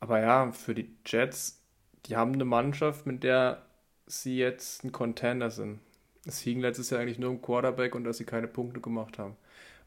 Aber 0.02 0.18
ja, 0.18 0.50
für 0.50 0.74
die 0.74 0.90
Jets, 1.06 1.62
die 2.06 2.16
haben 2.16 2.32
eine 2.32 2.44
Mannschaft, 2.44 3.06
mit 3.06 3.22
der 3.22 3.62
sie 4.08 4.36
jetzt 4.36 4.82
ein 4.82 4.90
Contender 4.90 5.52
sind. 5.52 5.78
Es 6.26 6.40
hing 6.40 6.58
letztes 6.58 6.90
Jahr 6.90 7.00
eigentlich 7.00 7.20
nur 7.20 7.30
im 7.30 7.40
Quarterback 7.40 7.94
und 7.94 8.02
dass 8.02 8.18
sie 8.18 8.24
keine 8.24 8.48
Punkte 8.48 8.80
gemacht 8.80 9.20
haben. 9.20 9.36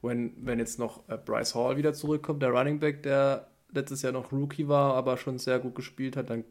Wenn, 0.01 0.31
wenn 0.37 0.57
jetzt 0.57 0.79
noch 0.79 1.03
äh, 1.09 1.17
Bryce 1.17 1.53
Hall 1.53 1.75
wieder 1.75 1.93
zurückkommt, 1.93 2.41
der 2.41 2.51
Running 2.51 2.79
Back, 2.79 3.03
der 3.03 3.49
letztes 3.73 4.03
Jahr 4.03 4.13
noch 4.13 4.31
Rookie 4.31 4.69
war, 4.69 4.93
aber 4.93 5.17
schon 5.17 5.37
sehr 5.37 5.59
gut 5.59 5.75
gespielt 5.75 6.15
hat, 6.15 6.29
dann 6.29 6.45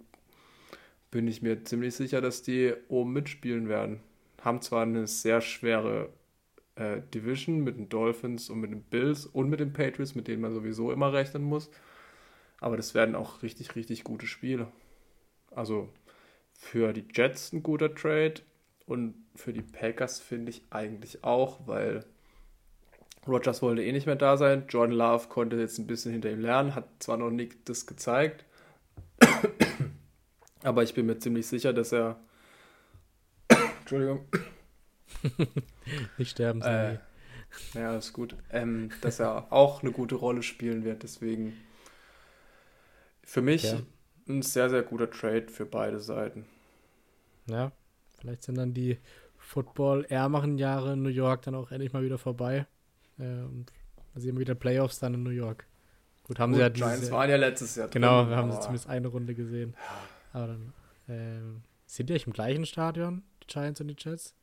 bin 1.10 1.26
ich 1.26 1.40
mir 1.40 1.64
ziemlich 1.64 1.94
sicher, 1.94 2.20
dass 2.20 2.42
die 2.42 2.74
oben 2.88 3.14
mitspielen 3.14 3.70
werden. 3.70 4.00
Haben 4.42 4.60
zwar 4.60 4.82
eine 4.82 5.06
sehr 5.06 5.40
schwere 5.40 6.10
äh, 6.74 7.00
Division 7.14 7.64
mit 7.64 7.78
den 7.78 7.88
Dolphins 7.88 8.50
und 8.50 8.60
mit 8.60 8.72
den 8.72 8.82
Bills 8.82 9.24
und 9.24 9.48
mit 9.48 9.60
den 9.60 9.72
Patriots, 9.72 10.14
mit 10.14 10.28
denen 10.28 10.42
man 10.42 10.52
sowieso 10.52 10.92
immer 10.92 11.14
rechnen 11.14 11.44
muss. 11.44 11.70
Aber 12.60 12.76
das 12.76 12.94
werden 12.94 13.14
auch 13.14 13.42
richtig, 13.42 13.76
richtig 13.76 14.04
gute 14.04 14.26
Spiele. 14.26 14.68
Also 15.50 15.88
für 16.52 16.92
die 16.92 17.06
Jets 17.12 17.52
ein 17.52 17.62
guter 17.62 17.94
Trade 17.94 18.34
und 18.86 19.14
für 19.34 19.52
die 19.52 19.62
Packers 19.62 20.20
finde 20.20 20.50
ich 20.50 20.62
eigentlich 20.70 21.24
auch, 21.24 21.66
weil 21.66 22.04
Rogers 23.26 23.62
wollte 23.62 23.82
eh 23.82 23.92
nicht 23.92 24.06
mehr 24.06 24.16
da 24.16 24.36
sein. 24.36 24.64
Jordan 24.68 24.96
Love 24.96 25.28
konnte 25.28 25.56
jetzt 25.56 25.78
ein 25.78 25.86
bisschen 25.86 26.12
hinter 26.12 26.30
ihm 26.30 26.40
lernen, 26.40 26.74
hat 26.74 26.88
zwar 26.98 27.16
noch 27.16 27.30
nicht 27.30 27.68
das 27.68 27.86
gezeigt, 27.86 28.44
Aber 30.62 30.82
ich 30.82 30.94
bin 30.94 31.06
mir 31.06 31.18
ziemlich 31.18 31.46
sicher, 31.46 31.72
dass 31.72 31.92
er. 31.92 32.18
Entschuldigung. 33.80 34.26
Nicht 36.18 36.30
sterben, 36.30 36.62
äh, 36.62 36.98
Ja, 37.74 37.96
ist 37.96 38.12
gut. 38.12 38.36
Ähm, 38.50 38.90
dass 39.00 39.20
er 39.20 39.52
auch 39.52 39.82
eine 39.82 39.92
gute 39.92 40.14
Rolle 40.14 40.42
spielen 40.42 40.84
wird. 40.84 41.02
Deswegen 41.02 41.54
für 43.24 43.42
mich 43.42 43.64
ja. 43.64 43.80
ein 44.28 44.42
sehr, 44.42 44.70
sehr 44.70 44.82
guter 44.82 45.10
Trade 45.10 45.48
für 45.48 45.66
beide 45.66 46.00
Seiten. 46.00 46.46
Ja, 47.46 47.72
vielleicht 48.18 48.42
sind 48.42 48.56
dann 48.56 48.74
die 48.74 48.98
Football-ärmeren 49.38 50.58
Jahre 50.58 50.94
in 50.94 51.02
New 51.02 51.10
York 51.10 51.42
dann 51.42 51.54
auch 51.54 51.70
endlich 51.70 51.92
mal 51.92 52.02
wieder 52.02 52.18
vorbei. 52.18 52.66
Äh, 53.18 53.22
und 53.22 53.66
sehen 54.14 54.34
wir 54.34 54.40
wieder 54.40 54.54
Playoffs 54.54 54.98
dann 54.98 55.14
in 55.14 55.22
New 55.22 55.30
York. 55.30 55.66
Gut, 56.24 56.38
haben 56.38 56.52
Gut, 56.52 56.56
sie 56.56 56.62
ja 56.62 56.70
diese, 56.70 56.86
Giants 56.86 57.10
waren 57.10 57.30
ja 57.30 57.36
letztes 57.36 57.76
Jahr 57.76 57.88
Genau, 57.88 58.20
drin, 58.20 58.30
wir 58.30 58.36
haben 58.36 58.50
sie 58.52 58.60
zumindest 58.60 58.88
eine 58.88 59.08
Runde 59.08 59.34
gesehen. 59.34 59.74
Aber 60.32 60.46
dann 60.48 60.72
ähm, 61.08 61.62
sind 61.86 62.08
die 62.08 62.14
euch 62.14 62.26
im 62.26 62.32
gleichen 62.32 62.64
Stadion, 62.64 63.22
die 63.42 63.46
Giants 63.46 63.80
und 63.80 63.88
die 63.88 63.96
Jets? 63.98 64.34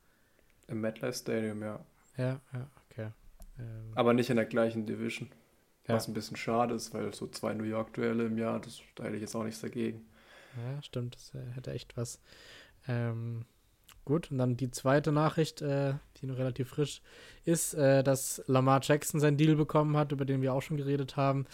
Im 0.67 0.79
MetLife 0.82 1.17
Stadium, 1.17 1.61
ja. 1.61 1.84
Ja, 2.17 2.39
ja, 2.53 2.67
okay. 2.89 3.09
Ähm, 3.59 3.91
Aber 3.95 4.13
nicht 4.13 4.29
in 4.29 4.36
der 4.36 4.45
gleichen 4.45 4.86
Division. 4.86 5.29
Ja. 5.88 5.95
Was 5.95 6.07
ein 6.07 6.13
bisschen 6.13 6.38
schade 6.38 6.75
ist, 6.75 6.93
weil 6.93 7.13
so 7.13 7.27
zwei 7.27 7.53
New 7.53 7.63
York-Duelle 7.63 8.25
im 8.25 8.38
Jahr, 8.38 8.59
das, 8.59 8.82
da 8.95 9.03
hätte 9.03 9.15
ich 9.15 9.21
jetzt 9.21 9.36
auch 9.36 9.43
nichts 9.43 9.61
dagegen. 9.61 10.05
Ja, 10.57 10.82
stimmt, 10.82 11.15
das 11.15 11.34
äh, 11.34 11.53
hätte 11.55 11.71
echt 11.71 11.97
was. 11.97 12.19
Ähm, 12.88 13.45
gut, 14.05 14.32
und 14.32 14.38
dann 14.38 14.57
die 14.57 14.69
zweite 14.71 15.11
Nachricht, 15.11 15.61
äh, 15.61 15.95
die 16.17 16.27
noch 16.27 16.38
relativ 16.38 16.69
frisch 16.69 17.01
ist, 17.45 17.73
äh, 17.73 18.03
dass 18.03 18.43
Lamar 18.47 18.82
Jackson 18.84 19.19
seinen 19.19 19.38
Deal 19.38 19.55
bekommen 19.55 19.97
hat, 19.97 20.11
über 20.11 20.25
den 20.25 20.41
wir 20.41 20.53
auch 20.53 20.61
schon 20.61 20.77
geredet 20.77 21.15
haben. 21.17 21.45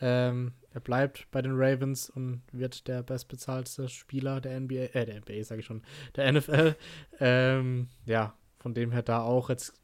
Ähm, 0.00 0.52
er 0.72 0.80
bleibt 0.80 1.30
bei 1.30 1.40
den 1.40 1.52
Ravens 1.54 2.10
und 2.10 2.42
wird 2.52 2.88
der 2.88 3.02
bestbezahlte 3.02 3.88
Spieler 3.88 4.40
der 4.40 4.60
NBA, 4.60 4.94
äh, 4.94 5.06
der 5.06 5.20
NBA 5.20 5.42
sage 5.44 5.60
ich 5.60 5.66
schon, 5.66 5.82
der 6.16 6.32
NFL. 6.32 6.76
Ähm, 7.20 7.88
ja, 8.04 8.34
von 8.58 8.74
dem 8.74 8.90
her 8.92 9.02
da 9.02 9.22
auch 9.22 9.48
jetzt 9.48 9.74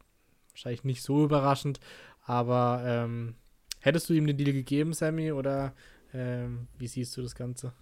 wahrscheinlich 0.51 0.85
nicht 0.85 1.03
so 1.03 1.25
überraschend, 1.25 1.81
aber 2.25 2.83
ähm, 2.85 3.37
hättest 3.83 4.09
du 4.09 4.15
ihm 4.15 4.27
den 4.27 4.37
Deal 4.37 4.53
gegeben, 4.53 4.93
Sammy, 4.93 5.33
oder 5.33 5.75
ähm, 6.15 6.69
wie 6.79 6.87
siehst 6.87 7.17
du 7.17 7.23
das 7.23 7.35
Ganze? 7.35 7.73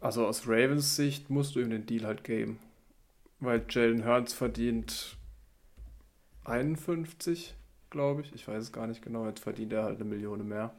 Also 0.00 0.26
aus 0.26 0.46
Ravens 0.46 0.96
Sicht 0.96 1.30
musst 1.30 1.54
du 1.54 1.60
ihm 1.60 1.70
den 1.70 1.86
Deal 1.86 2.04
halt 2.04 2.24
geben. 2.24 2.58
Weil 3.38 3.64
Jalen 3.68 4.04
Hurts 4.04 4.32
verdient 4.32 5.16
51, 6.44 7.54
glaube 7.90 8.22
ich. 8.22 8.34
Ich 8.34 8.48
weiß 8.48 8.62
es 8.62 8.72
gar 8.72 8.86
nicht 8.86 9.02
genau. 9.02 9.26
Jetzt 9.26 9.40
verdient 9.40 9.72
er 9.72 9.84
halt 9.84 10.00
eine 10.00 10.08
Million 10.08 10.46
mehr 10.46 10.74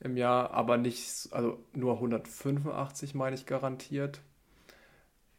im 0.00 0.16
Jahr, 0.16 0.50
aber 0.50 0.76
nicht, 0.76 1.28
also 1.32 1.58
nur 1.74 1.94
185 1.94 3.14
meine 3.14 3.36
ich 3.36 3.46
garantiert. 3.46 4.20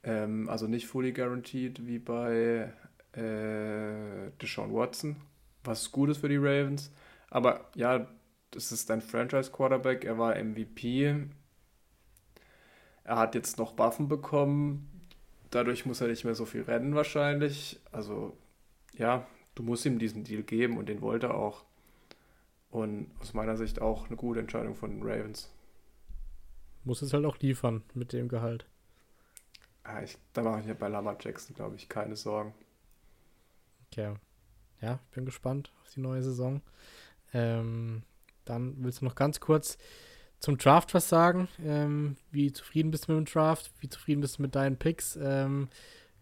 Ähm, 0.04 0.50
also 0.50 0.68
nicht 0.68 0.88
fully 0.88 1.12
guaranteed 1.12 1.86
wie 1.86 2.00
bei 2.00 2.74
äh, 3.14 4.32
Deshaun 4.42 4.74
Watson, 4.74 5.18
was 5.68 5.92
gut 5.92 6.10
ist 6.10 6.20
für 6.20 6.30
die 6.30 6.38
Ravens. 6.38 6.92
Aber 7.30 7.70
ja, 7.76 8.08
das 8.52 8.72
ist 8.72 8.90
dein 8.90 9.02
Franchise-Quarterback, 9.02 10.06
er 10.06 10.18
war 10.18 10.36
MVP. 10.36 11.28
Er 13.04 13.18
hat 13.18 13.36
jetzt 13.36 13.58
noch 13.58 13.78
Waffen 13.78 14.08
bekommen. 14.08 14.90
Dadurch 15.52 15.86
muss 15.86 16.02
er 16.02 16.08
nicht 16.08 16.26
mehr 16.26 16.36
so 16.36 16.46
viel 16.46 16.64
rennen 16.64 16.96
wahrscheinlich. 16.96 17.80
Also 17.92 18.38
ja, 18.94 19.26
du 19.56 19.64
musst 19.64 19.86
ihm 19.86 20.00
diesen 20.00 20.24
Deal 20.24 20.44
geben 20.44 20.78
und 20.78 20.90
den 20.90 21.02
wollte 21.02 21.28
er 21.28 21.36
auch. 21.36 21.64
Und 22.70 23.12
aus 23.22 23.34
meiner 23.34 23.56
Sicht 23.56 23.82
auch 23.82 24.08
eine 24.08 24.18
gute 24.18 24.40
Entscheidung 24.40 24.76
von 24.76 24.92
den 24.92 25.02
Ravens. 25.02 25.50
Muss 26.84 27.02
es 27.02 27.14
halt 27.14 27.26
auch 27.26 27.38
liefern 27.40 27.84
mit 27.94 28.14
dem 28.14 28.28
Gehalt. 28.28 28.66
Ja, 29.86 30.02
ich, 30.02 30.18
da 30.34 30.42
mache 30.42 30.60
ich 30.60 30.66
mir 30.66 30.76
bei 30.76 30.90
Lamar 30.90 31.18
Jackson, 31.20 31.56
glaube 31.56 31.76
ich, 31.76 31.88
keine 31.88 32.18
Sorgen. 32.18 32.54
Okay. 33.88 34.16
Ja, 34.82 35.00
ich 35.10 35.16
bin 35.16 35.26
gespannt 35.26 35.72
auf 35.82 35.94
die 35.94 36.02
neue 36.02 36.24
Saison. 36.24 36.62
Ähm, 37.34 38.04
dann 38.46 38.76
willst 38.80 39.02
du 39.02 39.06
noch 39.06 39.16
ganz 39.16 39.40
kurz 39.40 39.78
zum 40.40 40.58
Draft 40.58 40.94
was 40.94 41.10
sagen. 41.10 41.48
Ähm, 41.64 42.16
wie 42.32 42.52
zufrieden 42.52 42.92
bist 42.92 43.08
du 43.08 43.14
mit 43.14 43.28
dem 43.28 43.32
Draft? 43.32 43.72
Wie 43.80 43.90
zufrieden 43.90 44.22
bist 44.22 44.38
du 44.38 44.44
mit 44.44 44.56
deinen 44.56 44.78
Picks? 44.78 45.18
Ähm, 45.22 45.70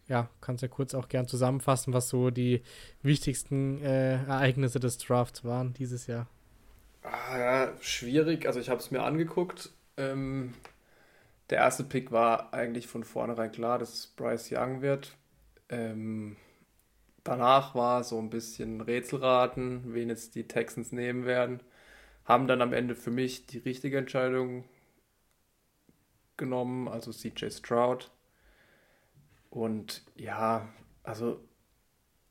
ja, 0.08 0.30
kannst 0.42 0.62
ja 0.62 0.68
kurz 0.68 0.94
auch 0.94 1.10
gern 1.10 1.28
zusammenfassen, 1.28 1.94
was 1.94 2.10
so 2.10 2.30
die 2.30 2.62
wichtigsten 3.02 3.82
äh, 3.82 4.24
Ereignisse 4.24 4.80
des 4.80 4.98
Drafts 5.00 5.44
waren 5.44 5.74
dieses 5.74 6.08
Jahr. 6.08 6.28
Ah, 7.02 7.38
ja, 7.38 7.74
schwierig. 7.82 8.48
Also 8.48 8.60
ich 8.60 8.70
habe 8.70 8.80
es 8.80 8.92
mir 8.92 9.04
angeguckt. 9.04 9.70
Ähm, 9.98 10.54
der 11.50 11.60
erste 11.60 11.84
Pick 11.84 12.12
war 12.12 12.54
eigentlich 12.54 12.88
von 12.88 13.04
vornherein 13.04 13.52
klar, 13.52 13.78
dass 13.80 14.08
Bryce 14.08 14.52
Young 14.52 14.82
wird. 14.82 15.16
Ähm, 15.70 16.38
danach 17.26 17.76
war 17.76 18.06
so 18.06 18.18
ein 18.20 18.30
bisschen 18.30 18.80
Rätselraten, 18.80 19.94
wen 19.94 20.08
jetzt 20.08 20.36
die 20.36 20.48
Texans 20.48 20.94
nehmen 20.94 21.26
werden 21.26 21.60
haben 22.26 22.48
dann 22.48 22.62
am 22.62 22.74
Ende 22.74 22.96
für 22.96 23.12
mich 23.12 23.46
die 23.46 23.60
richtige 23.60 24.00
Entscheidung 24.00 24.66
genommen, 26.38 26.88
also 26.88 27.12
CJ 27.12 27.52
Stroud. 27.52 28.12
Und 29.50 30.04
ja, 30.16 30.68
also 31.04 31.40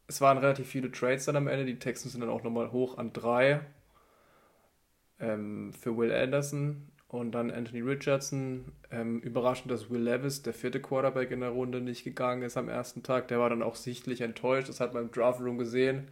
es 0.08 0.20
waren 0.20 0.38
relativ 0.38 0.68
viele 0.68 0.90
Trades 0.90 1.24
dann 1.24 1.36
am 1.36 1.46
Ende. 1.46 1.64
Die 1.64 1.78
Texans 1.78 2.12
sind 2.12 2.20
dann 2.20 2.30
auch 2.30 2.42
nochmal 2.42 2.72
hoch 2.72 2.98
an 2.98 3.12
drei 3.12 3.60
ähm, 5.20 5.72
für 5.72 5.96
Will 5.96 6.12
Anderson 6.12 6.90
und 7.14 7.32
dann 7.32 7.50
Anthony 7.50 7.80
Richardson. 7.80 8.64
Ähm, 8.90 9.20
überraschend, 9.20 9.70
dass 9.70 9.88
Will 9.88 10.02
Levis, 10.02 10.42
der 10.42 10.52
vierte 10.52 10.80
Quarterback 10.80 11.30
in 11.30 11.40
der 11.40 11.50
Runde, 11.50 11.80
nicht 11.80 12.02
gegangen 12.02 12.42
ist 12.42 12.56
am 12.56 12.68
ersten 12.68 13.02
Tag. 13.02 13.28
Der 13.28 13.38
war 13.38 13.50
dann 13.50 13.62
auch 13.62 13.76
sichtlich 13.76 14.20
enttäuscht. 14.20 14.68
Das 14.68 14.80
hat 14.80 14.94
man 14.94 15.04
im 15.04 15.12
Draft 15.12 15.40
Room 15.40 15.56
gesehen. 15.56 16.08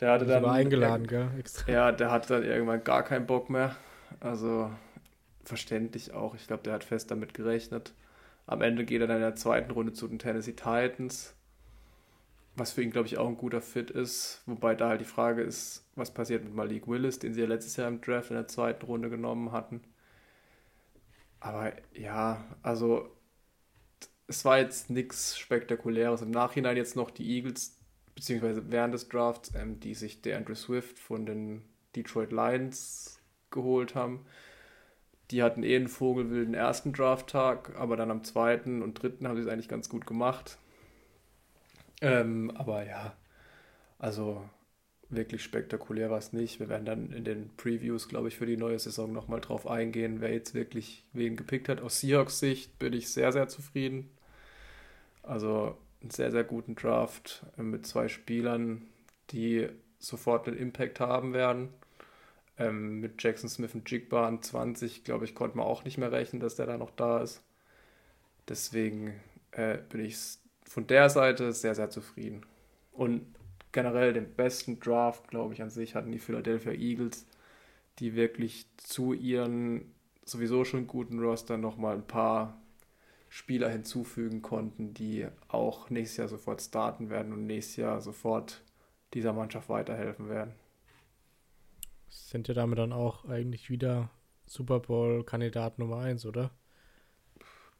Der 0.00 0.10
hatte 0.10 0.26
dann. 0.26 0.44
eingeladen, 0.44 1.06
gell? 1.06 1.28
Extra. 1.38 1.70
Ja, 1.70 1.92
der 1.92 2.10
hatte 2.10 2.34
dann 2.34 2.42
irgendwann 2.42 2.82
gar 2.82 3.04
keinen 3.04 3.26
Bock 3.26 3.48
mehr. 3.48 3.76
Also 4.18 4.70
verständlich 5.44 6.12
auch. 6.12 6.34
Ich 6.34 6.48
glaube, 6.48 6.64
der 6.64 6.72
hat 6.72 6.84
fest 6.84 7.10
damit 7.12 7.32
gerechnet. 7.32 7.92
Am 8.46 8.60
Ende 8.60 8.84
geht 8.84 9.00
er 9.00 9.06
dann 9.06 9.18
in 9.18 9.22
der 9.22 9.36
zweiten 9.36 9.70
Runde 9.70 9.92
zu 9.92 10.08
den 10.08 10.18
Tennessee 10.18 10.54
Titans. 10.54 11.36
Was 12.56 12.72
für 12.72 12.82
ihn, 12.82 12.90
glaube 12.90 13.06
ich, 13.06 13.18
auch 13.18 13.28
ein 13.28 13.36
guter 13.36 13.60
Fit 13.60 13.90
ist. 13.90 14.42
Wobei 14.46 14.74
da 14.74 14.88
halt 14.88 15.00
die 15.00 15.06
Frage 15.06 15.42
ist, 15.42 15.86
was 15.94 16.12
passiert 16.12 16.44
mit 16.44 16.54
Malik 16.54 16.88
Willis, 16.88 17.20
den 17.20 17.32
sie 17.32 17.40
ja 17.40 17.46
letztes 17.46 17.76
Jahr 17.76 17.88
im 17.88 18.00
Draft 18.00 18.30
in 18.30 18.36
der 18.36 18.48
zweiten 18.48 18.84
Runde 18.84 19.08
genommen 19.08 19.52
hatten. 19.52 19.80
Aber 21.42 21.72
ja, 21.92 22.44
also 22.62 23.10
es 24.28 24.44
war 24.44 24.58
jetzt 24.58 24.90
nichts 24.90 25.36
Spektakuläres. 25.36 26.22
Im 26.22 26.30
Nachhinein 26.30 26.76
jetzt 26.76 26.94
noch 26.94 27.10
die 27.10 27.28
Eagles 27.28 27.76
beziehungsweise 28.14 28.70
während 28.70 28.94
des 28.94 29.08
Drafts, 29.08 29.52
ähm, 29.56 29.80
die 29.80 29.94
sich 29.94 30.22
der 30.22 30.36
Andrew 30.36 30.54
Swift 30.54 30.98
von 30.98 31.26
den 31.26 31.62
Detroit 31.96 32.30
Lions 32.30 33.20
geholt 33.50 33.96
haben. 33.96 34.24
Die 35.32 35.42
hatten 35.42 35.64
eh 35.64 35.74
einen 35.74 35.88
vogelwilden 35.88 36.54
ersten 36.54 36.92
Drafttag, 36.92 37.74
aber 37.76 37.96
dann 37.96 38.10
am 38.10 38.22
zweiten 38.22 38.80
und 38.80 39.02
dritten 39.02 39.26
haben 39.26 39.36
sie 39.36 39.42
es 39.42 39.48
eigentlich 39.48 39.68
ganz 39.68 39.88
gut 39.88 40.06
gemacht. 40.06 40.58
Ähm, 42.00 42.52
aber 42.54 42.86
ja, 42.86 43.16
also 43.98 44.48
wirklich 45.14 45.42
spektakulär 45.42 46.10
war 46.10 46.18
es 46.18 46.32
nicht. 46.32 46.60
Wir 46.60 46.68
werden 46.68 46.84
dann 46.84 47.12
in 47.12 47.24
den 47.24 47.50
Previews, 47.56 48.08
glaube 48.08 48.28
ich, 48.28 48.36
für 48.36 48.46
die 48.46 48.56
neue 48.56 48.78
Saison 48.78 49.12
nochmal 49.12 49.40
drauf 49.40 49.66
eingehen, 49.66 50.20
wer 50.20 50.32
jetzt 50.32 50.54
wirklich 50.54 51.04
wen 51.12 51.36
gepickt 51.36 51.68
hat. 51.68 51.80
Aus 51.80 52.00
Seahawks 52.00 52.38
Sicht 52.38 52.78
bin 52.78 52.92
ich 52.92 53.10
sehr, 53.10 53.32
sehr 53.32 53.48
zufrieden. 53.48 54.10
Also 55.22 55.76
einen 56.00 56.10
sehr, 56.10 56.30
sehr 56.30 56.44
guten 56.44 56.74
Draft 56.74 57.46
mit 57.56 57.86
zwei 57.86 58.08
Spielern, 58.08 58.82
die 59.30 59.68
sofort 59.98 60.48
einen 60.48 60.58
Impact 60.58 61.00
haben 61.00 61.32
werden. 61.32 61.68
Ähm, 62.58 63.00
mit 63.00 63.22
Jackson 63.22 63.48
Smith 63.48 63.74
und 63.74 63.90
Jigba 63.90 64.26
an 64.26 64.42
20, 64.42 65.04
glaube 65.04 65.24
ich, 65.24 65.34
konnte 65.34 65.56
man 65.56 65.66
auch 65.66 65.84
nicht 65.84 65.96
mehr 65.98 66.12
rechnen, 66.12 66.40
dass 66.40 66.56
der 66.56 66.66
da 66.66 66.76
noch 66.76 66.90
da 66.90 67.22
ist. 67.22 67.42
Deswegen 68.48 69.14
äh, 69.52 69.78
bin 69.88 70.04
ich 70.04 70.16
von 70.64 70.86
der 70.86 71.08
Seite 71.08 71.52
sehr, 71.52 71.74
sehr 71.74 71.90
zufrieden. 71.90 72.44
Und 72.92 73.26
generell 73.72 74.12
den 74.12 74.34
besten 74.34 74.78
Draft, 74.78 75.28
glaube 75.28 75.54
ich, 75.54 75.62
an 75.62 75.70
sich 75.70 75.94
hatten 75.94 76.12
die 76.12 76.18
Philadelphia 76.18 76.72
Eagles, 76.72 77.26
die 77.98 78.14
wirklich 78.14 78.66
zu 78.76 79.12
ihren 79.12 79.92
sowieso 80.24 80.64
schon 80.64 80.86
guten 80.86 81.18
Roster 81.18 81.58
nochmal 81.58 81.96
ein 81.96 82.06
paar 82.06 82.60
Spieler 83.28 83.70
hinzufügen 83.70 84.42
konnten, 84.42 84.94
die 84.94 85.26
auch 85.48 85.90
nächstes 85.90 86.18
Jahr 86.18 86.28
sofort 86.28 86.60
starten 86.60 87.10
werden 87.10 87.32
und 87.32 87.46
nächstes 87.46 87.76
Jahr 87.76 88.00
sofort 88.00 88.62
dieser 89.14 89.32
Mannschaft 89.32 89.68
weiterhelfen 89.68 90.28
werden. 90.28 90.52
Sind 92.08 92.48
ja 92.48 92.54
damit 92.54 92.78
dann 92.78 92.92
auch 92.92 93.24
eigentlich 93.24 93.70
wieder 93.70 94.10
Super 94.46 94.80
Bowl-Kandidat 94.80 95.78
Nummer 95.78 95.98
1, 96.00 96.26
oder? 96.26 96.50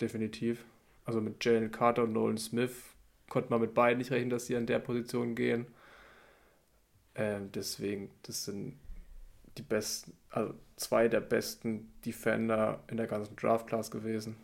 Definitiv. 0.01 0.65
Also 1.05 1.21
mit 1.21 1.45
Jalen 1.45 1.71
Carter 1.71 2.05
und 2.05 2.13
Nolan 2.13 2.39
Smith 2.39 2.95
konnte 3.29 3.51
man 3.51 3.61
mit 3.61 3.75
beiden 3.75 3.99
nicht 3.99 4.11
rechnen, 4.11 4.31
dass 4.31 4.47
sie 4.47 4.57
an 4.57 4.67
der 4.67 4.79
Position 4.79 5.35
gehen. 5.35 5.67
Ähm, 7.15 7.51
deswegen, 7.53 8.11
das 8.23 8.45
sind 8.45 8.79
die 9.59 9.63
besten, 9.63 10.15
also 10.31 10.55
zwei 10.77 11.09
der 11.09 11.21
besten 11.21 11.93
Defender 12.05 12.83
in 12.89 12.97
der 12.97 13.07
ganzen 13.07 13.37
Draft 13.37 13.67
Class 13.67 13.91
gewesen. 13.91 14.37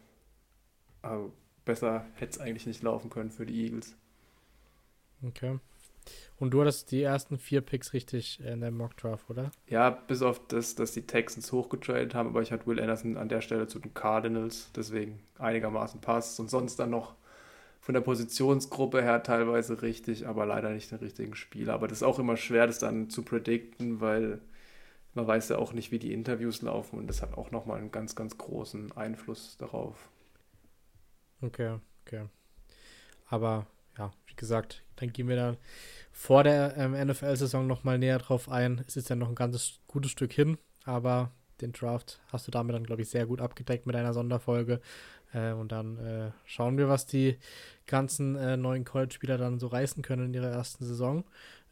Also 1.03 1.33
besser 1.65 2.05
hätte 2.15 2.33
es 2.33 2.39
eigentlich 2.41 2.67
nicht 2.67 2.83
laufen 2.83 3.11
können 3.11 3.31
für 3.31 3.47
die 3.47 3.65
Eagles. 3.65 3.95
Okay. 5.23 5.59
Und 6.39 6.53
du 6.53 6.61
hattest 6.61 6.93
die 6.93 7.03
ersten 7.03 7.39
vier 7.39 7.61
Picks 7.61 7.93
richtig 7.93 8.41
in 8.41 8.61
der 8.61 8.71
Mock 8.71 8.97
Draft, 8.97 9.29
oder? 9.29 9.51
Ja, 9.67 9.91
bis 9.91 10.23
auf 10.23 10.47
das, 10.49 10.75
dass 10.75 10.93
die 10.93 11.03
Texans 11.03 11.53
hochgetradet 11.53 12.15
haben, 12.15 12.29
aber 12.29 12.43
ich 12.43 12.53
hatte 12.53 12.67
Will 12.67 12.81
Anderson 12.81 13.17
an 13.17 13.29
der 13.29 13.41
Stelle 13.41 13.67
zu 13.67 13.79
den 13.79 13.93
Cardinals, 13.93 14.71
deswegen 14.75 15.21
einigermaßen 15.39 16.01
passt. 16.01 16.39
Und 16.39 16.49
sonst 16.49 16.77
dann 16.77 16.91
noch 16.91 17.15
von 17.89 17.95
der 17.95 18.03
Positionsgruppe 18.03 19.01
her 19.01 19.23
teilweise 19.23 19.81
richtig, 19.81 20.27
aber 20.27 20.45
leider 20.45 20.69
nicht 20.69 20.91
den 20.91 20.99
richtigen 20.99 21.35
Spieler. 21.35 21.73
Aber 21.73 21.89
das 21.89 22.01
ist 22.01 22.03
auch 22.03 22.19
immer 22.19 22.37
schwer, 22.37 22.67
das 22.67 22.79
dann 22.79 23.09
zu 23.09 23.23
predikten, 23.23 24.03
weil 24.03 24.43
man 25.15 25.27
weiß 25.27 25.49
ja 25.49 25.57
auch 25.57 25.73
nicht, 25.73 25.91
wie 25.91 25.99
die 25.99 26.13
Interviews 26.13 26.61
laufen 26.61 26.99
und 26.99 27.07
das 27.07 27.23
hat 27.23 27.39
auch 27.39 27.51
nochmal 27.51 27.79
einen 27.79 27.91
ganz, 27.91 28.15
ganz 28.15 28.37
großen 28.37 28.93
Einfluss 28.93 29.57
darauf. 29.57 30.11
Okay, 31.41 31.79
okay. 32.05 32.27
Aber 33.25 33.67
ja, 33.97 34.11
wie 34.27 34.37
gesagt, 34.37 34.85
dann 34.97 35.11
gehen 35.11 35.29
wir 35.29 35.37
dann 35.37 35.57
vor 36.13 36.45
der 36.45 36.77
ähm, 36.77 36.93
NFL-Saison 36.93 37.67
nochmal 37.67 37.97
näher 37.97 38.19
drauf 38.19 38.51
ein. 38.51 38.85
Es 38.87 38.99
ist 38.99 39.09
ja 39.09 39.17
noch 39.17 39.31
ein 39.31 39.35
ganzes 39.35 39.81
gutes 39.87 40.11
Stück 40.11 40.35
hin, 40.35 40.59
aber 40.85 41.31
den 41.63 41.73
Draft 41.73 42.21
hast 42.31 42.47
du 42.47 42.51
damit 42.51 42.75
dann, 42.75 42.85
glaube 42.85 43.01
ich, 43.01 43.09
sehr 43.09 43.25
gut 43.25 43.41
abgedeckt 43.41 43.87
mit 43.87 43.97
einer 43.97 44.13
Sonderfolge. 44.13 44.83
Äh, 45.33 45.53
und 45.53 45.73
dann 45.73 45.99
äh, 45.99 46.31
schauen 46.45 46.79
wir, 46.79 46.89
was 46.89 47.07
die 47.07 47.39
ganzen 47.87 48.37
äh, 48.37 48.57
neuen 48.57 48.85
College-Spieler 48.85 49.39
dann 49.39 49.59
so 49.59 49.67
reißen 49.69 50.03
können 50.03 50.27
in 50.27 50.35
ihrer 50.35 50.51
ersten 50.51 50.85
Saison. 50.85 51.25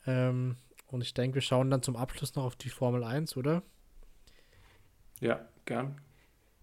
Ähm, 0.07 0.57
und 0.89 1.03
ich 1.03 1.15
denke, 1.15 1.37
wir 1.37 1.43
schauen 1.43 1.71
dann 1.71 1.83
zum 1.83 1.97
Abschluss 1.97 2.35
noch 2.35 2.45
auf 2.45 2.57
die 2.57 2.69
Formel 2.69 3.03
1, 3.05 3.37
oder? 3.37 3.63
Ja, 5.21 5.41
gern. 5.65 6.01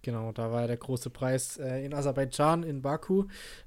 Genau, 0.04 0.34
da 0.34 0.52
war 0.52 0.62
ja 0.62 0.68
der 0.68 0.76
große 0.76 1.10
Preis 1.10 1.58
äh, 1.58 1.86
in 1.86 1.94
Aserbaidschan, 1.94 2.64
in 2.64 2.82
Baku. 2.82 3.24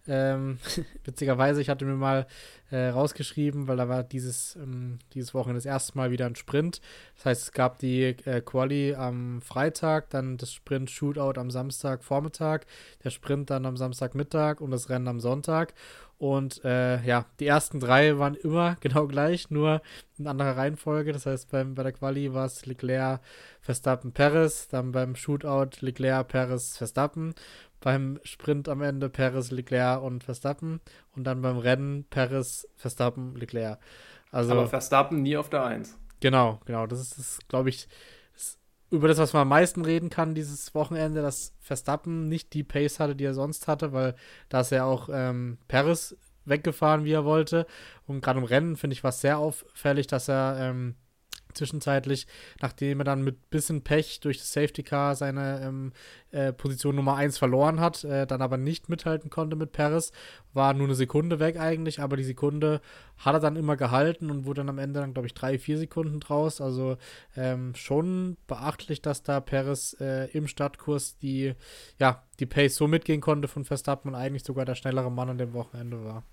Ähm, 0.06 0.58
witzigerweise, 1.04 1.62
ich 1.62 1.70
hatte 1.70 1.86
mir 1.86 1.94
mal 1.94 2.26
äh, 2.70 2.88
rausgeschrieben, 2.88 3.68
weil 3.68 3.78
da 3.78 3.88
war 3.88 4.02
dieses, 4.02 4.54
ähm, 4.56 4.98
dieses 5.14 5.32
Wochenende 5.32 5.56
das 5.56 5.64
erste 5.64 5.96
Mal 5.96 6.10
wieder 6.10 6.26
ein 6.26 6.36
Sprint. 6.36 6.82
Das 7.14 7.24
heißt, 7.24 7.42
es 7.44 7.52
gab 7.52 7.78
die 7.78 8.16
äh, 8.26 8.42
Quali 8.42 8.94
am 8.94 9.40
Freitag, 9.40 10.10
dann 10.10 10.36
das 10.36 10.52
Sprint-Shootout 10.52 11.40
am 11.40 11.50
Samstagvormittag, 11.50 12.66
der 13.02 13.10
Sprint 13.10 13.48
dann 13.48 13.64
am 13.64 13.78
Samstagmittag 13.78 14.60
und 14.60 14.72
das 14.72 14.90
Rennen 14.90 15.08
am 15.08 15.20
Sonntag. 15.20 15.72
Und 16.18 16.64
äh, 16.64 17.02
ja, 17.02 17.26
die 17.40 17.46
ersten 17.46 17.78
drei 17.78 18.18
waren 18.18 18.34
immer 18.34 18.76
genau 18.80 19.06
gleich, 19.06 19.50
nur 19.50 19.82
in 20.18 20.26
anderer 20.26 20.56
Reihenfolge. 20.56 21.12
Das 21.12 21.26
heißt, 21.26 21.50
beim, 21.50 21.74
bei 21.74 21.82
der 21.82 21.92
Quali 21.92 22.32
war 22.32 22.46
es 22.46 22.64
Leclerc, 22.64 23.20
Verstappen, 23.60 24.12
Perez, 24.12 24.68
dann 24.68 24.92
beim 24.92 25.14
Shootout 25.14 25.80
Leclerc, 25.80 26.28
Perez, 26.28 26.76
Verstappen, 26.76 27.34
beim 27.80 28.18
Sprint 28.22 28.68
am 28.68 28.80
Ende 28.80 29.10
Perez, 29.10 29.50
Leclerc 29.50 30.02
und 30.02 30.24
Verstappen 30.24 30.80
und 31.14 31.24
dann 31.24 31.42
beim 31.42 31.58
Rennen 31.58 32.04
Perez, 32.08 32.66
Verstappen, 32.76 33.36
Leclerc. 33.36 33.78
Also, 34.30 34.52
Aber 34.52 34.66
Verstappen 34.66 35.22
nie 35.22 35.36
auf 35.36 35.50
der 35.50 35.64
Eins. 35.64 35.98
Genau, 36.20 36.60
genau. 36.64 36.86
Das 36.86 37.00
ist, 37.00 37.18
ist 37.18 37.48
glaube 37.48 37.68
ich, 37.68 37.88
über 38.90 39.08
das, 39.08 39.18
was 39.18 39.32
man 39.32 39.42
am 39.42 39.48
meisten 39.48 39.84
reden 39.84 40.10
kann 40.10 40.34
dieses 40.34 40.74
Wochenende, 40.74 41.22
dass 41.22 41.54
Verstappen 41.60 42.28
nicht 42.28 42.54
die 42.54 42.62
Pace 42.62 43.00
hatte, 43.00 43.16
die 43.16 43.24
er 43.24 43.34
sonst 43.34 43.68
hatte, 43.68 43.92
weil 43.92 44.14
da 44.48 44.60
ist 44.60 44.70
ja 44.70 44.84
auch 44.84 45.08
ähm, 45.12 45.58
Paris 45.68 46.16
weggefahren, 46.44 47.04
wie 47.04 47.12
er 47.12 47.24
wollte. 47.24 47.66
Und 48.06 48.20
gerade 48.20 48.38
im 48.38 48.44
Rennen 48.44 48.76
finde 48.76 48.94
ich 48.94 49.04
was 49.04 49.20
sehr 49.20 49.38
auffällig, 49.38 50.06
dass 50.06 50.28
er 50.28 50.56
ähm, 50.60 50.94
zwischenzeitlich, 51.56 52.26
nachdem 52.60 53.00
er 53.00 53.04
dann 53.04 53.22
mit 53.22 53.50
bisschen 53.50 53.82
Pech 53.82 54.20
durch 54.20 54.38
das 54.38 54.52
Safety 54.52 54.82
Car 54.82 55.16
seine 55.16 55.60
ähm, 55.62 55.92
äh, 56.30 56.52
Position 56.52 56.96
Nummer 56.96 57.16
1 57.16 57.38
verloren 57.38 57.80
hat, 57.80 58.04
äh, 58.04 58.26
dann 58.26 58.42
aber 58.42 58.56
nicht 58.56 58.88
mithalten 58.88 59.30
konnte 59.30 59.56
mit 59.56 59.72
Paris, 59.72 60.12
war 60.52 60.74
nur 60.74 60.86
eine 60.86 60.94
Sekunde 60.94 61.40
weg 61.40 61.58
eigentlich, 61.58 62.00
aber 62.00 62.16
die 62.16 62.24
Sekunde 62.24 62.80
hat 63.18 63.34
er 63.34 63.40
dann 63.40 63.56
immer 63.56 63.76
gehalten 63.76 64.30
und 64.30 64.44
wurde 64.44 64.60
dann 64.60 64.68
am 64.68 64.78
Ende 64.78 65.00
dann, 65.00 65.14
glaube 65.14 65.26
ich, 65.26 65.34
drei, 65.34 65.58
vier 65.58 65.78
Sekunden 65.78 66.20
draus. 66.20 66.60
Also 66.60 66.96
ähm, 67.36 67.74
schon 67.74 68.36
beachtlich, 68.46 69.02
dass 69.02 69.22
da 69.22 69.40
Paris 69.40 69.96
äh, 70.00 70.30
im 70.32 70.46
Startkurs 70.46 71.18
die, 71.18 71.54
ja, 71.98 72.24
die 72.40 72.46
Pace 72.46 72.76
so 72.76 72.86
mitgehen 72.88 73.20
konnte 73.20 73.48
von 73.48 73.64
Verstappen 73.64 74.08
und 74.08 74.14
eigentlich 74.14 74.44
sogar 74.44 74.64
der 74.64 74.74
schnellere 74.74 75.10
Mann 75.10 75.30
an 75.30 75.38
dem 75.38 75.52
Wochenende 75.52 76.04
war. 76.04 76.24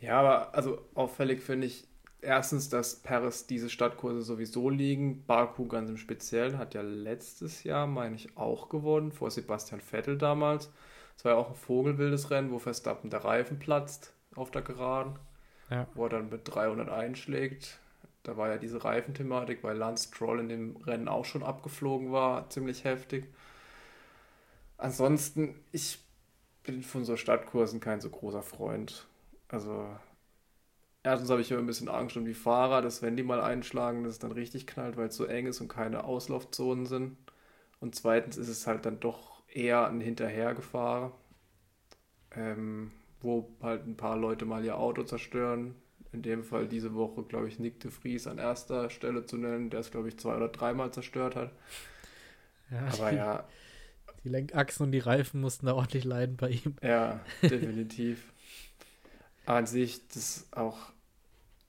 Ja, 0.00 0.18
aber 0.18 0.54
also 0.54 0.80
auffällig 0.94 1.42
finde 1.42 1.66
ich, 1.66 1.86
erstens, 2.22 2.68
dass 2.68 2.96
Paris 2.96 3.46
diese 3.46 3.70
Stadtkurse 3.70 4.22
sowieso 4.22 4.70
liegen. 4.70 5.24
Baku 5.26 5.66
ganz 5.66 5.90
im 5.90 5.96
Speziellen 5.96 6.58
hat 6.58 6.74
ja 6.74 6.82
letztes 6.82 7.64
Jahr, 7.64 7.86
meine 7.86 8.16
ich, 8.16 8.36
auch 8.36 8.68
gewonnen, 8.68 9.12
vor 9.12 9.30
Sebastian 9.30 9.80
Vettel 9.80 10.18
damals. 10.18 10.70
Es 11.16 11.24
war 11.24 11.32
ja 11.32 11.38
auch 11.38 11.50
ein 11.50 11.54
vogelwildes 11.54 12.30
Rennen, 12.30 12.50
wo 12.50 12.58
Verstappen 12.58 13.10
der 13.10 13.24
Reifen 13.24 13.58
platzt 13.58 14.14
auf 14.34 14.50
der 14.50 14.62
Geraden, 14.62 15.18
ja. 15.68 15.86
wo 15.94 16.04
er 16.04 16.10
dann 16.10 16.30
mit 16.30 16.42
300 16.44 16.88
einschlägt. 16.88 17.78
Da 18.22 18.36
war 18.36 18.48
ja 18.48 18.58
diese 18.58 18.84
Reifenthematik, 18.84 19.62
weil 19.62 19.76
Lance 19.76 20.08
Stroll 20.08 20.40
in 20.40 20.48
dem 20.48 20.76
Rennen 20.76 21.08
auch 21.08 21.24
schon 21.24 21.42
abgeflogen 21.42 22.12
war, 22.12 22.48
ziemlich 22.50 22.84
heftig. 22.84 23.26
Ansonsten, 24.76 25.54
ich 25.72 25.98
bin 26.62 26.82
von 26.82 27.04
so 27.04 27.16
Stadtkursen 27.16 27.80
kein 27.80 28.00
so 28.00 28.10
großer 28.10 28.42
Freund. 28.42 29.06
Also 29.48 29.86
erstens 31.02 31.30
habe 31.30 31.40
ich 31.40 31.50
immer 31.50 31.60
ein 31.60 31.66
bisschen 31.66 31.88
Angst 31.88 32.16
um 32.16 32.24
die 32.24 32.34
Fahrer, 32.34 32.82
dass 32.82 33.02
wenn 33.02 33.16
die 33.16 33.22
mal 33.22 33.40
einschlagen, 33.40 34.04
dass 34.04 34.14
es 34.14 34.18
dann 34.18 34.32
richtig 34.32 34.66
knallt, 34.66 34.96
weil 34.96 35.08
es 35.08 35.16
so 35.16 35.24
eng 35.24 35.46
ist 35.46 35.60
und 35.60 35.68
keine 35.68 36.04
Auslaufzonen 36.04 36.86
sind. 36.86 37.16
Und 37.80 37.94
zweitens 37.94 38.36
ist 38.36 38.48
es 38.48 38.66
halt 38.66 38.84
dann 38.86 39.00
doch 39.00 39.42
eher 39.48 39.88
ein 39.88 40.00
Hinterhergefahren, 40.00 41.12
ähm, 42.32 42.92
wo 43.20 43.48
halt 43.62 43.86
ein 43.86 43.96
paar 43.96 44.16
Leute 44.16 44.44
mal 44.44 44.64
ihr 44.64 44.76
Auto 44.78 45.02
zerstören. 45.02 45.74
In 46.12 46.22
dem 46.22 46.42
Fall 46.42 46.66
diese 46.66 46.94
Woche, 46.94 47.22
glaube 47.22 47.46
ich, 47.48 47.58
Nick 47.60 47.78
de 47.80 47.90
Vries 47.90 48.26
an 48.26 48.38
erster 48.38 48.90
Stelle 48.90 49.26
zu 49.26 49.36
nennen, 49.36 49.70
der 49.70 49.80
es, 49.80 49.90
glaube 49.92 50.08
ich, 50.08 50.18
zwei 50.18 50.36
oder 50.36 50.48
dreimal 50.48 50.92
zerstört 50.92 51.36
hat. 51.36 51.52
Ja, 52.70 52.86
Aber 52.92 53.12
ja. 53.12 53.44
Die 54.24 54.28
Lenkachsen 54.28 54.84
und 54.84 54.92
die 54.92 54.98
Reifen 54.98 55.40
mussten 55.40 55.66
da 55.66 55.74
ordentlich 55.74 56.04
leiden 56.04 56.36
bei 56.36 56.50
ihm. 56.50 56.76
Ja, 56.82 57.20
definitiv 57.50 58.32
an 59.46 59.66
sich, 59.66 60.06
das 60.08 60.46
auch, 60.52 60.78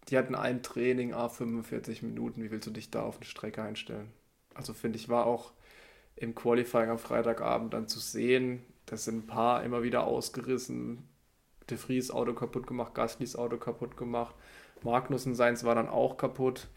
die 0.10 0.18
hatten 0.18 0.36
ein 0.36 0.64
Training, 0.64 1.14
a 1.14 1.30
45 1.30 2.04
Minuten, 2.04 2.44
wie 2.44 2.52
willst 2.52 2.68
du 2.68 2.72
dich 2.72 2.92
da 2.92 3.04
auf 3.04 3.18
eine 3.18 3.26
Strecke 3.26 3.62
einstellen? 3.64 4.12
Also 4.54 4.74
finde 4.74 4.98
ich, 4.98 5.10
war 5.10 5.26
auch 5.26 5.52
im 6.16 6.36
Qualifying 6.36 6.90
am 6.90 7.00
Freitagabend 7.00 7.74
dann 7.74 7.88
zu 7.88 8.00
sehen, 8.00 8.64
das 8.86 9.06
sind 9.06 9.24
ein 9.24 9.28
paar 9.28 9.64
immer 9.64 9.84
wieder 9.84 10.06
ausgerissen, 10.06 11.08
De 11.70 11.78
Vries 11.78 12.12
Auto 12.12 12.34
kaputt 12.34 12.68
gemacht, 12.68 12.94
Gaslys 12.94 13.36
Auto 13.36 13.58
kaputt 13.58 13.96
gemacht, 13.96 14.36
Magnussen 14.84 15.36
seins 15.36 15.64
war 15.64 15.76
dann 15.76 15.88
auch 15.88 16.18
kaputt, 16.18 16.68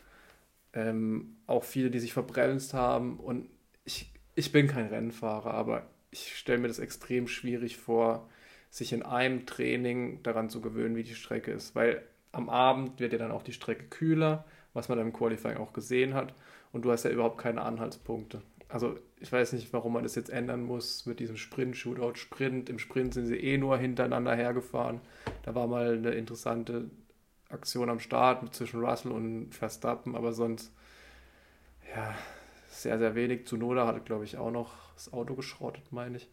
ähm, 0.73 1.37
auch 1.47 1.65
viele, 1.65 1.91
die 1.91 2.01
sich 2.01 2.13
verbremst 2.13 2.75
haben. 2.75 3.19
Und 3.19 3.49
ich, 3.85 4.13
ich 4.35 4.53
bin 4.53 4.69
kein 4.69 4.87
Rennfahrer, 4.87 5.53
aber 5.55 5.87
ich 6.11 6.37
stelle 6.37 6.59
mir 6.59 6.69
das 6.69 6.79
extrem 6.79 7.29
schwierig 7.29 7.77
vor, 7.77 8.29
sich 8.75 8.93
in 8.93 9.05
einem 9.05 9.47
Training 9.47 10.21
daran 10.25 10.51
zu 10.51 10.61
gewöhnen, 10.61 10.97
wie 10.97 11.05
die 11.05 11.15
Strecke 11.15 11.53
ist. 11.53 11.77
Weil 11.77 12.03
am 12.33 12.49
Abend 12.49 12.99
wird 12.99 13.13
ja 13.13 13.21
dann 13.21 13.31
auch 13.31 13.45
die 13.45 13.53
Strecke 13.53 13.85
kühler, 13.85 14.45
was 14.73 14.89
man 14.89 14.99
dann 14.99 15.07
im 15.07 15.13
Qualifying 15.13 15.59
auch 15.59 15.73
gesehen 15.73 16.15
hat. 16.15 16.35
Und 16.73 16.85
du 16.85 16.91
hast 16.91 17.05
ja 17.05 17.13
überhaupt 17.13 17.39
keine 17.39 17.63
Anhaltspunkte. 17.63 18.43
Also 18.69 18.99
ich 19.21 19.31
weiß 19.31 19.53
nicht, 19.53 19.73
warum 19.73 19.93
man 19.93 20.03
das 20.03 20.17
jetzt 20.17 20.29
ändern 20.29 20.65
muss 20.65 21.07
mit 21.07 21.21
diesem 21.21 21.37
Sprint, 21.37 21.77
Shootout, 21.77 22.17
Sprint. 22.17 22.69
Im 22.69 22.81
Sprint 22.81 23.15
sind 23.15 23.27
sie 23.27 23.37
eh 23.37 23.59
nur 23.59 23.79
hintereinander 23.79 24.35
hergefahren. 24.35 25.01
Da 25.45 25.55
war 25.55 25.69
mal 25.69 25.97
eine 25.97 26.11
interessante 26.11 26.91
Aktion 27.51 27.89
am 27.89 28.01
Start 28.01 28.53
zwischen 28.57 28.85
Russell 28.85 29.13
und 29.13 29.55
Verstappen, 29.55 30.17
aber 30.17 30.33
sonst 30.33 30.73
ja 31.95 32.13
sehr, 32.67 32.99
sehr 32.99 33.15
wenig. 33.15 33.47
Zunoda 33.47 33.87
hat, 33.87 34.05
glaube 34.05 34.25
ich, 34.25 34.37
auch 34.37 34.51
noch 34.51 34.73
das 34.95 35.13
Auto 35.13 35.35
geschrottet, 35.35 35.93
meine 35.93 36.17
ich. 36.17 36.29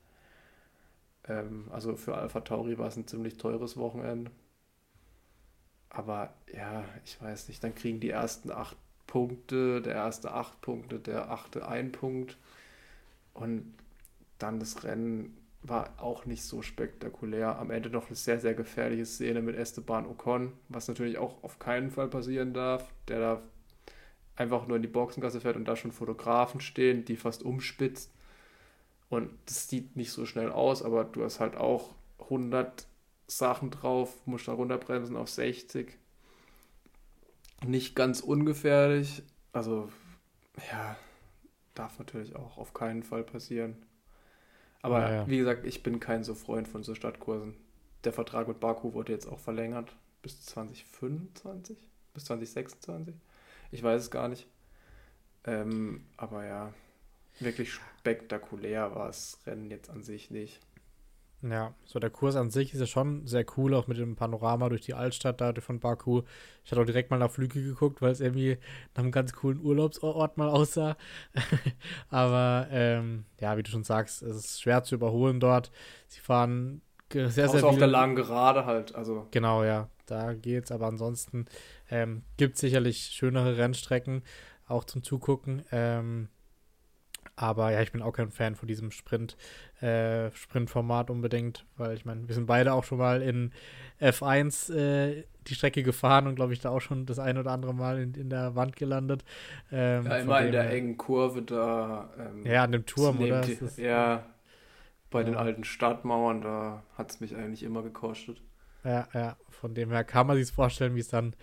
Ähm, 1.28 1.68
also 1.72 1.96
für 1.96 2.16
Alpha 2.18 2.42
Tauri 2.42 2.78
war 2.78 2.88
es 2.88 2.98
ein 2.98 3.08
ziemlich 3.08 3.38
teures 3.38 3.78
Wochenende. 3.78 4.32
Aber 5.90 6.34
ja, 6.54 6.86
ich 7.06 7.22
weiß 7.22 7.50
nicht, 7.50 7.64
dann 7.64 7.76
kriegen 7.76 8.00
die 8.00 8.10
ersten 8.10 8.52
acht 8.52 8.78
Punkte, 9.08 9.82
der 9.82 9.96
erste 9.96 10.32
acht 10.32 10.62
Punkte, 10.62 11.00
der 11.00 11.32
achte 11.32 11.68
ein 11.68 11.92
Punkt. 11.92 12.38
Und 13.34 13.74
dann 14.38 14.60
das 14.60 14.84
Rennen 14.84 15.38
war 15.64 15.94
auch 15.98 16.26
nicht 16.26 16.44
so 16.44 16.62
spektakulär. 16.62 17.60
Am 17.60 17.72
Ende 17.72 17.90
noch 17.90 18.08
eine 18.08 18.16
sehr, 18.16 18.40
sehr 18.40 18.54
gefährliche 18.54 19.06
Szene 19.06 19.42
mit 19.42 19.56
Esteban 19.56 20.06
Ocon, 20.06 20.54
was 20.70 20.88
natürlich 20.88 21.18
auch 21.18 21.44
auf 21.44 21.60
keinen 21.60 21.92
Fall 21.92 22.08
passieren 22.08 22.54
darf, 22.54 22.90
der 23.08 23.20
da 23.20 23.42
einfach 24.36 24.68
nur 24.68 24.78
in 24.78 24.82
die 24.82 24.88
Boxengasse 24.88 25.42
fährt 25.42 25.56
und 25.56 25.66
da 25.68 25.76
schon 25.76 25.92
Fotografen 25.92 26.62
stehen, 26.62 27.06
die 27.06 27.16
fast 27.16 27.44
umspitzt. 27.44 28.12
Und 29.12 29.30
das 29.46 29.68
sieht 29.68 29.98
nicht 29.98 30.14
so 30.14 30.26
schnell 30.26 30.54
aus, 30.54 30.82
aber 30.82 31.04
du 31.04 31.26
hast 31.26 31.42
halt 31.42 31.58
auch 31.58 31.94
100 32.22 32.88
Sachen 33.28 33.70
drauf, 33.70 34.26
musst 34.26 34.48
da 34.48 34.54
runterbremsen 34.54 35.18
auf 35.18 35.30
60. 35.30 35.98
Nicht 37.66 37.94
ganz 37.94 38.22
ungefährlich. 38.22 39.22
Also, 39.52 39.90
ja, 40.72 40.96
darf 41.74 42.00
natürlich 42.00 42.38
auch 42.38 42.58
auf 42.58 42.74
keinen 42.74 43.04
Fall 43.04 43.24
passieren. 43.24 43.86
Aber 44.82 45.02
ja, 45.02 45.14
ja. 45.14 45.28
wie 45.28 45.40
gesagt, 45.40 45.66
ich 45.66 45.84
bin 45.84 46.00
kein 46.00 46.24
so 46.24 46.34
Freund 46.34 46.70
von 46.70 46.84
so 46.84 46.96
Stadtkursen. 46.96 47.58
Der 48.06 48.14
Vertrag 48.14 48.48
mit 48.48 48.62
Baku 48.62 48.94
wurde 48.94 49.12
jetzt 49.12 49.28
auch 49.28 49.40
verlängert 49.40 49.94
bis 50.22 50.42
2025, 50.46 51.78
bis 52.14 52.24
2026. 52.24 53.14
Ich 53.72 53.84
weiß 53.84 54.04
es 54.04 54.10
gar 54.10 54.30
nicht. 54.30 54.48
Ähm, 55.44 56.06
aber 56.16 56.46
ja, 56.46 56.74
wirklich 57.42 57.74
spektakulär 57.74 58.96
war 58.96 59.08
das 59.08 59.40
Rennen 59.46 59.70
jetzt 59.70 59.90
an 59.90 60.04
sich 60.04 60.32
nicht. 60.32 60.60
Ja, 61.44 61.74
so 61.86 61.98
der 61.98 62.12
Kurs 62.12 62.36
an 62.36 62.52
sich 62.52 62.74
ist 62.74 62.80
ja 62.80 62.86
schon 62.86 63.26
sehr 63.26 63.46
cool, 63.58 63.74
auch 63.74 63.88
mit 63.88 63.98
dem 63.98 64.16
Panorama 64.16 64.70
durch 64.70 64.82
die 64.82 64.94
Altstadt 64.94 65.42
da 65.42 65.52
von 65.60 65.80
Baku. 65.80 66.22
Ich 66.64 66.72
hatte 66.72 66.82
auch 66.82 66.86
direkt 66.86 67.10
mal 67.10 67.18
nach 67.18 67.32
Flüge 67.32 67.64
geguckt, 67.64 68.02
weil 68.02 68.12
es 68.12 68.22
irgendwie 68.22 68.60
nach 68.94 69.02
einem 69.02 69.12
ganz 69.12 69.34
coolen 69.34 69.60
Urlaubsort 69.60 70.38
mal 70.38 70.50
aussah. 70.50 70.98
Aber 72.10 72.68
ähm, 72.70 73.26
ja, 73.40 73.58
wie 73.58 73.64
du 73.64 73.72
schon 73.72 73.84
sagst, 73.84 74.22
es 74.22 74.36
ist 74.36 74.62
schwer 74.62 74.84
zu 74.84 74.94
überholen 74.94 75.40
dort. 75.40 75.72
Sie 76.08 76.20
fahren 76.20 76.82
sehr, 77.12 77.30
sehr 77.32 77.50
Außer 77.50 77.68
auf 77.68 77.78
der 77.78 77.88
langen 77.88 78.16
Gerade 78.16 78.66
halt. 78.66 78.94
Also. 78.94 79.28
Genau, 79.32 79.64
ja, 79.64 79.90
da 80.06 80.34
geht's. 80.34 80.72
Aber 80.72 80.86
ansonsten 80.86 81.48
ähm, 81.90 82.22
gibt 82.38 82.56
es 82.56 82.62
sicherlich 82.62 83.12
schönere 83.14 83.58
Rennstrecken, 83.58 84.22
auch 84.68 84.84
zum 84.84 85.02
Zugucken. 85.02 85.64
Ähm, 85.72 86.30
aber 87.42 87.72
ja, 87.72 87.82
ich 87.82 87.92
bin 87.92 88.02
auch 88.02 88.14
kein 88.14 88.32
Fan 88.32 88.56
von 88.56 88.68
diesem 88.68 88.92
Sprint, 88.92 89.36
äh, 89.82 90.32
Sprintformat 90.32 91.10
unbedingt, 91.10 91.66
weil 91.78 91.96
ich 91.96 92.06
meine, 92.06 92.28
wir 92.28 92.36
sind 92.36 92.46
beide 92.46 92.74
auch 92.74 92.84
schon 92.84 93.00
mal 93.00 93.22
in 93.22 93.52
F1 94.00 94.74
äh, 94.74 95.24
die 95.48 95.56
Strecke 95.56 95.84
gefahren 95.84 96.28
und 96.28 96.36
glaube 96.36 96.54
ich 96.54 96.60
da 96.60 96.70
auch 96.70 96.82
schon 96.82 97.06
das 97.06 97.20
ein 97.20 97.38
oder 97.38 97.52
andere 97.52 97.74
Mal 97.74 98.00
in, 98.00 98.14
in 98.14 98.30
der 98.30 98.56
Wand 98.56 98.76
gelandet. 98.76 99.24
Ähm, 99.72 100.06
ja, 100.06 100.18
immer 100.18 100.42
in 100.42 100.52
der 100.52 100.72
engen 100.72 100.98
Kurve 100.98 101.42
da. 101.42 102.10
Ähm, 102.18 102.46
ja, 102.46 102.64
an 102.64 102.72
dem 102.72 102.86
Turm, 102.86 103.20
oder? 103.20 103.42
Die, 103.42 103.58
ja, 103.78 104.26
bei 105.10 105.20
ja. 105.20 105.26
den 105.26 105.36
alten 105.36 105.64
Stadtmauern, 105.64 106.42
da 106.42 106.84
hat 106.98 107.12
es 107.12 107.20
mich 107.20 107.36
eigentlich 107.36 107.64
immer 107.64 107.82
gekostet. 107.82 108.42
Ja, 108.84 109.08
ja, 109.14 109.38
von 109.50 109.76
dem 109.76 109.92
her 109.92 110.04
kann 110.04 110.26
man 110.26 110.38
sich 110.38 110.52
vorstellen, 110.52 110.96
wie 110.96 111.02
es 111.02 111.10
dann, 111.10 111.36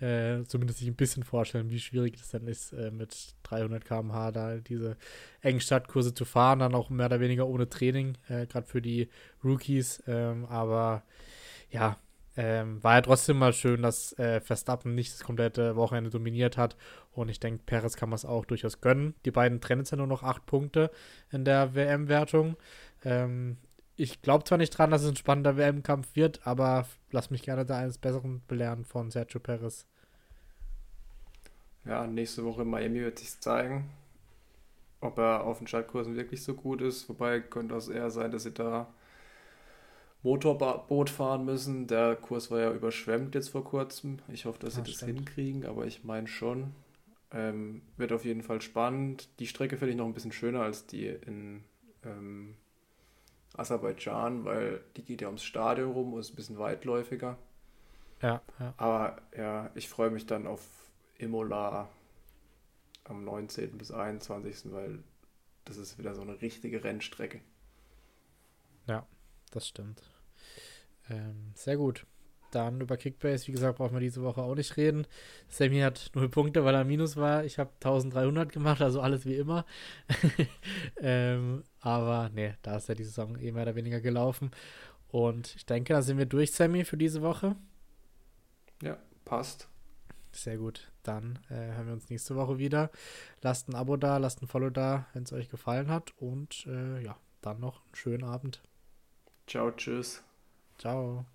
äh, 0.00 0.42
zumindest 0.44 0.80
sich 0.80 0.88
ein 0.88 0.96
bisschen 0.96 1.22
vorstellen, 1.22 1.70
wie 1.70 1.78
schwierig 1.78 2.16
es 2.20 2.30
dann 2.30 2.46
ist, 2.48 2.72
äh, 2.72 2.90
mit 2.90 3.34
300 3.44 3.84
km/h 3.84 4.32
da 4.32 4.56
diese 4.56 4.96
engen 5.40 5.60
Stadtkurse 5.60 6.14
zu 6.14 6.24
fahren, 6.24 6.58
dann 6.58 6.74
auch 6.74 6.90
mehr 6.90 7.06
oder 7.06 7.20
weniger 7.20 7.46
ohne 7.46 7.68
Training, 7.68 8.18
äh, 8.28 8.46
gerade 8.46 8.66
für 8.66 8.82
die 8.82 9.08
Rookies. 9.44 10.02
Ähm, 10.08 10.46
aber 10.46 11.04
ja, 11.70 11.98
ähm, 12.36 12.82
war 12.82 12.94
ja 12.94 13.00
trotzdem 13.02 13.38
mal 13.38 13.52
schön, 13.52 13.82
dass 13.82 14.18
äh, 14.18 14.40
Verstappen 14.40 14.94
nicht 14.94 15.12
das 15.12 15.24
komplette 15.24 15.76
Wochenende 15.76 16.10
dominiert 16.10 16.56
hat. 16.56 16.76
Und 17.12 17.28
ich 17.28 17.40
denke, 17.40 17.62
Perez 17.66 17.96
kann 17.96 18.08
man 18.08 18.16
es 18.16 18.24
auch 18.24 18.44
durchaus 18.46 18.80
gönnen. 18.80 19.14
Die 19.24 19.30
beiden 19.30 19.60
trennen 19.60 19.82
es 19.82 19.90
ja 19.90 19.96
nur 19.96 20.06
noch 20.06 20.22
acht 20.22 20.46
Punkte 20.46 20.90
in 21.30 21.44
der 21.44 21.74
WM-Wertung. 21.74 22.56
Ähm, 23.04 23.56
ich 24.00 24.22
glaube 24.22 24.44
zwar 24.44 24.56
nicht 24.56 24.70
dran, 24.70 24.90
dass 24.90 25.02
es 25.02 25.08
ein 25.08 25.16
spannender 25.16 25.58
WM-Kampf 25.58 26.16
wird, 26.16 26.46
aber 26.46 26.86
lass 27.10 27.30
mich 27.30 27.42
gerne 27.42 27.66
da 27.66 27.78
eines 27.78 27.98
Besseren 27.98 28.40
belehren 28.48 28.86
von 28.86 29.10
Sergio 29.10 29.40
Perez. 29.40 29.86
Ja, 31.84 32.06
nächste 32.06 32.44
Woche 32.44 32.62
in 32.62 32.70
Miami 32.70 33.00
wird 33.00 33.18
sich 33.18 33.38
zeigen, 33.40 33.90
ob 35.02 35.18
er 35.18 35.44
auf 35.44 35.58
den 35.58 35.66
Schaltkursen 35.66 36.16
wirklich 36.16 36.42
so 36.42 36.54
gut 36.54 36.80
ist. 36.80 37.08
Wobei 37.10 37.40
könnte 37.40 37.74
es 37.74 37.88
eher 37.88 38.10
sein, 38.10 38.30
dass 38.30 38.44
sie 38.44 38.52
da 38.52 38.88
Motorboot 40.22 41.10
fahren 41.10 41.44
müssen. 41.44 41.86
Der 41.86 42.16
Kurs 42.16 42.50
war 42.50 42.60
ja 42.60 42.72
überschwemmt 42.72 43.34
jetzt 43.34 43.50
vor 43.50 43.64
kurzem. 43.64 44.20
Ich 44.28 44.46
hoffe, 44.46 44.60
dass 44.60 44.74
sie 44.74 44.80
ja, 44.80 44.86
das 44.86 44.94
stimmt. 44.94 45.18
hinkriegen, 45.18 45.66
aber 45.66 45.86
ich 45.86 46.04
meine 46.04 46.26
schon. 46.26 46.72
Ähm, 47.32 47.82
wird 47.98 48.12
auf 48.12 48.24
jeden 48.24 48.42
Fall 48.42 48.62
spannend. 48.62 49.28
Die 49.38 49.46
Strecke 49.46 49.76
finde 49.76 49.92
ich 49.92 49.96
noch 49.96 50.06
ein 50.06 50.14
bisschen 50.14 50.32
schöner 50.32 50.62
als 50.62 50.86
die 50.86 51.06
in 51.06 51.62
ähm, 52.04 52.56
Aserbaidschan, 53.56 54.44
weil 54.44 54.80
die 54.96 55.04
geht 55.04 55.20
ja 55.22 55.28
ums 55.28 55.42
Stadion 55.42 55.92
rum 55.92 56.12
und 56.12 56.20
ist 56.20 56.32
ein 56.32 56.36
bisschen 56.36 56.58
weitläufiger. 56.58 57.38
Ja, 58.22 58.42
ja. 58.58 58.74
Aber 58.76 59.20
ja, 59.36 59.70
ich 59.74 59.88
freue 59.88 60.10
mich 60.10 60.26
dann 60.26 60.46
auf 60.46 60.62
Imola 61.18 61.88
am 63.04 63.24
19. 63.24 63.76
bis 63.76 63.90
21., 63.90 64.72
weil 64.72 65.02
das 65.64 65.76
ist 65.76 65.98
wieder 65.98 66.14
so 66.14 66.22
eine 66.22 66.40
richtige 66.40 66.84
Rennstrecke. 66.84 67.40
Ja, 68.86 69.06
das 69.50 69.68
stimmt. 69.68 70.02
Ähm, 71.08 71.52
sehr 71.54 71.76
gut. 71.76 72.06
Dann 72.50 72.80
über 72.80 72.96
Kickbase, 72.96 73.46
wie 73.46 73.52
gesagt, 73.52 73.78
brauchen 73.78 73.94
wir 73.94 74.00
diese 74.00 74.22
Woche 74.22 74.42
auch 74.42 74.54
nicht 74.54 74.76
reden. 74.76 75.06
Sammy 75.48 75.80
hat 75.80 76.10
null 76.14 76.28
Punkte, 76.28 76.64
weil 76.64 76.74
er 76.74 76.84
Minus 76.84 77.16
war. 77.16 77.44
Ich 77.44 77.58
habe 77.58 77.70
1300 77.76 78.52
gemacht, 78.52 78.82
also 78.82 79.00
alles 79.00 79.24
wie 79.24 79.36
immer. 79.36 79.64
ähm, 81.00 81.64
aber 81.80 82.30
nee, 82.34 82.54
da 82.62 82.76
ist 82.76 82.88
ja 82.88 82.94
die 82.94 83.04
Saison 83.04 83.38
eh 83.38 83.52
mehr 83.52 83.62
oder 83.62 83.76
weniger 83.76 84.00
gelaufen. 84.00 84.50
Und 85.08 85.54
ich 85.56 85.66
denke, 85.66 85.92
da 85.92 86.02
sind 86.02 86.18
wir 86.18 86.26
durch, 86.26 86.52
Sammy, 86.52 86.84
für 86.84 86.96
diese 86.96 87.22
Woche. 87.22 87.56
Ja, 88.82 88.98
passt. 89.24 89.68
Sehr 90.32 90.58
gut. 90.58 90.90
Dann 91.02 91.38
äh, 91.48 91.54
hören 91.54 91.86
wir 91.86 91.92
uns 91.94 92.10
nächste 92.10 92.36
Woche 92.36 92.58
wieder. 92.58 92.90
Lasst 93.42 93.68
ein 93.68 93.74
Abo 93.74 93.96
da, 93.96 94.18
lasst 94.18 94.42
ein 94.42 94.46
Follow 94.46 94.70
da, 94.70 95.06
wenn 95.12 95.24
es 95.24 95.32
euch 95.32 95.48
gefallen 95.48 95.88
hat. 95.88 96.12
Und 96.18 96.66
äh, 96.66 97.02
ja, 97.02 97.16
dann 97.40 97.60
noch 97.60 97.82
einen 97.84 97.94
schönen 97.94 98.24
Abend. 98.24 98.62
Ciao, 99.46 99.70
tschüss. 99.72 100.22
Ciao. 100.78 101.26